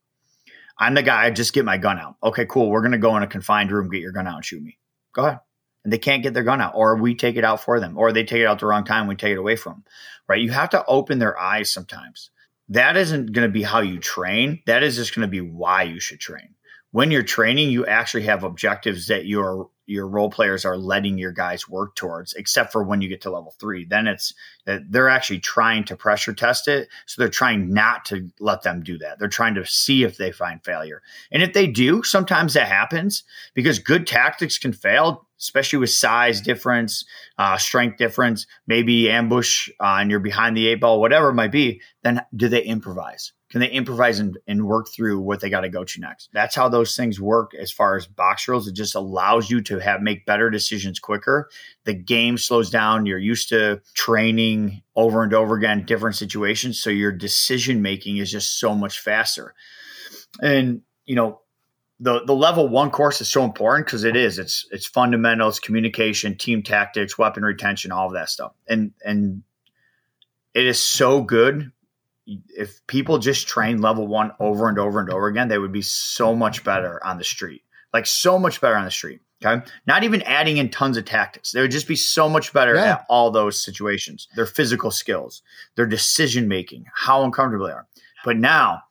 I'm 0.78 0.94
the 0.94 1.04
guy, 1.04 1.30
just 1.30 1.54
get 1.54 1.66
my 1.66 1.78
gun 1.78 2.00
out. 2.00 2.16
Okay, 2.24 2.46
cool. 2.46 2.70
We're 2.70 2.82
going 2.82 2.94
to 2.94 2.98
go 2.98 3.16
in 3.18 3.24
a 3.24 3.28
confined 3.28 3.72
room, 3.72 3.90
get 3.90 4.02
your 4.02 4.12
gun 4.12 4.28
out 4.28 4.38
and 4.38 4.46
shoot 4.46 4.64
me. 4.64 4.78
Go 5.14 5.26
ahead. 5.26 5.40
And 5.84 5.92
they 5.92 5.98
can't 5.98 6.24
get 6.24 6.34
their 6.34 6.44
gun 6.44 6.62
out, 6.62 6.74
or 6.76 6.98
we 6.98 7.16
take 7.16 7.36
it 7.36 7.44
out 7.44 7.64
for 7.64 7.80
them, 7.80 7.98
or 7.98 8.12
they 8.12 8.24
take 8.24 8.42
it 8.42 8.46
out 8.46 8.60
the 8.60 8.68
wrong 8.68 8.84
time. 8.84 9.08
We 9.08 9.16
take 9.16 9.34
it 9.34 9.40
away 9.40 9.56
from 9.56 9.74
them, 9.74 9.84
right? 10.28 10.42
You 10.42 10.52
have 10.52 10.70
to 10.72 10.86
open 10.86 11.20
their 11.20 11.38
eyes 11.40 11.74
sometimes. 11.74 12.30
That 12.70 12.98
isn't 12.98 13.34
going 13.34 13.48
to 13.48 13.52
be 13.52 13.64
how 13.64 13.82
you 13.82 14.00
train. 14.00 14.62
That 14.66 14.84
is 14.84 14.96
just 14.96 15.16
going 15.16 15.28
to 15.28 15.32
be 15.32 15.42
why 15.42 15.84
you 15.84 16.00
should 16.00 16.20
train. 16.20 16.56
When 16.92 17.10
you're 17.10 17.24
training, 17.24 17.70
you 17.70 17.86
actually 17.86 18.24
have 18.24 18.44
objectives 18.44 19.08
that 19.08 19.26
you're 19.26 19.70
your 19.92 20.08
role 20.08 20.30
players 20.30 20.64
are 20.64 20.78
letting 20.78 21.18
your 21.18 21.34
guys 21.34 21.68
work 21.68 21.96
towards, 21.96 22.34
except 22.34 22.72
for 22.72 22.84
when 22.84 23.02
you 23.02 23.10
get 23.10 23.22
to 23.22 23.32
level 23.32 23.54
three. 23.60 23.86
Then 23.86 24.08
it's 24.08 24.34
that 24.66 24.92
they're 24.92 25.10
actually 25.10 25.40
trying 25.40 25.84
to 25.86 25.96
pressure 25.96 26.34
test 26.34 26.68
it. 26.68 26.88
So 27.06 27.22
they're 27.22 27.30
trying 27.30 27.74
not 27.74 28.06
to 28.06 28.30
let 28.40 28.64
them 28.64 28.84
do 28.84 28.98
that. 29.00 29.20
They're 29.20 29.28
trying 29.28 29.56
to 29.56 29.66
see 29.66 30.04
if 30.04 30.18
they 30.18 30.32
find 30.32 30.64
failure. 30.64 31.02
And 31.32 31.44
if 31.44 31.54
they 31.54 31.68
do, 31.68 32.04
sometimes 32.04 32.54
that 32.54 32.68
happens 32.68 33.24
because 33.54 33.80
good 33.80 34.08
tactics 34.08 34.58
can 34.58 34.74
fail 34.74 35.28
especially 35.42 35.80
with 35.80 35.90
size 35.90 36.40
difference, 36.40 37.04
uh, 37.38 37.58
strength 37.58 37.98
difference, 37.98 38.46
maybe 38.68 39.10
ambush 39.10 39.70
uh, 39.80 39.98
and 40.00 40.12
you're 40.12 40.20
behind 40.20 40.56
the 40.56 40.68
eight 40.68 40.80
ball, 40.80 41.02
whatever 41.02 41.30
it 41.30 41.34
might 41.34 41.52
be, 41.52 41.82
then 42.04 42.22
do 42.36 42.48
they 42.48 42.62
improvise? 42.62 43.34
Can 43.50 43.60
they 43.60 43.70
improvise 43.70 44.20
and, 44.20 44.38
and 44.48 44.66
work 44.66 44.88
through 44.88 45.20
what 45.20 45.42
they 45.42 45.50
got 45.50 45.62
to 45.62 45.70
go 45.70 45.84
to 45.84 46.00
next? 46.00 46.30
That's 46.32 46.56
how 46.56 46.70
those 46.70 46.96
things 46.96 47.20
work 47.20 47.54
as 47.54 47.70
far 47.70 47.98
as 47.98 48.08
box 48.08 48.46
drills. 48.46 48.66
It 48.66 48.76
just 48.76 48.96
allows 48.96 49.50
you 49.50 49.62
to 49.64 49.80
have 49.80 50.02
make 50.02 50.26
better 50.26 50.50
decisions 50.50 51.00
quicker. 51.00 51.50
The 51.84 51.94
game 51.94 52.38
slows 52.38 52.70
down. 52.70 53.06
You're 53.06 53.18
used 53.18 53.50
to 53.50 53.82
training 53.94 54.51
over 54.96 55.24
and 55.24 55.34
over 55.34 55.56
again, 55.56 55.86
different 55.86 56.16
situations. 56.16 56.82
So 56.82 56.90
your 56.90 57.12
decision 57.12 57.82
making 57.82 58.18
is 58.18 58.32
just 58.32 58.60
so 58.60 58.76
much 58.76 59.00
faster. 59.00 59.54
And, 60.42 60.82
you 61.06 61.16
know, 61.16 61.42
the 62.02 62.24
the 62.26 62.34
level 62.34 62.68
one 62.68 62.90
course 62.90 63.22
is 63.22 63.30
so 63.30 63.46
important 63.46 63.86
because 63.86 64.04
it 64.04 64.16
is 64.16 64.40
it's 64.40 64.66
it's 64.72 64.88
fundamentals 64.88 65.60
communication 65.60 66.36
team 66.36 66.64
tactics 66.64 67.18
weapon 67.18 67.44
retention 67.44 67.92
all 67.92 68.08
of 68.08 68.14
that 68.14 68.30
stuff 68.30 68.54
and 68.68 68.92
and 69.06 69.44
it 70.54 70.66
is 70.66 70.80
so 70.80 71.22
good 71.22 71.72
if 72.26 72.86
people 72.88 73.20
just 73.20 73.48
train 73.48 73.82
level 73.82 74.08
one 74.08 74.32
over 74.40 74.68
and 74.68 74.80
over 74.80 75.00
and 75.00 75.12
over 75.12 75.28
again 75.28 75.48
they 75.48 75.60
would 75.60 75.72
be 75.72 75.84
so 75.84 76.36
much 76.36 76.64
better 76.64 77.00
on 77.06 77.18
the 77.20 77.24
street 77.24 77.62
like 77.94 78.08
so 78.08 78.40
much 78.40 78.60
better 78.60 78.76
on 78.76 78.86
the 78.86 78.92
street 78.92 79.22
okay 79.44 79.66
not 79.88 80.04
even 80.04 80.22
adding 80.24 80.58
in 80.58 80.70
tons 80.70 80.98
of 80.98 81.06
tactics 81.06 81.52
they 81.52 81.62
would 81.62 81.72
just 81.72 81.88
be 81.88 81.96
so 81.96 82.30
much 82.30 82.54
better 82.54 82.76
yeah. 82.76 82.94
at 82.94 83.06
all 83.10 83.32
those 83.32 83.64
situations 83.64 84.28
their 84.36 84.46
physical 84.46 84.92
skills 84.92 85.42
their 85.76 85.86
decision 85.86 86.48
making 86.48 86.86
how 86.94 87.24
uncomfortable 87.24 87.66
they 87.66 87.74
are 87.74 87.88
but 88.24 88.38
now 88.38 88.82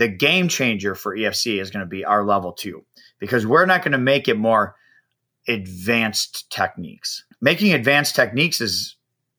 the 0.00 0.08
game 0.08 0.48
changer 0.48 0.94
for 0.94 1.14
EFC 1.14 1.60
is 1.60 1.70
going 1.70 1.84
to 1.84 1.88
be 1.88 2.06
our 2.06 2.24
level 2.24 2.52
two 2.52 2.82
because 3.18 3.46
we're 3.46 3.66
not 3.66 3.82
going 3.82 3.92
to 3.92 3.98
make 3.98 4.28
it 4.28 4.38
more 4.38 4.74
advanced 5.46 6.50
techniques. 6.50 7.22
Making 7.42 7.74
advanced 7.74 8.16
techniques 8.16 8.62
is, 8.62 8.96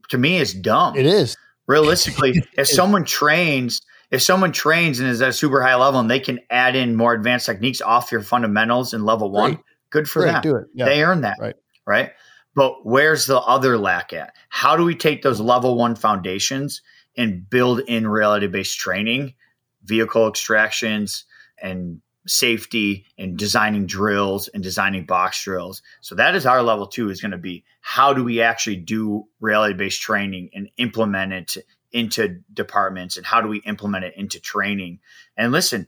to 0.10 0.20
me, 0.20 0.38
is 0.38 0.54
dumb. 0.54 0.96
It 0.96 1.08
is. 1.08 1.36
Realistically, 1.66 2.44
if 2.60 2.68
someone 2.68 3.06
trains, 3.06 3.82
if 4.12 4.22
someone 4.22 4.52
trains 4.52 5.00
and 5.00 5.10
is 5.10 5.20
at 5.20 5.30
a 5.30 5.34
super 5.34 5.64
high 5.64 5.74
level 5.74 6.00
and 6.00 6.12
they 6.12 6.20
can 6.20 6.40
add 6.52 6.76
in 6.76 6.96
more 6.96 7.14
advanced 7.14 7.48
techniques 7.48 7.82
off 7.82 8.12
your 8.12 8.22
fundamentals 8.22 8.94
in 8.94 9.04
level 9.04 9.32
one, 9.32 9.54
Great. 9.56 9.66
Good 9.92 10.10
for 10.10 10.22
Great, 10.24 10.32
them. 10.32 10.42
Do 10.42 10.56
it. 10.56 10.68
Yeah. 10.74 10.86
They 10.86 11.04
earn 11.04 11.22
that. 11.22 11.38
Right. 11.40 11.56
Right. 11.86 12.12
But 12.56 12.86
where's 12.86 13.28
the 13.28 13.40
other 13.40 13.78
lack 13.78 14.12
at? 14.12 14.34
How 14.50 14.76
do 14.76 14.84
we 14.84 14.96
take 14.96 15.22
those 15.22 15.40
level 15.40 15.78
one 15.78 15.96
foundations 15.96 16.82
and 17.18 17.50
build 17.50 17.82
in 17.82 18.08
reality 18.08 18.48
based 18.48 18.78
training, 18.78 19.36
vehicle 19.84 20.28
extractions, 20.28 21.26
and 21.62 22.02
safety 22.28 23.06
and 23.18 23.38
designing 23.38 23.86
drills 23.86 24.48
and 24.50 24.62
designing 24.62 25.06
box 25.06 25.44
drills. 25.44 25.82
So 26.02 26.16
that 26.16 26.36
is 26.36 26.46
our 26.46 26.62
level 26.62 26.86
two 26.86 27.10
is 27.10 27.22
going 27.22 27.32
to 27.32 27.38
be 27.38 27.64
how 27.82 28.14
do 28.14 28.24
we 28.24 28.42
actually 28.42 28.76
do 28.78 29.26
reality 29.40 29.74
based 29.74 30.02
training 30.02 30.50
and 30.54 30.70
implement 30.78 31.34
it 31.34 31.58
into 31.92 32.40
departments 32.54 33.18
and 33.18 33.26
how 33.26 33.42
do 33.42 33.48
we 33.48 33.60
implement 33.60 34.06
it 34.06 34.14
into 34.16 34.40
training? 34.40 35.00
And 35.36 35.52
listen, 35.52 35.88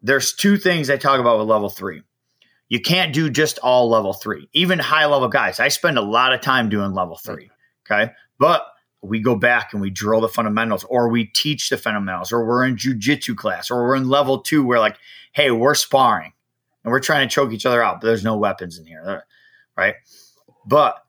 there's 0.00 0.32
two 0.32 0.56
things 0.56 0.88
I 0.88 0.96
talk 0.96 1.20
about 1.20 1.38
with 1.38 1.48
level 1.48 1.68
three. 1.68 2.02
You 2.70 2.80
can't 2.80 3.12
do 3.12 3.28
just 3.28 3.58
all 3.58 3.90
level 3.90 4.12
three, 4.12 4.48
even 4.52 4.78
high 4.78 5.04
level 5.04 5.28
guys. 5.28 5.58
I 5.58 5.68
spend 5.68 5.98
a 5.98 6.02
lot 6.02 6.32
of 6.32 6.40
time 6.40 6.68
doing 6.68 6.94
level 6.94 7.16
three. 7.16 7.50
Okay. 7.84 8.12
But 8.38 8.64
we 9.02 9.20
go 9.20 9.34
back 9.34 9.72
and 9.72 9.82
we 9.82 9.90
drill 9.90 10.20
the 10.20 10.28
fundamentals 10.28 10.84
or 10.84 11.08
we 11.08 11.26
teach 11.26 11.68
the 11.68 11.76
fundamentals 11.76 12.32
or 12.32 12.46
we're 12.46 12.64
in 12.64 12.76
jujitsu 12.76 13.36
class 13.36 13.72
or 13.72 13.82
we're 13.82 13.96
in 13.96 14.08
level 14.08 14.40
two. 14.40 14.64
We're 14.64 14.78
like, 14.78 14.96
hey, 15.32 15.50
we're 15.50 15.74
sparring 15.74 16.32
and 16.84 16.92
we're 16.92 17.00
trying 17.00 17.28
to 17.28 17.34
choke 17.34 17.52
each 17.52 17.66
other 17.66 17.82
out, 17.82 18.00
but 18.00 18.06
there's 18.06 18.24
no 18.24 18.36
weapons 18.36 18.78
in 18.78 18.86
here. 18.86 19.24
Right. 19.76 19.96
But 20.64 21.04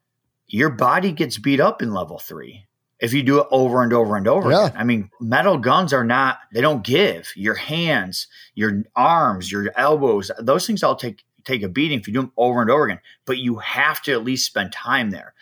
your 0.48 0.70
body 0.70 1.12
gets 1.12 1.38
beat 1.38 1.60
up 1.60 1.84
in 1.84 1.94
level 1.94 2.18
three 2.18 2.66
if 3.00 3.14
you 3.14 3.24
do 3.24 3.40
it 3.40 3.48
over 3.52 3.84
and 3.84 3.94
over 3.94 4.16
and 4.16 4.28
over 4.28 4.50
yeah. 4.50 4.68
again. 4.68 4.78
I 4.80 4.84
mean, 4.84 5.10
metal 5.20 5.58
guns 5.58 5.94
are 5.94 6.04
not, 6.04 6.40
they 6.54 6.62
don't 6.62 6.84
give. 6.84 7.32
Your 7.36 7.56
hands, 7.56 8.28
your 8.56 8.84
arms, 8.96 9.52
your 9.52 9.72
elbows, 9.76 10.32
those 10.40 10.66
things 10.66 10.82
all 10.82 10.96
take 10.96 11.24
take 11.44 11.64
a 11.64 11.70
beating 11.70 12.00
if 12.00 12.08
you 12.08 12.14
do 12.14 12.22
them 12.22 12.32
over 12.38 12.62
and 12.62 12.70
over 12.70 12.86
again. 12.86 13.00
But 13.26 13.38
you 13.38 13.58
have 13.58 14.02
to 14.04 14.12
at 14.12 14.24
least 14.24 14.46
spend 14.46 14.72
time 14.72 15.12
there. 15.12 15.34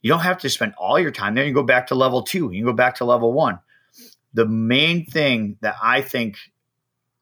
You 0.00 0.10
don't 0.10 0.20
have 0.20 0.38
to 0.38 0.50
spend 0.50 0.74
all 0.78 0.98
your 0.98 1.12
time 1.12 1.34
there. 1.34 1.44
You 1.44 1.54
go 1.54 1.62
back 1.62 1.86
to 1.88 1.94
level 1.94 2.22
two, 2.22 2.50
you 2.52 2.64
go 2.64 2.72
back 2.72 2.96
to 2.96 3.04
level 3.04 3.32
one. 3.32 3.60
The 4.34 4.46
main 4.46 5.06
thing 5.06 5.58
that 5.60 5.76
I 5.82 6.00
think 6.00 6.36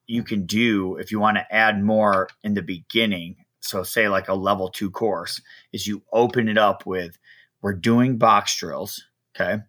you 0.07 0.23
can 0.23 0.47
do 0.47 0.97
if 0.97 1.13
you 1.13 1.21
want 1.21 1.37
to 1.37 1.55
add 1.55 1.83
more 1.83 2.29
in 2.43 2.55
the 2.55 2.63
beginning, 2.63 3.37
so 3.61 3.83
say 3.83 4.09
like 4.09 4.29
a 4.29 4.35
level 4.35 4.69
two 4.69 4.91
course, 4.91 5.41
is 5.73 5.87
you 5.87 6.03
open 6.13 6.49
it 6.49 6.59
up 6.59 6.87
with 6.87 7.19
we're 7.63 7.75
doing 7.75 8.17
box 8.17 8.57
drills. 8.57 9.05
Okay. 9.35 9.63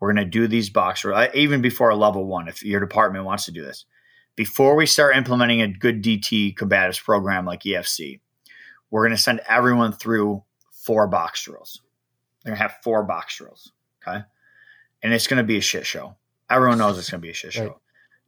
We're 0.00 0.12
going 0.12 0.24
to 0.24 0.30
do 0.30 0.48
these 0.48 0.70
box 0.70 1.02
drills, 1.02 1.18
uh, 1.18 1.28
even 1.34 1.60
before 1.60 1.90
a 1.90 1.96
level 1.96 2.24
one, 2.24 2.48
if 2.48 2.64
your 2.64 2.80
department 2.80 3.24
wants 3.24 3.44
to 3.44 3.52
do 3.52 3.62
this. 3.62 3.84
Before 4.38 4.76
we 4.76 4.86
start 4.86 5.16
implementing 5.16 5.62
a 5.62 5.66
good 5.66 6.00
DT 6.00 6.54
combatives 6.54 7.02
program 7.02 7.44
like 7.44 7.64
EFC, 7.64 8.20
we're 8.88 9.02
going 9.02 9.16
to 9.16 9.20
send 9.20 9.40
everyone 9.48 9.90
through 9.90 10.44
four 10.70 11.08
box 11.08 11.42
drills. 11.42 11.82
They're 12.44 12.52
going 12.52 12.58
to 12.58 12.62
have 12.62 12.76
four 12.84 13.02
box 13.02 13.36
drills. 13.36 13.72
Okay. 14.00 14.22
And 15.02 15.12
it's 15.12 15.26
going 15.26 15.38
to 15.38 15.42
be 15.42 15.56
a 15.56 15.60
shit 15.60 15.84
show. 15.84 16.14
Everyone 16.48 16.78
knows 16.78 16.98
it's 16.98 17.10
going 17.10 17.20
to 17.20 17.26
be 17.26 17.32
a 17.32 17.34
shit 17.34 17.52
show. 17.52 17.64
Right. 17.64 17.76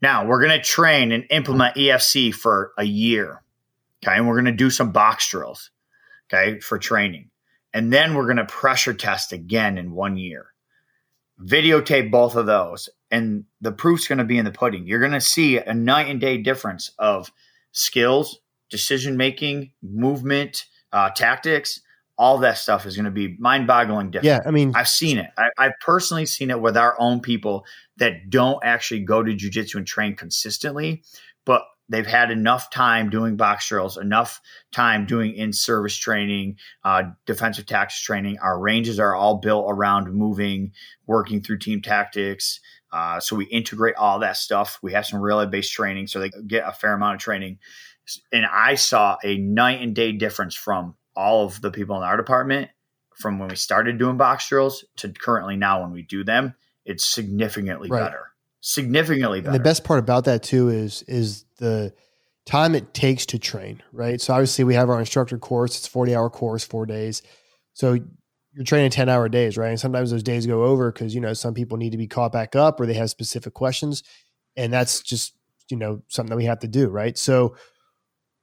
Now 0.03 0.27
we're 0.27 0.45
going 0.45 0.59
to 0.59 0.65
train 0.65 1.13
and 1.13 1.27
implement 1.31 1.77
EFC 1.77 2.35
for 2.35 2.73
a 2.77 2.83
year. 2.83 3.45
Okay. 4.03 4.17
And 4.17 4.27
we're 4.27 4.35
going 4.35 4.47
to 4.47 4.53
do 4.53 4.71
some 4.71 4.91
box 4.91 5.31
drills. 5.31 5.71
Okay. 6.27 6.59
For 6.59 6.77
training. 6.81 7.31
And 7.73 7.93
then 7.93 8.17
we're 8.17 8.27
going 8.27 8.39
to 8.39 8.47
pressure 8.47 8.95
test 8.95 9.31
again 9.31 9.79
in 9.79 9.93
one 9.93 10.17
year. 10.17 10.47
Videotape 11.45 12.11
both 12.11 12.37
of 12.37 12.47
those. 12.47 12.89
And 13.11 13.45
the 13.61 13.73
proof's 13.73 14.07
going 14.07 14.19
to 14.19 14.25
be 14.25 14.39
in 14.39 14.45
the 14.45 14.53
pudding. 14.53 14.87
You're 14.87 15.01
going 15.01 15.13
to 15.13 15.21
see 15.21 15.59
a 15.59 15.75
night 15.75 16.09
and 16.09 16.21
day 16.21 16.39
difference 16.39 16.93
of 16.99 17.33
skills, 17.73 18.41
decision 18.69 19.17
making, 19.17 19.73
movement, 19.83 20.67
uh, 20.93 21.11
tactics 21.11 21.81
all 22.21 22.37
that 22.37 22.59
stuff 22.59 22.85
is 22.85 22.97
going 22.97 23.07
to 23.07 23.11
be 23.11 23.35
mind-boggling 23.39 24.11
different. 24.11 24.27
Yeah, 24.27 24.47
I 24.47 24.51
mean, 24.51 24.75
I've 24.77 24.89
seen 24.89 25.17
it. 25.17 25.31
I, 25.39 25.65
have 25.65 25.73
personally 25.81 26.27
seen 26.27 26.51
it 26.51 26.61
with 26.61 26.77
our 26.77 26.95
own 27.01 27.21
people 27.21 27.65
that 27.97 28.29
don't 28.29 28.63
actually 28.63 29.01
go 29.01 29.23
to 29.23 29.33
jujitsu 29.33 29.77
and 29.77 29.87
train 29.87 30.15
consistently, 30.15 31.03
but 31.47 31.63
they've 31.91 32.07
had 32.07 32.31
enough 32.31 32.71
time 32.71 33.11
doing 33.11 33.37
box 33.37 33.69
drills, 33.69 33.99
enough 33.99 34.41
time 34.73 35.05
doing 35.05 35.35
in-service 35.35 35.97
training, 35.97 36.57
uh, 36.85 37.03
defensive 37.27 37.67
tactics 37.67 38.01
training. 38.01 38.39
Our 38.41 38.59
ranges 38.59 38.99
are 38.99 39.15
all 39.15 39.39
built 39.39 39.67
around 39.69 40.13
moving, 40.15 40.73
working 41.07 41.43
through 41.43 41.59
team 41.59 41.83
tactics. 41.83 42.61
Uh, 42.93 43.21
so 43.21 43.37
we 43.37 43.45
integrate 43.47 43.97
all 43.97 44.21
that 44.21 44.37
stuff. 44.37 44.79
We 44.83 44.93
have 44.93 45.05
some 45.05 45.21
reality-based 45.21 45.73
training, 45.73 46.07
so 46.07 46.21
they 46.21 46.31
get 46.47 46.67
a 46.67 46.73
fair 46.73 46.95
amount 46.95 47.17
of 47.17 47.21
training. 47.21 47.59
And 48.33 48.47
I 48.47 48.77
saw 48.77 49.17
a 49.23 49.37
night 49.37 49.83
and 49.83 49.95
day 49.95 50.13
difference 50.13 50.55
from 50.55 50.95
all 51.15 51.45
of 51.45 51.61
the 51.61 51.71
people 51.71 51.97
in 51.97 52.03
our 52.03 52.17
department 52.17 52.71
from 53.21 53.39
when 53.39 53.49
we 53.49 53.57
started 53.57 53.99
doing 53.99 54.17
box 54.17 54.49
drills 54.49 54.85
to 54.97 55.11
currently 55.11 55.57
now 55.57 55.83
when 55.83 55.93
we 55.93 56.03
do 56.03 56.25
them, 56.25 56.55
it's 56.85 57.05
significantly 57.05 57.91
right. 57.91 58.05
better. 58.05 58.30
Significantly 58.61 59.41
better. 59.41 59.51
And 59.51 59.59
the 59.59 59.65
best 59.65 59.85
part 59.85 60.01
about 60.01 60.25
that 60.25 60.43
too 60.43 60.69
is 60.69 61.03
is 61.03 61.45
the 61.59 61.93
time 62.47 62.75
it 62.75 62.93
takes 62.93 63.27
to 63.27 63.39
train, 63.39 63.83
right? 63.93 64.21
So 64.21 64.35
obviously 64.35 64.65
we 64.65 64.75
have 64.75 64.91
our 64.91 64.99
instructor 64.99 65.39
course, 65.39 65.77
it's 65.77 65.87
40 65.87 66.15
hour 66.15 66.31
course, 66.31 66.65
four 66.65 66.87
days. 66.87 67.23
So 67.75 67.99
you're 68.53 68.65
training 68.65 68.91
10 68.91 69.09
hour 69.09 69.29
days, 69.29 69.57
right? 69.57 69.69
And 69.69 69.81
sometimes 69.81 70.11
those 70.11 70.23
days 70.23 70.47
go 70.47 70.65
over 70.65 70.91
because, 70.91 71.15
you 71.15 71.21
know, 71.21 71.33
some 71.33 71.55
people 71.55 71.79
need 71.79 71.93
to 71.93 71.99
be 71.99 72.09
caught 72.09 72.33
back 72.33 72.57
up 72.57 72.81
or 72.81 72.87
they 72.87 72.95
have 72.95 73.11
specific 73.11 73.55
questions. 73.55 74.03
And 74.57 74.73
that's 74.73 75.01
just, 75.01 75.35
you 75.71 75.77
know, 75.77 76.03
something 76.09 76.31
that 76.31 76.37
we 76.37 76.47
have 76.47 76.59
to 76.61 76.69
do, 76.69 76.89
right? 76.89 77.17
So 77.17 77.55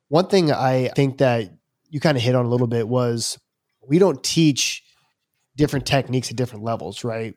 one 0.07 0.28
thing 0.28 0.51
I 0.51 0.88
think 0.95 1.18
that 1.18 1.51
you 1.89 1.99
kind 1.99 2.18
of 2.18 2.24
hit 2.24 2.36
on 2.36 2.45
a 2.45 2.49
little 2.49 2.68
bit 2.68 2.88
was 2.88 3.38
we 3.86 3.99
don't 3.99 4.24
teach 4.24 4.84
different 5.55 5.86
techniques 5.86 6.30
at 6.30 6.38
different 6.38 6.63
levels, 6.63 7.03
right? 7.03 7.36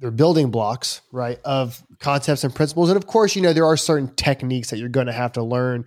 They're 0.00 0.10
building 0.10 0.50
blocks, 0.50 1.00
right, 1.10 1.40
of 1.44 1.82
concepts 1.98 2.44
and 2.44 2.54
principles. 2.54 2.88
And 2.88 2.96
of 2.96 3.06
course, 3.06 3.34
you 3.34 3.42
know, 3.42 3.52
there 3.52 3.66
are 3.66 3.76
certain 3.76 4.14
techniques 4.14 4.70
that 4.70 4.78
you're 4.78 4.88
going 4.88 5.08
to 5.08 5.12
have 5.12 5.32
to 5.32 5.42
learn, 5.42 5.86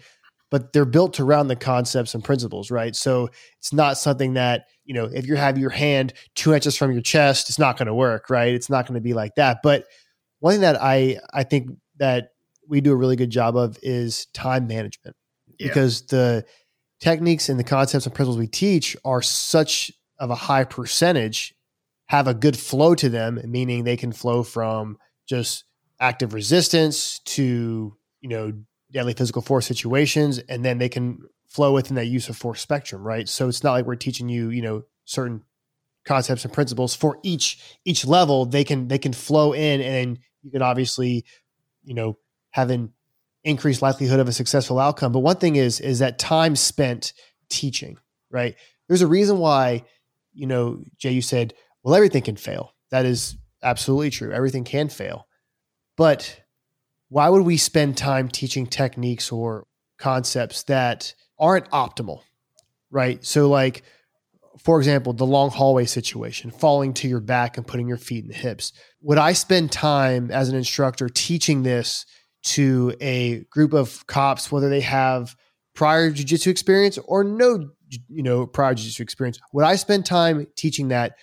but 0.49 0.73
they're 0.73 0.85
built 0.85 1.19
around 1.19 1.47
the 1.47 1.55
concepts 1.55 2.13
and 2.13 2.23
principles, 2.23 2.69
right? 2.71 2.95
So 2.95 3.29
it's 3.59 3.71
not 3.71 3.97
something 3.97 4.33
that, 4.33 4.65
you 4.83 4.93
know, 4.93 5.05
if 5.05 5.27
you 5.27 5.35
have 5.37 5.57
your 5.57 5.69
hand 5.69 6.13
two 6.35 6.53
inches 6.53 6.75
from 6.75 6.91
your 6.91 7.01
chest, 7.01 7.49
it's 7.49 7.59
not 7.59 7.77
going 7.77 7.87
to 7.87 7.93
work, 7.93 8.29
right? 8.29 8.53
It's 8.53 8.69
not 8.69 8.85
going 8.85 8.95
to 8.95 9.01
be 9.01 9.13
like 9.13 9.35
that. 9.35 9.59
But 9.63 9.85
one 10.39 10.55
thing 10.55 10.61
that 10.61 10.81
I 10.81 11.19
I 11.33 11.43
think 11.43 11.69
that 11.97 12.31
we 12.67 12.81
do 12.81 12.91
a 12.91 12.95
really 12.95 13.15
good 13.15 13.29
job 13.29 13.55
of 13.55 13.77
is 13.81 14.25
time 14.33 14.67
management. 14.67 15.15
Yeah. 15.57 15.67
Because 15.67 16.07
the 16.07 16.45
techniques 16.99 17.47
and 17.47 17.59
the 17.59 17.63
concepts 17.63 18.05
and 18.05 18.13
principles 18.13 18.37
we 18.37 18.47
teach 18.47 18.97
are 19.05 19.21
such 19.21 19.91
of 20.19 20.29
a 20.29 20.35
high 20.35 20.63
percentage 20.63 21.55
have 22.11 22.27
a 22.27 22.33
good 22.33 22.57
flow 22.57 22.93
to 22.93 23.07
them, 23.07 23.39
meaning 23.45 23.85
they 23.85 23.95
can 23.95 24.11
flow 24.11 24.43
from 24.43 24.97
just 25.25 25.63
active 25.97 26.33
resistance 26.33 27.19
to, 27.19 27.95
you 28.19 28.27
know, 28.27 28.51
deadly 28.91 29.13
physical 29.13 29.41
force 29.41 29.65
situations, 29.65 30.37
and 30.37 30.65
then 30.65 30.77
they 30.77 30.89
can 30.89 31.19
flow 31.47 31.71
within 31.71 31.95
that 31.95 32.07
use 32.07 32.27
of 32.27 32.35
force 32.35 32.59
spectrum, 32.59 33.01
right? 33.01 33.29
So 33.29 33.47
it's 33.47 33.63
not 33.63 33.71
like 33.71 33.85
we're 33.85 33.95
teaching 33.95 34.27
you, 34.27 34.49
you 34.49 34.61
know, 34.61 34.83
certain 35.05 35.43
concepts 36.03 36.43
and 36.43 36.53
principles 36.53 36.93
for 36.93 37.17
each 37.23 37.77
each 37.85 38.05
level. 38.05 38.43
They 38.43 38.65
can 38.65 38.89
they 38.89 38.97
can 38.97 39.13
flow 39.13 39.53
in, 39.53 39.79
and 39.79 40.19
you 40.41 40.51
can 40.51 40.61
obviously, 40.61 41.23
you 41.85 41.93
know, 41.93 42.17
having 42.49 42.91
increased 43.45 43.81
likelihood 43.81 44.19
of 44.19 44.27
a 44.27 44.33
successful 44.33 44.79
outcome. 44.79 45.13
But 45.13 45.19
one 45.19 45.37
thing 45.37 45.55
is 45.55 45.79
is 45.79 45.99
that 45.99 46.19
time 46.19 46.57
spent 46.57 47.13
teaching, 47.47 47.97
right? 48.29 48.55
There's 48.89 49.01
a 49.01 49.07
reason 49.07 49.37
why, 49.37 49.85
you 50.33 50.45
know, 50.45 50.83
Jay, 50.97 51.11
you 51.11 51.21
said, 51.21 51.53
well, 51.83 51.95
everything 51.95 52.23
can 52.23 52.35
fail. 52.35 52.73
That 52.91 53.05
is 53.05 53.37
absolutely 53.63 54.09
true. 54.09 54.31
Everything 54.31 54.63
can 54.63 54.89
fail. 54.89 55.27
But 55.97 56.41
why 57.09 57.29
would 57.29 57.43
we 57.43 57.57
spend 57.57 57.97
time 57.97 58.29
teaching 58.29 58.65
techniques 58.67 59.31
or 59.31 59.65
concepts 59.97 60.63
that 60.63 61.13
aren't 61.39 61.69
optimal? 61.71 62.21
Right. 62.89 63.23
So, 63.25 63.49
like, 63.49 63.83
for 64.59 64.77
example, 64.77 65.13
the 65.13 65.25
long 65.25 65.49
hallway 65.49 65.85
situation, 65.85 66.51
falling 66.51 66.93
to 66.95 67.07
your 67.07 67.19
back 67.19 67.57
and 67.57 67.65
putting 67.65 67.87
your 67.87 67.97
feet 67.97 68.23
in 68.23 68.29
the 68.29 68.35
hips. 68.35 68.73
Would 69.01 69.17
I 69.17 69.33
spend 69.33 69.71
time 69.71 70.29
as 70.29 70.49
an 70.49 70.55
instructor 70.55 71.09
teaching 71.09 71.63
this 71.63 72.05
to 72.43 72.93
a 72.99 73.43
group 73.45 73.73
of 73.73 74.05
cops, 74.07 74.51
whether 74.51 74.69
they 74.69 74.81
have 74.81 75.35
prior 75.73 76.11
jujitsu 76.11 76.47
experience 76.47 76.97
or 77.05 77.23
no, 77.23 77.69
you 78.09 78.23
know, 78.23 78.45
prior 78.45 78.73
jujitsu 78.73 79.01
experience. 79.01 79.39
Would 79.53 79.65
I 79.65 79.75
spend 79.75 80.05
time 80.05 80.47
teaching 80.55 80.89
that, 80.89 81.13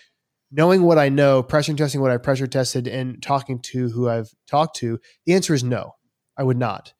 knowing 0.51 0.82
what 0.82 0.99
I 0.99 1.09
know, 1.09 1.42
pressure 1.42 1.74
testing 1.74 2.01
what 2.01 2.11
I 2.11 2.16
pressure 2.16 2.46
tested, 2.46 2.88
and 2.88 3.22
talking 3.22 3.61
to 3.61 3.90
who 3.90 4.09
I've 4.09 4.30
talked 4.46 4.76
to? 4.76 4.99
The 5.26 5.34
answer 5.34 5.55
is 5.55 5.64
no, 5.64 5.94
I 6.36 6.42
would 6.42 6.59
not, 6.59 6.92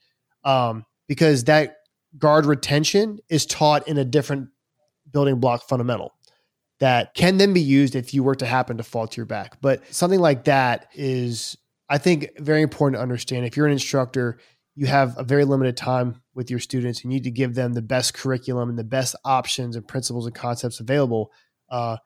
um, 0.45 0.85
because 1.07 1.45
that 1.45 1.77
guard 2.17 2.47
retention 2.47 3.19
is 3.29 3.47
taught 3.47 3.87
in 3.89 3.99
a 3.99 4.05
different 4.05 4.49
building 5.11 5.41
block 5.41 5.63
fundamental 5.69 6.13
that 6.81 7.15
can 7.15 7.39
then 7.39 7.53
be 7.53 7.61
used 7.61 7.97
if 7.97 8.15
you 8.15 8.23
were 8.23 8.37
to 8.37 8.47
happen 8.47 8.77
to 8.77 8.83
fall 8.83 9.07
to 9.07 9.17
your 9.17 9.27
back. 9.27 9.61
But 9.61 9.83
something 9.93 10.21
like 10.21 10.45
that 10.45 10.89
is 10.95 11.57
I 11.89 11.99
think 11.99 12.39
very 12.39 12.63
important 12.63 12.99
to 12.99 13.03
understand 13.03 13.47
if 13.47 13.57
you're 13.57 13.67
an 13.67 13.73
instructor, 13.73 14.39
you 14.75 14.87
have 14.87 15.19
a 15.19 15.25
very 15.25 15.45
limited 15.45 15.77
time 15.77 16.23
with 16.35 16.51
your 16.51 16.61
students. 16.61 17.03
And 17.03 17.13
you 17.13 17.17
need 17.17 17.25
to 17.25 17.31
give 17.31 17.55
them 17.55 17.73
the 17.73 17.83
best 17.83 18.15
curriculum 18.15 18.69
and 18.69 18.79
the 18.79 18.85
best 18.85 19.17
options 19.25 19.75
and 19.75 19.87
principles 19.87 20.27
and 20.27 20.35
concepts 20.35 20.81
available. 20.81 21.33
Uh, 21.69 21.97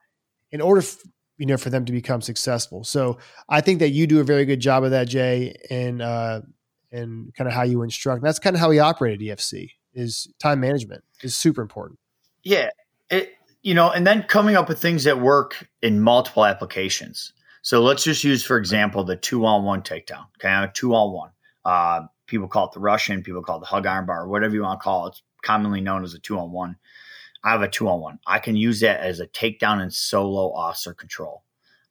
in 0.51 0.61
order, 0.61 0.81
f- 0.81 0.97
you 1.37 1.45
know, 1.45 1.57
for 1.57 1.69
them 1.69 1.85
to 1.85 1.91
become 1.91 2.21
successful. 2.21 2.83
So 2.83 3.17
I 3.49 3.61
think 3.61 3.79
that 3.79 3.89
you 3.89 4.07
do 4.07 4.19
a 4.19 4.23
very 4.23 4.45
good 4.45 4.59
job 4.59 4.83
of 4.83 4.91
that, 4.91 5.07
Jay, 5.07 5.55
and 5.69 6.01
uh, 6.01 6.41
and 6.91 7.33
kind 7.35 7.47
of 7.47 7.53
how 7.53 7.63
you 7.63 7.81
instruct. 7.81 8.21
And 8.21 8.27
that's 8.27 8.39
kind 8.39 8.55
of 8.55 8.59
how 8.59 8.69
we 8.69 8.79
operate 8.79 9.13
at 9.13 9.19
EFC. 9.19 9.71
Is 9.93 10.27
time 10.39 10.59
management 10.59 11.03
is 11.21 11.37
super 11.37 11.61
important. 11.61 11.99
Yeah, 12.43 12.69
it 13.09 13.33
you 13.61 13.73
know, 13.73 13.89
and 13.91 14.05
then 14.05 14.23
coming 14.23 14.55
up 14.55 14.67
with 14.67 14.79
things 14.79 15.03
that 15.05 15.19
work 15.19 15.69
in 15.81 16.01
multiple 16.01 16.45
applications. 16.45 17.33
So 17.61 17.81
let's 17.81 18.03
just 18.03 18.23
use, 18.23 18.43
for 18.43 18.57
example, 18.57 19.05
the 19.05 19.15
two 19.15 19.45
on 19.45 19.63
one 19.63 19.81
takedown. 19.81 20.25
Okay, 20.37 20.71
two 20.73 20.93
on 20.93 21.13
one. 21.13 21.29
Uh, 21.63 22.01
people 22.27 22.47
call 22.47 22.67
it 22.67 22.73
the 22.73 22.81
Russian. 22.81 23.23
People 23.23 23.41
call 23.41 23.57
it 23.57 23.61
the 23.61 23.67
hug 23.67 23.85
arm 23.85 24.05
bar, 24.05 24.27
whatever 24.27 24.53
you 24.53 24.63
want 24.63 24.81
to 24.81 24.83
call 24.83 25.07
it. 25.07 25.09
It's 25.11 25.23
commonly 25.43 25.79
known 25.79 26.03
as 26.03 26.13
a 26.13 26.19
two 26.19 26.37
on 26.37 26.51
one. 26.51 26.75
I 27.43 27.51
have 27.51 27.61
a 27.61 27.67
two 27.67 27.89
on 27.89 27.99
one. 27.99 28.19
I 28.25 28.39
can 28.39 28.55
use 28.55 28.79
that 28.79 29.01
as 29.01 29.19
a 29.19 29.27
takedown 29.27 29.81
and 29.81 29.93
solo 29.93 30.53
officer 30.53 30.93
control. 30.93 31.43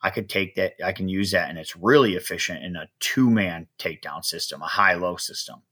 I 0.02 0.10
could 0.10 0.28
take 0.28 0.56
that, 0.56 0.74
I 0.84 0.92
can 0.92 1.08
use 1.08 1.30
that, 1.30 1.48
and 1.48 1.58
it's 1.58 1.76
really 1.76 2.14
efficient 2.14 2.64
in 2.64 2.74
a 2.74 2.88
two 2.98 3.30
man 3.30 3.68
takedown 3.78 4.24
system, 4.24 4.62
a 4.62 4.66
high 4.66 4.94
low 4.94 5.16
system. 5.16 5.62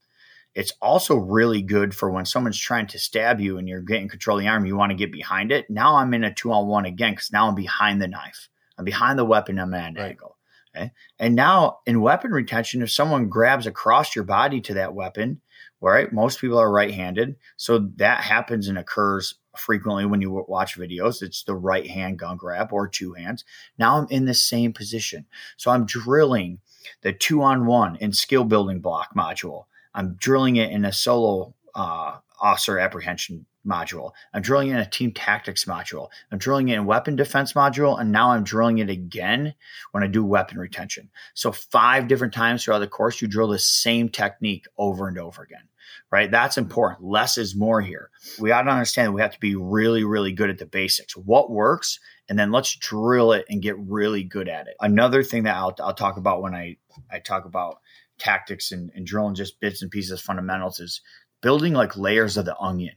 It's 0.53 0.73
also 0.81 1.15
really 1.15 1.61
good 1.61 1.95
for 1.95 2.11
when 2.11 2.25
someone's 2.25 2.59
trying 2.59 2.87
to 2.87 2.99
stab 2.99 3.39
you 3.39 3.57
and 3.57 3.67
you're 3.67 3.81
getting 3.81 4.09
control 4.09 4.37
of 4.37 4.43
the 4.43 4.49
arm, 4.49 4.65
you 4.65 4.75
want 4.75 4.91
to 4.91 4.97
get 4.97 5.11
behind 5.11 5.51
it. 5.51 5.69
Now 5.69 5.95
I'm 5.95 6.13
in 6.13 6.25
a 6.25 6.33
two 6.33 6.51
on 6.51 6.67
one 6.67 6.85
again 6.85 7.13
because 7.13 7.31
now 7.31 7.47
I'm 7.47 7.55
behind 7.55 8.01
the 8.01 8.07
knife. 8.07 8.49
I'm 8.77 8.85
behind 8.85 9.17
the 9.17 9.25
weapon, 9.25 9.59
I'm 9.59 9.73
at 9.73 9.89
an 9.89 9.95
right. 9.95 10.09
angle. 10.11 10.37
Okay. 10.75 10.91
And 11.19 11.35
now 11.35 11.79
in 11.85 12.01
weapon 12.01 12.31
retention, 12.31 12.81
if 12.81 12.91
someone 12.91 13.29
grabs 13.29 13.67
across 13.67 14.15
your 14.15 14.23
body 14.23 14.61
to 14.61 14.73
that 14.75 14.93
weapon, 14.93 15.41
right? 15.81 16.13
Most 16.13 16.39
people 16.39 16.57
are 16.57 16.71
right 16.71 16.93
handed. 16.93 17.35
So 17.57 17.89
that 17.97 18.21
happens 18.21 18.67
and 18.67 18.77
occurs 18.77 19.35
frequently 19.57 20.05
when 20.05 20.21
you 20.21 20.45
watch 20.47 20.77
videos. 20.77 21.21
It's 21.21 21.43
the 21.43 21.55
right 21.55 21.89
hand 21.89 22.19
gun 22.19 22.37
grab 22.37 22.71
or 22.71 22.87
two 22.87 23.13
hands. 23.13 23.43
Now 23.77 23.97
I'm 23.97 24.07
in 24.09 24.25
the 24.25 24.33
same 24.33 24.73
position. 24.73 25.25
So 25.57 25.71
I'm 25.71 25.85
drilling 25.85 26.59
the 27.01 27.13
two 27.13 27.41
on 27.41 27.65
one 27.65 27.95
in 27.97 28.13
skill 28.13 28.43
building 28.43 28.79
block 28.79 29.09
module. 29.15 29.65
I'm 29.93 30.15
drilling 30.15 30.55
it 30.55 30.71
in 30.71 30.85
a 30.85 30.93
solo 30.93 31.53
uh, 31.75 32.17
officer 32.39 32.79
apprehension 32.79 33.45
module. 33.65 34.11
I'm 34.33 34.41
drilling 34.41 34.69
in 34.69 34.77
a 34.77 34.89
team 34.89 35.11
tactics 35.11 35.65
module. 35.65 36.09
I'm 36.31 36.37
drilling 36.37 36.69
in 36.69 36.85
weapon 36.85 37.15
defense 37.15 37.53
module. 37.53 37.99
And 37.99 38.11
now 38.11 38.31
I'm 38.31 38.43
drilling 38.43 38.79
it 38.79 38.89
again 38.89 39.53
when 39.91 40.03
I 40.03 40.07
do 40.07 40.23
weapon 40.25 40.57
retention. 40.57 41.09
So 41.33 41.51
five 41.51 42.07
different 42.07 42.33
times 42.33 42.63
throughout 42.63 42.79
the 42.79 42.87
course, 42.87 43.21
you 43.21 43.27
drill 43.27 43.49
the 43.49 43.59
same 43.59 44.09
technique 44.09 44.65
over 44.77 45.07
and 45.07 45.19
over 45.19 45.43
again, 45.43 45.63
right? 46.11 46.29
That's 46.29 46.57
important. 46.57 47.03
Less 47.03 47.37
is 47.37 47.55
more 47.55 47.81
here. 47.81 48.09
We 48.39 48.49
got 48.49 48.63
to 48.63 48.71
understand 48.71 49.07
that 49.07 49.11
we 49.13 49.21
have 49.21 49.33
to 49.33 49.39
be 49.39 49.55
really, 49.55 50.03
really 50.03 50.31
good 50.31 50.49
at 50.49 50.57
the 50.57 50.65
basics. 50.65 51.15
What 51.15 51.51
works? 51.51 51.99
And 52.29 52.37
then 52.39 52.51
let's 52.51 52.75
drill 52.75 53.33
it 53.33 53.45
and 53.49 53.61
get 53.61 53.77
really 53.77 54.23
good 54.23 54.47
at 54.47 54.67
it. 54.67 54.75
Another 54.79 55.23
thing 55.23 55.43
that 55.43 55.55
I'll, 55.55 55.75
I'll 55.79 55.93
talk 55.93 56.17
about 56.17 56.41
when 56.41 56.55
I, 56.55 56.77
I 57.11 57.19
talk 57.19 57.45
about 57.45 57.79
tactics 58.17 58.71
and, 58.71 58.91
and 58.95 59.05
drilling 59.05 59.35
just 59.35 59.59
bits 59.59 59.81
and 59.81 59.91
pieces 59.91 60.21
fundamentals 60.21 60.79
is 60.79 61.01
building 61.41 61.73
like 61.73 61.97
layers 61.97 62.37
of 62.37 62.45
the 62.45 62.57
onion. 62.57 62.95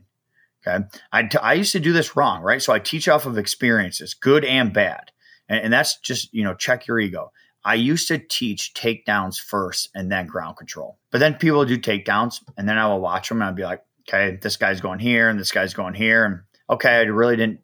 Okay. 0.66 0.84
I, 1.12 1.22
t- 1.24 1.38
I 1.38 1.54
used 1.54 1.72
to 1.72 1.80
do 1.80 1.92
this 1.92 2.16
wrong, 2.16 2.42
right? 2.42 2.62
So 2.62 2.72
I 2.72 2.78
teach 2.78 3.08
off 3.08 3.26
of 3.26 3.38
experiences, 3.38 4.14
good 4.14 4.44
and 4.44 4.72
bad. 4.72 5.10
And, 5.48 5.64
and 5.64 5.72
that's 5.72 5.98
just, 5.98 6.32
you 6.32 6.44
know, 6.44 6.54
check 6.54 6.86
your 6.86 6.98
ego. 6.98 7.32
I 7.64 7.74
used 7.74 8.08
to 8.08 8.18
teach 8.18 8.74
takedowns 8.74 9.40
first 9.40 9.88
and 9.94 10.12
then 10.12 10.26
ground 10.26 10.56
control. 10.56 10.98
But 11.10 11.18
then 11.18 11.34
people 11.34 11.64
do 11.64 11.78
takedowns 11.78 12.42
and 12.56 12.68
then 12.68 12.76
I 12.76 12.86
will 12.88 13.00
watch 13.00 13.28
them 13.28 13.38
and 13.38 13.44
I'll 13.44 13.54
be 13.54 13.62
like, 13.62 13.82
okay, 14.08 14.38
this 14.40 14.56
guy's 14.56 14.80
going 14.80 14.98
here 14.98 15.28
and 15.28 15.40
this 15.40 15.52
guy's 15.52 15.74
going 15.74 15.94
here. 15.94 16.24
And 16.24 16.40
okay, 16.68 16.96
I 16.96 17.02
really 17.02 17.36
didn't, 17.36 17.60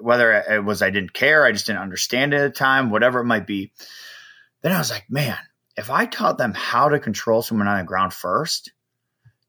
whether 0.00 0.32
it 0.32 0.64
was 0.64 0.80
I 0.80 0.90
didn't 0.90 1.12
care, 1.12 1.44
I 1.44 1.52
just 1.52 1.66
didn't 1.66 1.82
understand 1.82 2.32
it 2.32 2.38
at 2.38 2.54
the 2.54 2.58
time, 2.58 2.90
whatever 2.90 3.20
it 3.20 3.26
might 3.26 3.46
be. 3.46 3.72
Then 4.62 4.72
I 4.72 4.78
was 4.78 4.90
like, 4.90 5.10
man, 5.10 5.36
if 5.76 5.90
I 5.90 6.06
taught 6.06 6.38
them 6.38 6.54
how 6.54 6.88
to 6.88 6.98
control 6.98 7.42
someone 7.42 7.68
on 7.68 7.78
the 7.78 7.84
ground 7.84 8.14
first, 8.14 8.72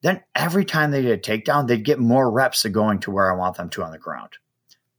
then 0.01 0.21
every 0.35 0.65
time 0.65 0.91
they 0.91 1.01
did 1.01 1.19
a 1.19 1.21
takedown, 1.21 1.67
they'd 1.67 1.85
get 1.85 1.99
more 1.99 2.29
reps 2.29 2.65
of 2.65 2.73
going 2.73 2.99
to 2.99 3.11
where 3.11 3.31
I 3.31 3.35
want 3.35 3.57
them 3.57 3.69
to 3.71 3.83
on 3.83 3.91
the 3.91 3.97
ground. 3.97 4.31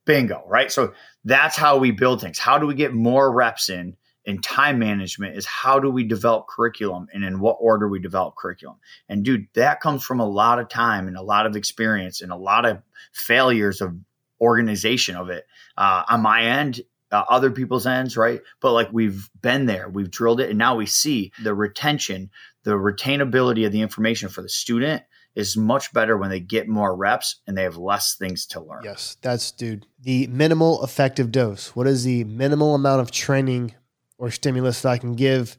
Bingo, 0.05 0.43
right? 0.47 0.73
So 0.73 0.95
that's 1.25 1.57
how 1.57 1.77
we 1.77 1.91
build 1.91 2.23
things. 2.23 2.39
How 2.39 2.59
do 2.59 2.67
we 2.67 2.75
get 2.75 2.95
more 2.95 3.31
reps 3.31 3.69
in? 3.69 3.97
In 4.29 4.41
time 4.41 4.79
management 4.79 5.37
is 5.37 5.47
how 5.47 5.81
do 5.81 5.91
we 5.91 6.05
develop 6.05 6.47
curriculum 6.49 7.09
and 7.13 7.25
in 7.25 7.41
what 7.41 7.57
order 7.61 7.89
we 7.89 7.99
develop 7.99 8.37
curriculum. 8.37 8.77
And 9.09 9.25
dude, 9.25 9.47
that 9.55 9.81
comes 9.81 10.05
from 10.05 10.21
a 10.21 10.29
lot 10.29 10.59
of 10.59 10.69
time 10.69 11.09
and 11.09 11.17
a 11.17 11.23
lot 11.23 11.47
of 11.47 11.57
experience 11.57 12.21
and 12.21 12.31
a 12.31 12.37
lot 12.37 12.67
of 12.67 12.83
failures 13.13 13.81
of 13.81 13.97
organization 14.41 15.17
of 15.17 15.31
it. 15.31 15.47
Uh, 15.77 16.05
on 16.09 16.21
my 16.21 16.43
end, 16.43 16.83
uh, 17.11 17.25
other 17.29 17.51
people's 17.51 17.87
ends, 17.87 18.17
right? 18.17 18.43
But 18.61 18.73
like 18.73 18.89
we've 18.93 19.29
been 19.41 19.67
there, 19.67 19.89
we've 19.89 20.11
drilled 20.11 20.41
it, 20.41 20.51
and 20.51 20.59
now 20.59 20.77
we 20.77 20.87
see 20.87 21.33
the 21.43 21.55
retention, 21.55 22.31
the 22.65 22.73
retainability 22.73 23.65
of 23.67 23.73
the 23.73 23.81
information 23.81 24.29
for 24.29 24.43
the 24.43 24.49
student 24.49 25.03
is 25.35 25.57
much 25.57 25.93
better 25.93 26.17
when 26.17 26.31
they 26.31 26.41
get 26.41 26.69
more 26.69 26.97
reps 26.97 27.37
and 27.47 27.57
they 27.57 27.63
have 27.63 27.77
less 27.77 28.17
things 28.17 28.45
to 28.45 28.61
learn. 28.61 28.83
Yes, 28.83 29.17
that's 29.23 29.53
dude. 29.53 29.87
The 30.01 30.27
minimal 30.27 30.83
effective 30.83 31.31
dose. 31.31 31.77
What 31.77 31.87
is 31.87 32.05
the 32.05 32.25
minimal 32.25 32.75
amount 32.75 33.01
of 33.01 33.11
training 33.11 33.75
or 34.19 34.31
stimulus 34.31 34.83
that 34.83 34.91
I 34.91 34.99
can 34.99 35.15
give 35.15 35.57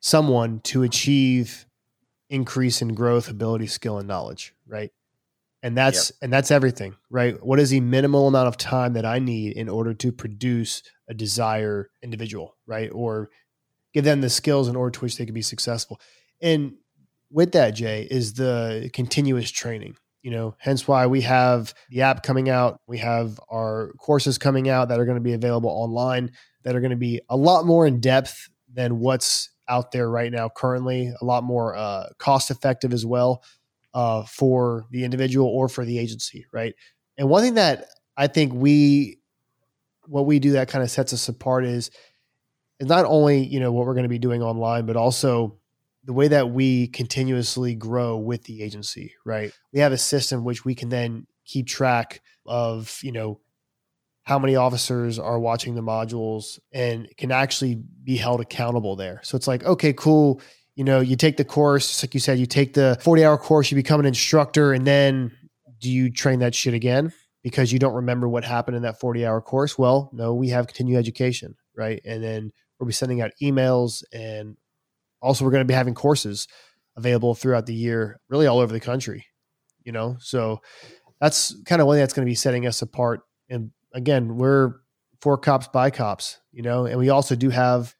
someone 0.00 0.60
to 0.60 0.82
achieve 0.82 1.66
increase 2.30 2.80
in 2.80 2.94
growth, 2.94 3.28
ability, 3.28 3.66
skill, 3.66 3.98
and 3.98 4.08
knowledge, 4.08 4.54
right? 4.66 4.90
and 5.66 5.76
that's 5.76 6.10
yep. 6.10 6.18
and 6.22 6.32
that's 6.32 6.52
everything 6.52 6.94
right? 7.10 7.44
What 7.44 7.58
is 7.58 7.70
the 7.70 7.80
minimal 7.80 8.28
amount 8.28 8.46
of 8.46 8.56
time 8.56 8.92
that 8.92 9.04
i 9.04 9.18
need 9.18 9.56
in 9.56 9.68
order 9.68 9.94
to 9.94 10.12
produce 10.12 10.82
a 11.08 11.14
desire 11.14 11.90
individual 12.02 12.56
right? 12.66 12.88
Or 12.92 13.30
give 13.92 14.04
them 14.04 14.20
the 14.20 14.30
skills 14.30 14.68
in 14.68 14.76
order 14.76 14.92
to 14.92 15.00
which 15.00 15.16
they 15.16 15.24
can 15.24 15.34
be 15.34 15.42
successful. 15.42 16.00
And 16.40 16.74
with 17.32 17.50
that 17.52 17.72
jay 17.72 18.06
is 18.08 18.34
the 18.34 18.90
continuous 18.92 19.50
training 19.50 19.96
you 20.22 20.32
know? 20.32 20.56
Hence 20.58 20.88
why 20.88 21.06
we 21.06 21.20
have 21.20 21.72
the 21.88 22.02
app 22.02 22.24
coming 22.24 22.48
out. 22.48 22.80
We 22.88 22.98
have 22.98 23.38
our 23.48 23.92
courses 23.96 24.38
coming 24.38 24.68
out 24.68 24.88
that 24.88 24.98
are 24.98 25.04
going 25.04 25.18
to 25.18 25.22
be 25.22 25.34
available 25.34 25.70
online 25.70 26.32
that 26.66 26.74
are 26.74 26.80
going 26.80 26.90
to 26.90 26.96
be 26.96 27.20
a 27.28 27.36
lot 27.36 27.64
more 27.64 27.86
in 27.86 28.00
depth 28.00 28.50
than 28.74 28.98
what's 28.98 29.50
out 29.68 29.92
there 29.92 30.10
right 30.10 30.32
now 30.32 30.48
currently 30.48 31.12
a 31.20 31.24
lot 31.24 31.44
more 31.44 31.76
uh, 31.76 32.08
cost 32.18 32.50
effective 32.50 32.92
as 32.92 33.06
well 33.06 33.40
uh, 33.94 34.24
for 34.24 34.84
the 34.90 35.04
individual 35.04 35.46
or 35.48 35.68
for 35.68 35.84
the 35.84 35.96
agency, 35.96 36.44
right? 36.52 36.74
And 37.16 37.28
one 37.28 37.42
thing 37.42 37.54
that 37.54 37.86
I 38.16 38.26
think 38.26 38.52
we, 38.52 39.20
what 40.06 40.26
we 40.26 40.40
do 40.40 40.52
that 40.52 40.68
kind 40.68 40.82
of 40.82 40.90
sets 40.90 41.12
us 41.12 41.28
apart 41.28 41.64
is, 41.64 41.92
is 42.80 42.88
not 42.88 43.04
only 43.04 43.44
you 43.44 43.60
know 43.60 43.70
what 43.70 43.86
we're 43.86 43.94
going 43.94 44.02
to 44.02 44.08
be 44.08 44.18
doing 44.18 44.42
online, 44.42 44.86
but 44.86 44.96
also 44.96 45.58
the 46.04 46.12
way 46.12 46.26
that 46.28 46.50
we 46.50 46.88
continuously 46.88 47.76
grow 47.76 48.16
with 48.16 48.42
the 48.42 48.62
agency, 48.62 49.14
right? 49.24 49.52
We 49.72 49.78
have 49.80 49.92
a 49.92 49.98
system 49.98 50.42
which 50.42 50.64
we 50.64 50.74
can 50.74 50.88
then 50.88 51.28
keep 51.44 51.68
track 51.68 52.22
of, 52.44 52.98
you 53.02 53.12
know, 53.12 53.40
how 54.26 54.38
many 54.38 54.56
officers 54.56 55.18
are 55.18 55.38
watching 55.38 55.74
the 55.74 55.82
modules 55.82 56.58
and 56.72 57.08
can 57.16 57.32
actually 57.32 57.82
be 58.04 58.16
held 58.16 58.40
accountable 58.40 58.96
there. 58.96 59.20
So 59.22 59.36
it's 59.36 59.48
like, 59.48 59.64
okay, 59.64 59.92
cool 59.92 60.40
you 60.76 60.84
know, 60.84 61.00
you 61.00 61.16
take 61.16 61.38
the 61.38 61.44
course, 61.44 62.02
like 62.02 62.12
you 62.12 62.20
said, 62.20 62.38
you 62.38 62.46
take 62.46 62.74
the 62.74 62.98
40 63.00 63.24
hour 63.24 63.38
course, 63.38 63.70
you 63.70 63.74
become 63.76 63.98
an 63.98 64.06
instructor, 64.06 64.74
and 64.74 64.86
then 64.86 65.32
do 65.80 65.90
you 65.90 66.10
train 66.10 66.38
that 66.40 66.54
shit 66.54 66.74
again 66.74 67.12
because 67.42 67.72
you 67.72 67.78
don't 67.78 67.94
remember 67.94 68.28
what 68.28 68.44
happened 68.44 68.76
in 68.76 68.82
that 68.82 69.00
40 69.00 69.26
hour 69.26 69.40
course? 69.40 69.78
Well, 69.78 70.10
no, 70.12 70.34
we 70.34 70.50
have 70.50 70.66
continuing 70.66 70.98
education, 70.98 71.56
right? 71.74 72.00
And 72.04 72.22
then 72.22 72.52
we'll 72.78 72.86
be 72.86 72.92
sending 72.92 73.22
out 73.22 73.32
emails 73.42 74.04
and 74.12 74.56
also 75.22 75.44
we're 75.44 75.50
going 75.50 75.62
to 75.62 75.66
be 75.66 75.74
having 75.74 75.94
courses 75.94 76.46
available 76.94 77.34
throughout 77.34 77.64
the 77.64 77.74
year, 77.74 78.20
really 78.28 78.46
all 78.46 78.58
over 78.58 78.72
the 78.72 78.80
country, 78.80 79.24
you 79.82 79.92
know? 79.92 80.16
So 80.20 80.60
that's 81.20 81.56
kind 81.64 81.80
of 81.80 81.86
one 81.86 81.96
thing 81.96 82.02
that's 82.02 82.12
going 82.12 82.26
to 82.26 82.30
be 82.30 82.34
setting 82.34 82.66
us 82.66 82.82
apart. 82.82 83.22
And 83.48 83.70
again, 83.96 84.36
we're 84.36 84.74
for 85.20 85.38
cops 85.38 85.66
by 85.68 85.90
cops, 85.90 86.38
you 86.52 86.62
know, 86.62 86.84
and 86.84 86.98
we 86.98 87.08
also 87.08 87.34
do 87.34 87.50
have 87.50 87.96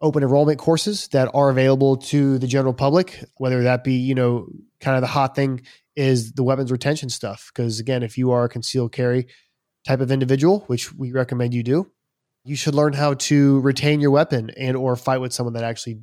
open 0.00 0.22
enrollment 0.22 0.58
courses 0.58 1.08
that 1.08 1.30
are 1.34 1.48
available 1.48 1.96
to 1.96 2.38
the 2.38 2.46
general 2.46 2.74
public, 2.74 3.24
whether 3.38 3.62
that 3.62 3.82
be, 3.82 3.94
you 3.94 4.14
know, 4.14 4.46
kind 4.80 4.96
of 4.96 5.00
the 5.00 5.08
hot 5.08 5.34
thing 5.34 5.62
is 5.96 6.32
the 6.32 6.42
weapons 6.42 6.70
retention 6.70 7.08
stuff. 7.08 7.50
Because 7.52 7.80
again, 7.80 8.02
if 8.02 8.18
you 8.18 8.30
are 8.32 8.44
a 8.44 8.48
concealed 8.48 8.92
carry 8.92 9.26
type 9.86 10.00
of 10.00 10.10
individual, 10.10 10.60
which 10.66 10.92
we 10.92 11.10
recommend 11.10 11.54
you 11.54 11.62
do, 11.62 11.90
you 12.44 12.54
should 12.54 12.74
learn 12.74 12.92
how 12.92 13.14
to 13.14 13.60
retain 13.60 14.00
your 14.00 14.10
weapon 14.10 14.50
and 14.50 14.76
or 14.76 14.94
fight 14.96 15.22
with 15.22 15.32
someone 15.32 15.54
that 15.54 15.64
actually 15.64 16.00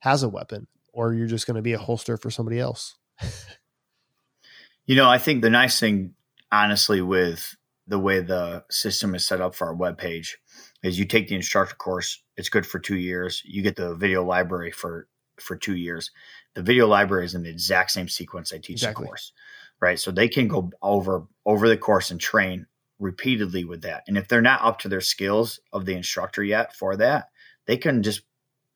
has 0.00 0.24
a 0.24 0.28
weapon, 0.28 0.66
or 0.92 1.14
you're 1.14 1.28
just 1.28 1.46
going 1.46 1.54
to 1.54 1.62
be 1.62 1.72
a 1.72 1.78
holster 1.78 2.16
for 2.16 2.30
somebody 2.30 2.58
else. 2.58 2.96
you 4.86 4.96
know, 4.96 5.08
I 5.08 5.18
think 5.18 5.42
the 5.42 5.50
nice 5.50 5.78
thing, 5.78 6.14
honestly, 6.50 7.00
with 7.00 7.56
the 7.86 7.98
way 7.98 8.20
the 8.20 8.64
system 8.70 9.14
is 9.14 9.26
set 9.26 9.40
up 9.40 9.54
for 9.54 9.68
our 9.68 9.76
webpage 9.76 10.34
is 10.82 10.98
you 10.98 11.04
take 11.04 11.28
the 11.28 11.36
instructor 11.36 11.76
course. 11.76 12.22
It's 12.36 12.48
good 12.48 12.66
for 12.66 12.78
two 12.78 12.96
years. 12.96 13.42
You 13.44 13.62
get 13.62 13.76
the 13.76 13.94
video 13.94 14.24
library 14.24 14.70
for 14.70 15.08
for 15.40 15.56
two 15.56 15.76
years. 15.76 16.10
The 16.54 16.62
video 16.62 16.86
library 16.86 17.26
is 17.26 17.34
in 17.34 17.42
the 17.42 17.50
exact 17.50 17.90
same 17.90 18.08
sequence 18.08 18.52
I 18.52 18.56
teach 18.56 18.70
exactly. 18.82 19.04
the 19.04 19.08
course, 19.08 19.32
right? 19.80 19.98
So 19.98 20.10
they 20.10 20.28
can 20.28 20.48
go 20.48 20.70
over 20.82 21.26
over 21.44 21.68
the 21.68 21.76
course 21.76 22.10
and 22.10 22.20
train 22.20 22.66
repeatedly 22.98 23.64
with 23.64 23.82
that. 23.82 24.04
And 24.08 24.16
if 24.16 24.26
they're 24.26 24.40
not 24.40 24.62
up 24.62 24.78
to 24.80 24.88
their 24.88 25.00
skills 25.00 25.60
of 25.72 25.84
the 25.84 25.94
instructor 25.94 26.42
yet 26.42 26.74
for 26.74 26.96
that, 26.96 27.28
they 27.66 27.76
can 27.76 28.02
just 28.02 28.22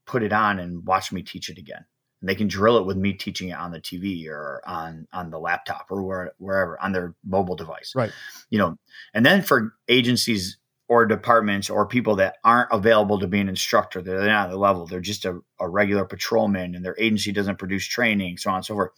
put 0.06 0.22
it 0.22 0.32
on 0.32 0.58
and 0.58 0.86
watch 0.86 1.12
me 1.12 1.22
teach 1.22 1.48
it 1.48 1.58
again. 1.58 1.84
And 2.20 2.28
they 2.28 2.34
can 2.34 2.48
drill 2.48 2.76
it 2.76 2.86
with 2.86 2.96
me 2.96 3.12
teaching 3.14 3.48
it 3.48 3.56
on 3.56 3.70
the 3.70 3.80
TV 3.80 4.28
or 4.28 4.60
on 4.66 5.06
on 5.12 5.30
the 5.30 5.38
laptop 5.38 5.86
or 5.90 6.02
where, 6.02 6.32
wherever 6.38 6.80
on 6.80 6.92
their 6.92 7.14
mobile 7.24 7.56
device. 7.56 7.92
Right. 7.94 8.12
You 8.50 8.58
know, 8.58 8.78
and 9.14 9.24
then 9.24 9.42
for 9.42 9.74
agencies 9.88 10.58
or 10.90 11.06
departments 11.06 11.70
or 11.70 11.86
people 11.86 12.16
that 12.16 12.34
aren't 12.42 12.72
available 12.72 13.20
to 13.20 13.28
be 13.28 13.38
an 13.38 13.48
instructor, 13.48 14.02
they're 14.02 14.26
not 14.26 14.48
at 14.48 14.50
the 14.50 14.56
level, 14.56 14.86
they're 14.86 15.00
just 15.00 15.24
a, 15.24 15.38
a 15.60 15.68
regular 15.68 16.04
patrolman 16.04 16.74
and 16.74 16.84
their 16.84 16.96
agency 16.98 17.30
doesn't 17.30 17.60
produce 17.60 17.86
training, 17.86 18.36
so 18.36 18.50
on 18.50 18.56
and 18.56 18.64
so 18.64 18.74
forth. 18.74 18.90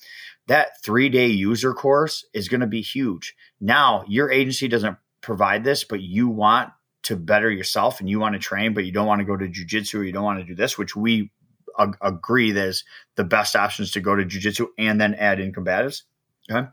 That 0.46 0.82
three 0.82 1.10
day 1.10 1.26
user 1.26 1.74
course 1.74 2.24
is 2.32 2.48
going 2.48 2.62
to 2.62 2.66
be 2.66 2.80
huge. 2.80 3.36
Now, 3.60 4.04
your 4.08 4.30
agency 4.30 4.68
doesn't 4.68 4.96
provide 5.20 5.64
this, 5.64 5.84
but 5.84 6.00
you 6.00 6.28
want 6.28 6.70
to 7.02 7.16
better 7.16 7.50
yourself 7.50 8.00
and 8.00 8.08
you 8.08 8.18
want 8.18 8.34
to 8.34 8.38
train, 8.38 8.72
but 8.72 8.84
you 8.84 8.92
don't 8.92 9.06
want 9.06 9.20
to 9.20 9.26
go 9.26 9.36
to 9.36 9.46
jujitsu 9.46 9.98
or 9.98 10.02
you 10.02 10.12
don't 10.12 10.24
want 10.24 10.38
to 10.38 10.46
do 10.46 10.54
this, 10.54 10.78
which 10.78 10.96
we 10.96 11.30
ag- 11.78 11.98
agree 12.00 12.52
that 12.52 12.68
is 12.68 12.84
the 13.16 13.24
best 13.24 13.56
options 13.56 13.90
to 13.92 14.00
go 14.00 14.14
to 14.14 14.24
jujitsu 14.24 14.66
and 14.78 15.00
then 15.00 15.14
add 15.14 15.40
in 15.40 15.52
combatives. 15.52 16.02
Okay. 16.50 16.68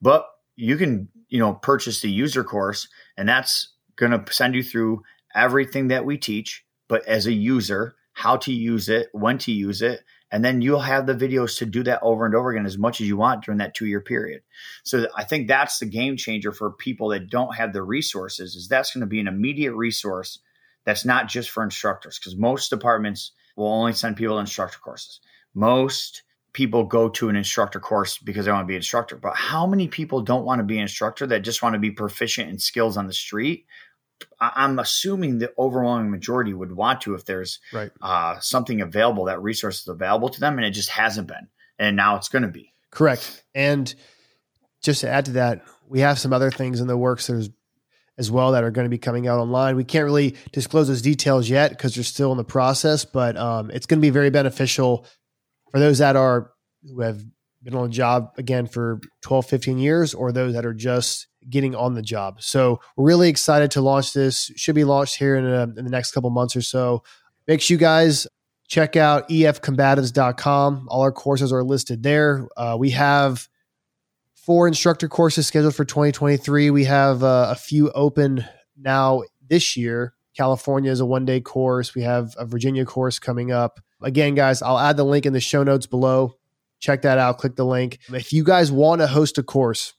But 0.00 0.26
you 0.56 0.76
can, 0.76 1.08
you 1.28 1.38
know, 1.38 1.54
purchase 1.54 2.00
the 2.00 2.10
user 2.10 2.44
course 2.44 2.88
and 3.16 3.28
that's 3.28 3.72
going 3.96 4.12
to 4.12 4.32
send 4.32 4.54
you 4.54 4.62
through 4.62 5.02
everything 5.34 5.88
that 5.88 6.04
we 6.04 6.18
teach, 6.18 6.64
but 6.88 7.06
as 7.06 7.26
a 7.26 7.32
user, 7.32 7.94
how 8.12 8.36
to 8.36 8.52
use 8.52 8.88
it, 8.88 9.08
when 9.12 9.38
to 9.38 9.52
use 9.52 9.80
it, 9.80 10.02
and 10.30 10.44
then 10.44 10.62
you'll 10.62 10.80
have 10.80 11.06
the 11.06 11.14
videos 11.14 11.58
to 11.58 11.66
do 11.66 11.82
that 11.82 12.00
over 12.02 12.24
and 12.24 12.34
over 12.34 12.50
again 12.50 12.64
as 12.64 12.78
much 12.78 13.00
as 13.00 13.06
you 13.06 13.18
want 13.18 13.44
during 13.44 13.58
that 13.58 13.74
two 13.74 13.86
year 13.86 14.00
period. 14.00 14.42
So 14.82 15.06
I 15.14 15.24
think 15.24 15.46
that's 15.46 15.78
the 15.78 15.86
game 15.86 16.16
changer 16.16 16.52
for 16.52 16.70
people 16.70 17.08
that 17.08 17.28
don't 17.28 17.54
have 17.54 17.72
the 17.72 17.82
resources 17.82 18.56
is 18.56 18.66
that's 18.66 18.94
going 18.94 19.02
to 19.02 19.06
be 19.06 19.20
an 19.20 19.28
immediate 19.28 19.74
resource 19.74 20.38
that's 20.84 21.04
not 21.04 21.28
just 21.28 21.50
for 21.50 21.62
instructors 21.62 22.18
because 22.18 22.36
most 22.36 22.70
departments 22.70 23.32
will 23.56 23.68
only 23.68 23.92
send 23.92 24.16
people 24.16 24.36
to 24.36 24.40
instructor 24.40 24.78
courses. 24.78 25.20
Most 25.54 26.22
people 26.52 26.84
go 26.84 27.08
to 27.08 27.28
an 27.28 27.36
instructor 27.36 27.80
course 27.80 28.18
because 28.18 28.44
they 28.44 28.52
want 28.52 28.64
to 28.64 28.68
be 28.68 28.74
an 28.74 28.80
instructor. 28.80 29.16
But 29.16 29.34
how 29.34 29.66
many 29.66 29.88
people 29.88 30.20
don't 30.20 30.44
want 30.44 30.58
to 30.58 30.64
be 30.64 30.76
an 30.76 30.82
instructor 30.82 31.26
that 31.28 31.40
just 31.40 31.62
want 31.62 31.74
to 31.74 31.78
be 31.78 31.90
proficient 31.90 32.50
in 32.50 32.58
skills 32.58 32.96
on 32.96 33.06
the 33.06 33.12
street 33.12 33.66
I'm 34.40 34.78
assuming 34.78 35.38
the 35.38 35.52
overwhelming 35.58 36.10
majority 36.10 36.52
would 36.52 36.72
want 36.72 37.00
to 37.02 37.14
if 37.14 37.24
there's 37.24 37.60
right. 37.72 37.90
uh, 38.00 38.38
something 38.40 38.80
available, 38.80 39.24
that 39.24 39.42
resource 39.42 39.80
is 39.80 39.88
available 39.88 40.28
to 40.28 40.40
them, 40.40 40.58
and 40.58 40.66
it 40.66 40.70
just 40.70 40.90
hasn't 40.90 41.28
been, 41.28 41.48
and 41.78 41.96
now 41.96 42.16
it's 42.16 42.28
going 42.28 42.42
to 42.42 42.48
be. 42.48 42.72
Correct. 42.90 43.44
And 43.54 43.92
just 44.82 45.00
to 45.02 45.08
add 45.08 45.26
to 45.26 45.32
that, 45.32 45.62
we 45.88 46.00
have 46.00 46.18
some 46.18 46.32
other 46.32 46.50
things 46.50 46.80
in 46.80 46.86
the 46.86 46.96
works 46.96 47.26
there's 47.26 47.50
as 48.18 48.30
well 48.30 48.52
that 48.52 48.64
are 48.64 48.70
going 48.70 48.84
to 48.84 48.90
be 48.90 48.98
coming 48.98 49.26
out 49.26 49.38
online. 49.38 49.76
We 49.76 49.84
can't 49.84 50.04
really 50.04 50.36
disclose 50.52 50.88
those 50.88 51.02
details 51.02 51.48
yet 51.48 51.70
because 51.70 51.94
they're 51.94 52.04
still 52.04 52.30
in 52.32 52.38
the 52.38 52.44
process, 52.44 53.04
but 53.04 53.36
um, 53.36 53.70
it's 53.70 53.86
going 53.86 53.98
to 53.98 54.02
be 54.02 54.10
very 54.10 54.30
beneficial 54.30 55.06
for 55.70 55.80
those 55.80 55.98
that 55.98 56.16
are 56.16 56.52
who 56.86 57.00
have 57.00 57.22
been 57.62 57.74
on 57.74 57.86
a 57.86 57.92
job 57.92 58.32
again 58.38 58.66
for 58.66 59.00
12, 59.22 59.46
15 59.46 59.78
years, 59.78 60.14
or 60.14 60.32
those 60.32 60.54
that 60.54 60.66
are 60.66 60.74
just 60.74 61.28
getting 61.48 61.74
on 61.74 61.94
the 61.94 62.02
job. 62.02 62.42
So 62.42 62.80
we're 62.96 63.06
really 63.06 63.28
excited 63.28 63.70
to 63.72 63.80
launch 63.80 64.12
this. 64.12 64.50
Should 64.56 64.74
be 64.74 64.84
launched 64.84 65.16
here 65.16 65.36
in, 65.36 65.46
a, 65.46 65.62
in 65.62 65.84
the 65.84 65.90
next 65.90 66.12
couple 66.12 66.30
months 66.30 66.56
or 66.56 66.62
so. 66.62 67.02
Make 67.46 67.60
sure 67.60 67.74
you 67.74 67.78
guys 67.78 68.26
check 68.68 68.96
out 68.96 69.28
efcombatives.com. 69.28 70.88
All 70.88 71.02
our 71.02 71.12
courses 71.12 71.52
are 71.52 71.62
listed 71.62 72.02
there. 72.02 72.48
Uh, 72.56 72.76
we 72.78 72.90
have 72.90 73.48
four 74.42 74.66
instructor 74.66 75.08
courses 75.08 75.46
scheduled 75.46 75.74
for 75.74 75.84
2023. 75.84 76.70
We 76.70 76.84
have 76.84 77.22
uh, 77.22 77.48
a 77.50 77.54
few 77.54 77.90
open 77.92 78.44
now 78.76 79.22
this 79.48 79.76
year. 79.76 80.14
California 80.36 80.90
is 80.90 81.00
a 81.00 81.06
one 81.06 81.24
day 81.24 81.40
course. 81.40 81.94
We 81.94 82.02
have 82.02 82.34
a 82.38 82.44
Virginia 82.44 82.84
course 82.84 83.18
coming 83.18 83.52
up. 83.52 83.80
Again, 84.02 84.34
guys, 84.34 84.62
I'll 84.62 84.78
add 84.78 84.96
the 84.96 85.04
link 85.04 85.26
in 85.26 85.32
the 85.32 85.40
show 85.40 85.62
notes 85.62 85.86
below. 85.86 86.34
Check 86.80 87.02
that 87.02 87.18
out. 87.18 87.38
Click 87.38 87.54
the 87.54 87.64
link. 87.64 88.00
If 88.12 88.32
you 88.32 88.42
guys 88.42 88.72
want 88.72 89.00
to 89.00 89.06
host 89.06 89.38
a 89.38 89.42
course, 89.42 89.94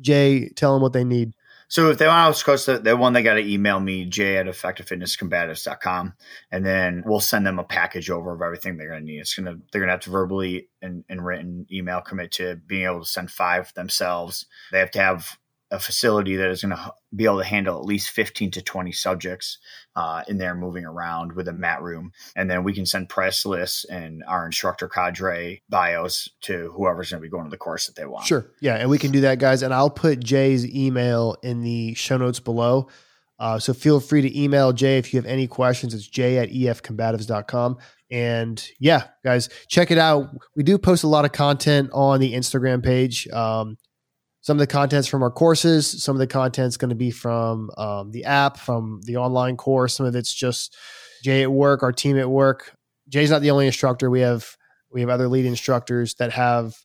Jay, 0.00 0.48
tell 0.56 0.72
them 0.72 0.80
what 0.80 0.94
they 0.94 1.04
need. 1.04 1.34
So 1.70 1.88
if 1.88 1.98
they 1.98 2.08
want 2.08 2.34
to 2.34 2.44
coach 2.44 2.66
the, 2.66 2.80
the 2.80 2.96
one, 2.96 3.12
they 3.12 3.22
got 3.22 3.34
to 3.34 3.48
email 3.48 3.78
me, 3.78 4.04
jay 4.04 4.38
at 4.38 4.46
effectivefitnesscombatives.com. 4.46 6.14
And 6.50 6.66
then 6.66 7.04
we'll 7.06 7.20
send 7.20 7.46
them 7.46 7.60
a 7.60 7.64
package 7.64 8.10
over 8.10 8.34
of 8.34 8.42
everything 8.42 8.76
they're 8.76 8.88
going 8.88 9.06
to 9.06 9.06
need. 9.06 9.20
It's 9.20 9.34
going 9.36 9.46
to, 9.46 9.62
they're 9.70 9.80
going 9.80 9.88
to 9.88 9.92
have 9.92 10.00
to 10.00 10.10
verbally 10.10 10.68
and, 10.82 11.04
and 11.08 11.24
written 11.24 11.66
email 11.70 12.00
commit 12.00 12.32
to 12.32 12.56
being 12.56 12.86
able 12.86 13.04
to 13.04 13.08
send 13.08 13.30
five 13.30 13.72
themselves. 13.74 14.46
They 14.72 14.80
have 14.80 14.90
to 14.90 14.98
have 14.98 15.38
a 15.70 15.78
facility 15.78 16.36
that 16.36 16.50
is 16.50 16.62
going 16.62 16.76
to 16.76 16.92
be 17.14 17.24
able 17.24 17.38
to 17.38 17.44
handle 17.44 17.78
at 17.78 17.84
least 17.84 18.10
15 18.10 18.50
to 18.52 18.62
20 18.62 18.92
subjects 18.92 19.58
uh, 19.94 20.22
in 20.26 20.38
there 20.38 20.54
moving 20.54 20.84
around 20.84 21.32
with 21.32 21.46
a 21.48 21.52
mat 21.52 21.80
room. 21.80 22.12
And 22.34 22.50
then 22.50 22.64
we 22.64 22.72
can 22.72 22.86
send 22.86 23.08
press 23.08 23.46
lists 23.46 23.84
and 23.84 24.24
our 24.26 24.46
instructor 24.46 24.88
cadre 24.88 25.62
bios 25.68 26.28
to 26.42 26.72
whoever's 26.74 27.10
going 27.10 27.22
to 27.22 27.26
be 27.26 27.30
going 27.30 27.44
to 27.44 27.50
the 27.50 27.56
course 27.56 27.86
that 27.86 27.94
they 27.94 28.06
want. 28.06 28.26
Sure. 28.26 28.50
Yeah. 28.60 28.76
And 28.76 28.90
we 28.90 28.98
can 28.98 29.12
do 29.12 29.20
that, 29.22 29.38
guys. 29.38 29.62
And 29.62 29.72
I'll 29.72 29.90
put 29.90 30.20
Jay's 30.20 30.66
email 30.66 31.36
in 31.42 31.62
the 31.62 31.94
show 31.94 32.16
notes 32.16 32.40
below. 32.40 32.88
Uh, 33.38 33.58
so 33.58 33.72
feel 33.72 34.00
free 34.00 34.20
to 34.20 34.40
email 34.40 34.72
Jay 34.72 34.98
if 34.98 35.14
you 35.14 35.18
have 35.18 35.26
any 35.26 35.46
questions. 35.46 35.94
It's 35.94 36.06
jay 36.06 36.38
at 36.38 36.50
efcombatives.com. 36.50 37.78
And 38.10 38.68
yeah, 38.78 39.04
guys, 39.24 39.48
check 39.68 39.90
it 39.90 39.98
out. 39.98 40.28
We 40.56 40.62
do 40.62 40.76
post 40.76 41.04
a 41.04 41.08
lot 41.08 41.24
of 41.24 41.32
content 41.32 41.90
on 41.92 42.20
the 42.20 42.34
Instagram 42.34 42.84
page. 42.84 43.28
Um, 43.28 43.78
some 44.42 44.56
of 44.56 44.60
the 44.60 44.66
contents 44.66 45.06
from 45.06 45.22
our 45.22 45.30
courses 45.30 46.02
some 46.02 46.16
of 46.16 46.20
the 46.20 46.26
content's 46.26 46.76
going 46.76 46.88
to 46.88 46.94
be 46.94 47.10
from 47.10 47.70
um, 47.76 48.10
the 48.10 48.24
app 48.24 48.56
from 48.56 49.00
the 49.04 49.16
online 49.16 49.56
course 49.56 49.94
some 49.94 50.06
of 50.06 50.14
it's 50.16 50.32
just 50.32 50.76
jay 51.22 51.42
at 51.42 51.52
work 51.52 51.82
our 51.82 51.92
team 51.92 52.18
at 52.18 52.28
work. 52.28 52.74
Jay's 53.08 53.30
not 53.30 53.42
the 53.42 53.50
only 53.50 53.66
instructor. 53.66 54.10
We 54.10 54.20
have 54.20 54.56
we 54.90 55.00
have 55.00 55.10
other 55.10 55.28
lead 55.28 55.46
instructors 55.46 56.14
that 56.14 56.32
have 56.32 56.76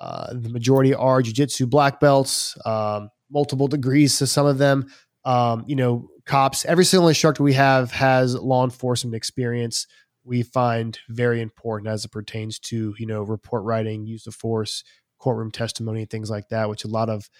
uh, 0.00 0.34
the 0.34 0.48
majority 0.48 0.94
are 0.94 1.22
jiu-jitsu 1.22 1.66
black 1.66 2.00
belts 2.00 2.56
um, 2.66 3.10
multiple 3.30 3.68
degrees 3.68 4.18
to 4.18 4.26
some 4.26 4.46
of 4.46 4.58
them. 4.58 4.86
Um, 5.24 5.64
you 5.66 5.76
know 5.76 6.08
cops 6.26 6.64
every 6.64 6.84
single 6.84 7.08
instructor 7.08 7.42
we 7.42 7.52
have 7.54 7.92
has 7.92 8.34
law 8.34 8.64
enforcement 8.64 9.14
experience. 9.14 9.86
We 10.26 10.42
find 10.42 10.98
very 11.10 11.42
important 11.42 11.88
as 11.88 12.04
it 12.04 12.10
pertains 12.10 12.58
to 12.60 12.94
you 12.98 13.06
know 13.06 13.22
report 13.22 13.64
writing 13.64 14.06
use 14.06 14.26
of 14.26 14.34
force 14.34 14.84
courtroom 15.24 15.50
testimony, 15.50 16.02
and 16.02 16.10
things 16.10 16.28
like 16.28 16.50
that, 16.50 16.68
which 16.68 16.84
a 16.84 16.88
lot 16.88 17.08
of 17.08 17.30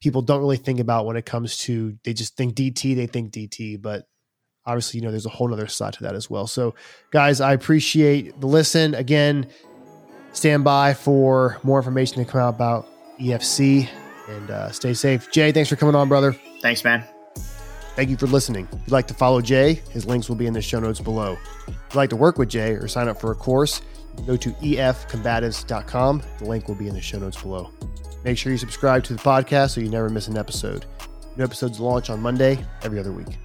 people 0.00 0.22
don't 0.22 0.38
really 0.40 0.56
think 0.56 0.78
about 0.78 1.04
when 1.04 1.16
it 1.16 1.26
comes 1.26 1.56
to 1.56 1.98
they 2.04 2.14
just 2.14 2.36
think 2.36 2.54
DT, 2.54 2.94
they 2.94 3.08
think 3.08 3.32
DT, 3.32 3.82
but 3.82 4.04
obviously, 4.64 5.00
you 5.00 5.04
know, 5.04 5.10
there's 5.10 5.26
a 5.26 5.30
whole 5.30 5.52
other 5.52 5.66
side 5.66 5.94
to 5.94 6.04
that 6.04 6.14
as 6.14 6.30
well. 6.30 6.46
So, 6.46 6.74
guys, 7.10 7.40
I 7.40 7.52
appreciate 7.52 8.40
the 8.40 8.46
listen. 8.46 8.94
Again, 8.94 9.48
stand 10.32 10.62
by 10.62 10.94
for 10.94 11.58
more 11.64 11.78
information 11.78 12.24
to 12.24 12.30
come 12.30 12.40
out 12.40 12.54
about 12.54 12.86
EFC 13.18 13.88
and 14.28 14.50
uh, 14.50 14.70
stay 14.70 14.94
safe. 14.94 15.30
Jay, 15.32 15.50
thanks 15.50 15.68
for 15.68 15.76
coming 15.76 15.96
on, 15.96 16.08
brother. 16.08 16.32
Thanks, 16.62 16.84
man. 16.84 17.04
Thank 17.96 18.10
you 18.10 18.16
for 18.16 18.26
listening. 18.26 18.68
If 18.72 18.80
you'd 18.80 18.92
like 18.92 19.06
to 19.08 19.14
follow 19.14 19.40
Jay, 19.40 19.82
his 19.90 20.06
links 20.06 20.28
will 20.28 20.36
be 20.36 20.46
in 20.46 20.52
the 20.52 20.62
show 20.62 20.80
notes 20.80 21.00
below. 21.00 21.36
If 21.66 21.74
you'd 21.90 21.94
like 21.94 22.10
to 22.10 22.16
work 22.16 22.38
with 22.38 22.48
Jay 22.48 22.72
or 22.72 22.88
sign 22.88 23.08
up 23.08 23.20
for 23.20 23.32
a 23.32 23.34
course, 23.34 23.82
go 24.22 24.36
to 24.36 24.50
efcombatives.com. 24.50 26.22
The 26.38 26.44
link 26.44 26.68
will 26.68 26.74
be 26.74 26.88
in 26.88 26.94
the 26.94 27.00
show 27.00 27.18
notes 27.18 27.40
below. 27.40 27.70
Make 28.24 28.38
sure 28.38 28.52
you 28.52 28.58
subscribe 28.58 29.04
to 29.04 29.12
the 29.12 29.20
podcast 29.20 29.70
so 29.70 29.80
you 29.80 29.90
never 29.90 30.08
miss 30.08 30.28
an 30.28 30.38
episode. 30.38 30.86
New 31.36 31.44
episodes 31.44 31.80
launch 31.80 32.10
on 32.10 32.20
Monday 32.20 32.64
every 32.82 32.98
other 32.98 33.12
week. 33.12 33.38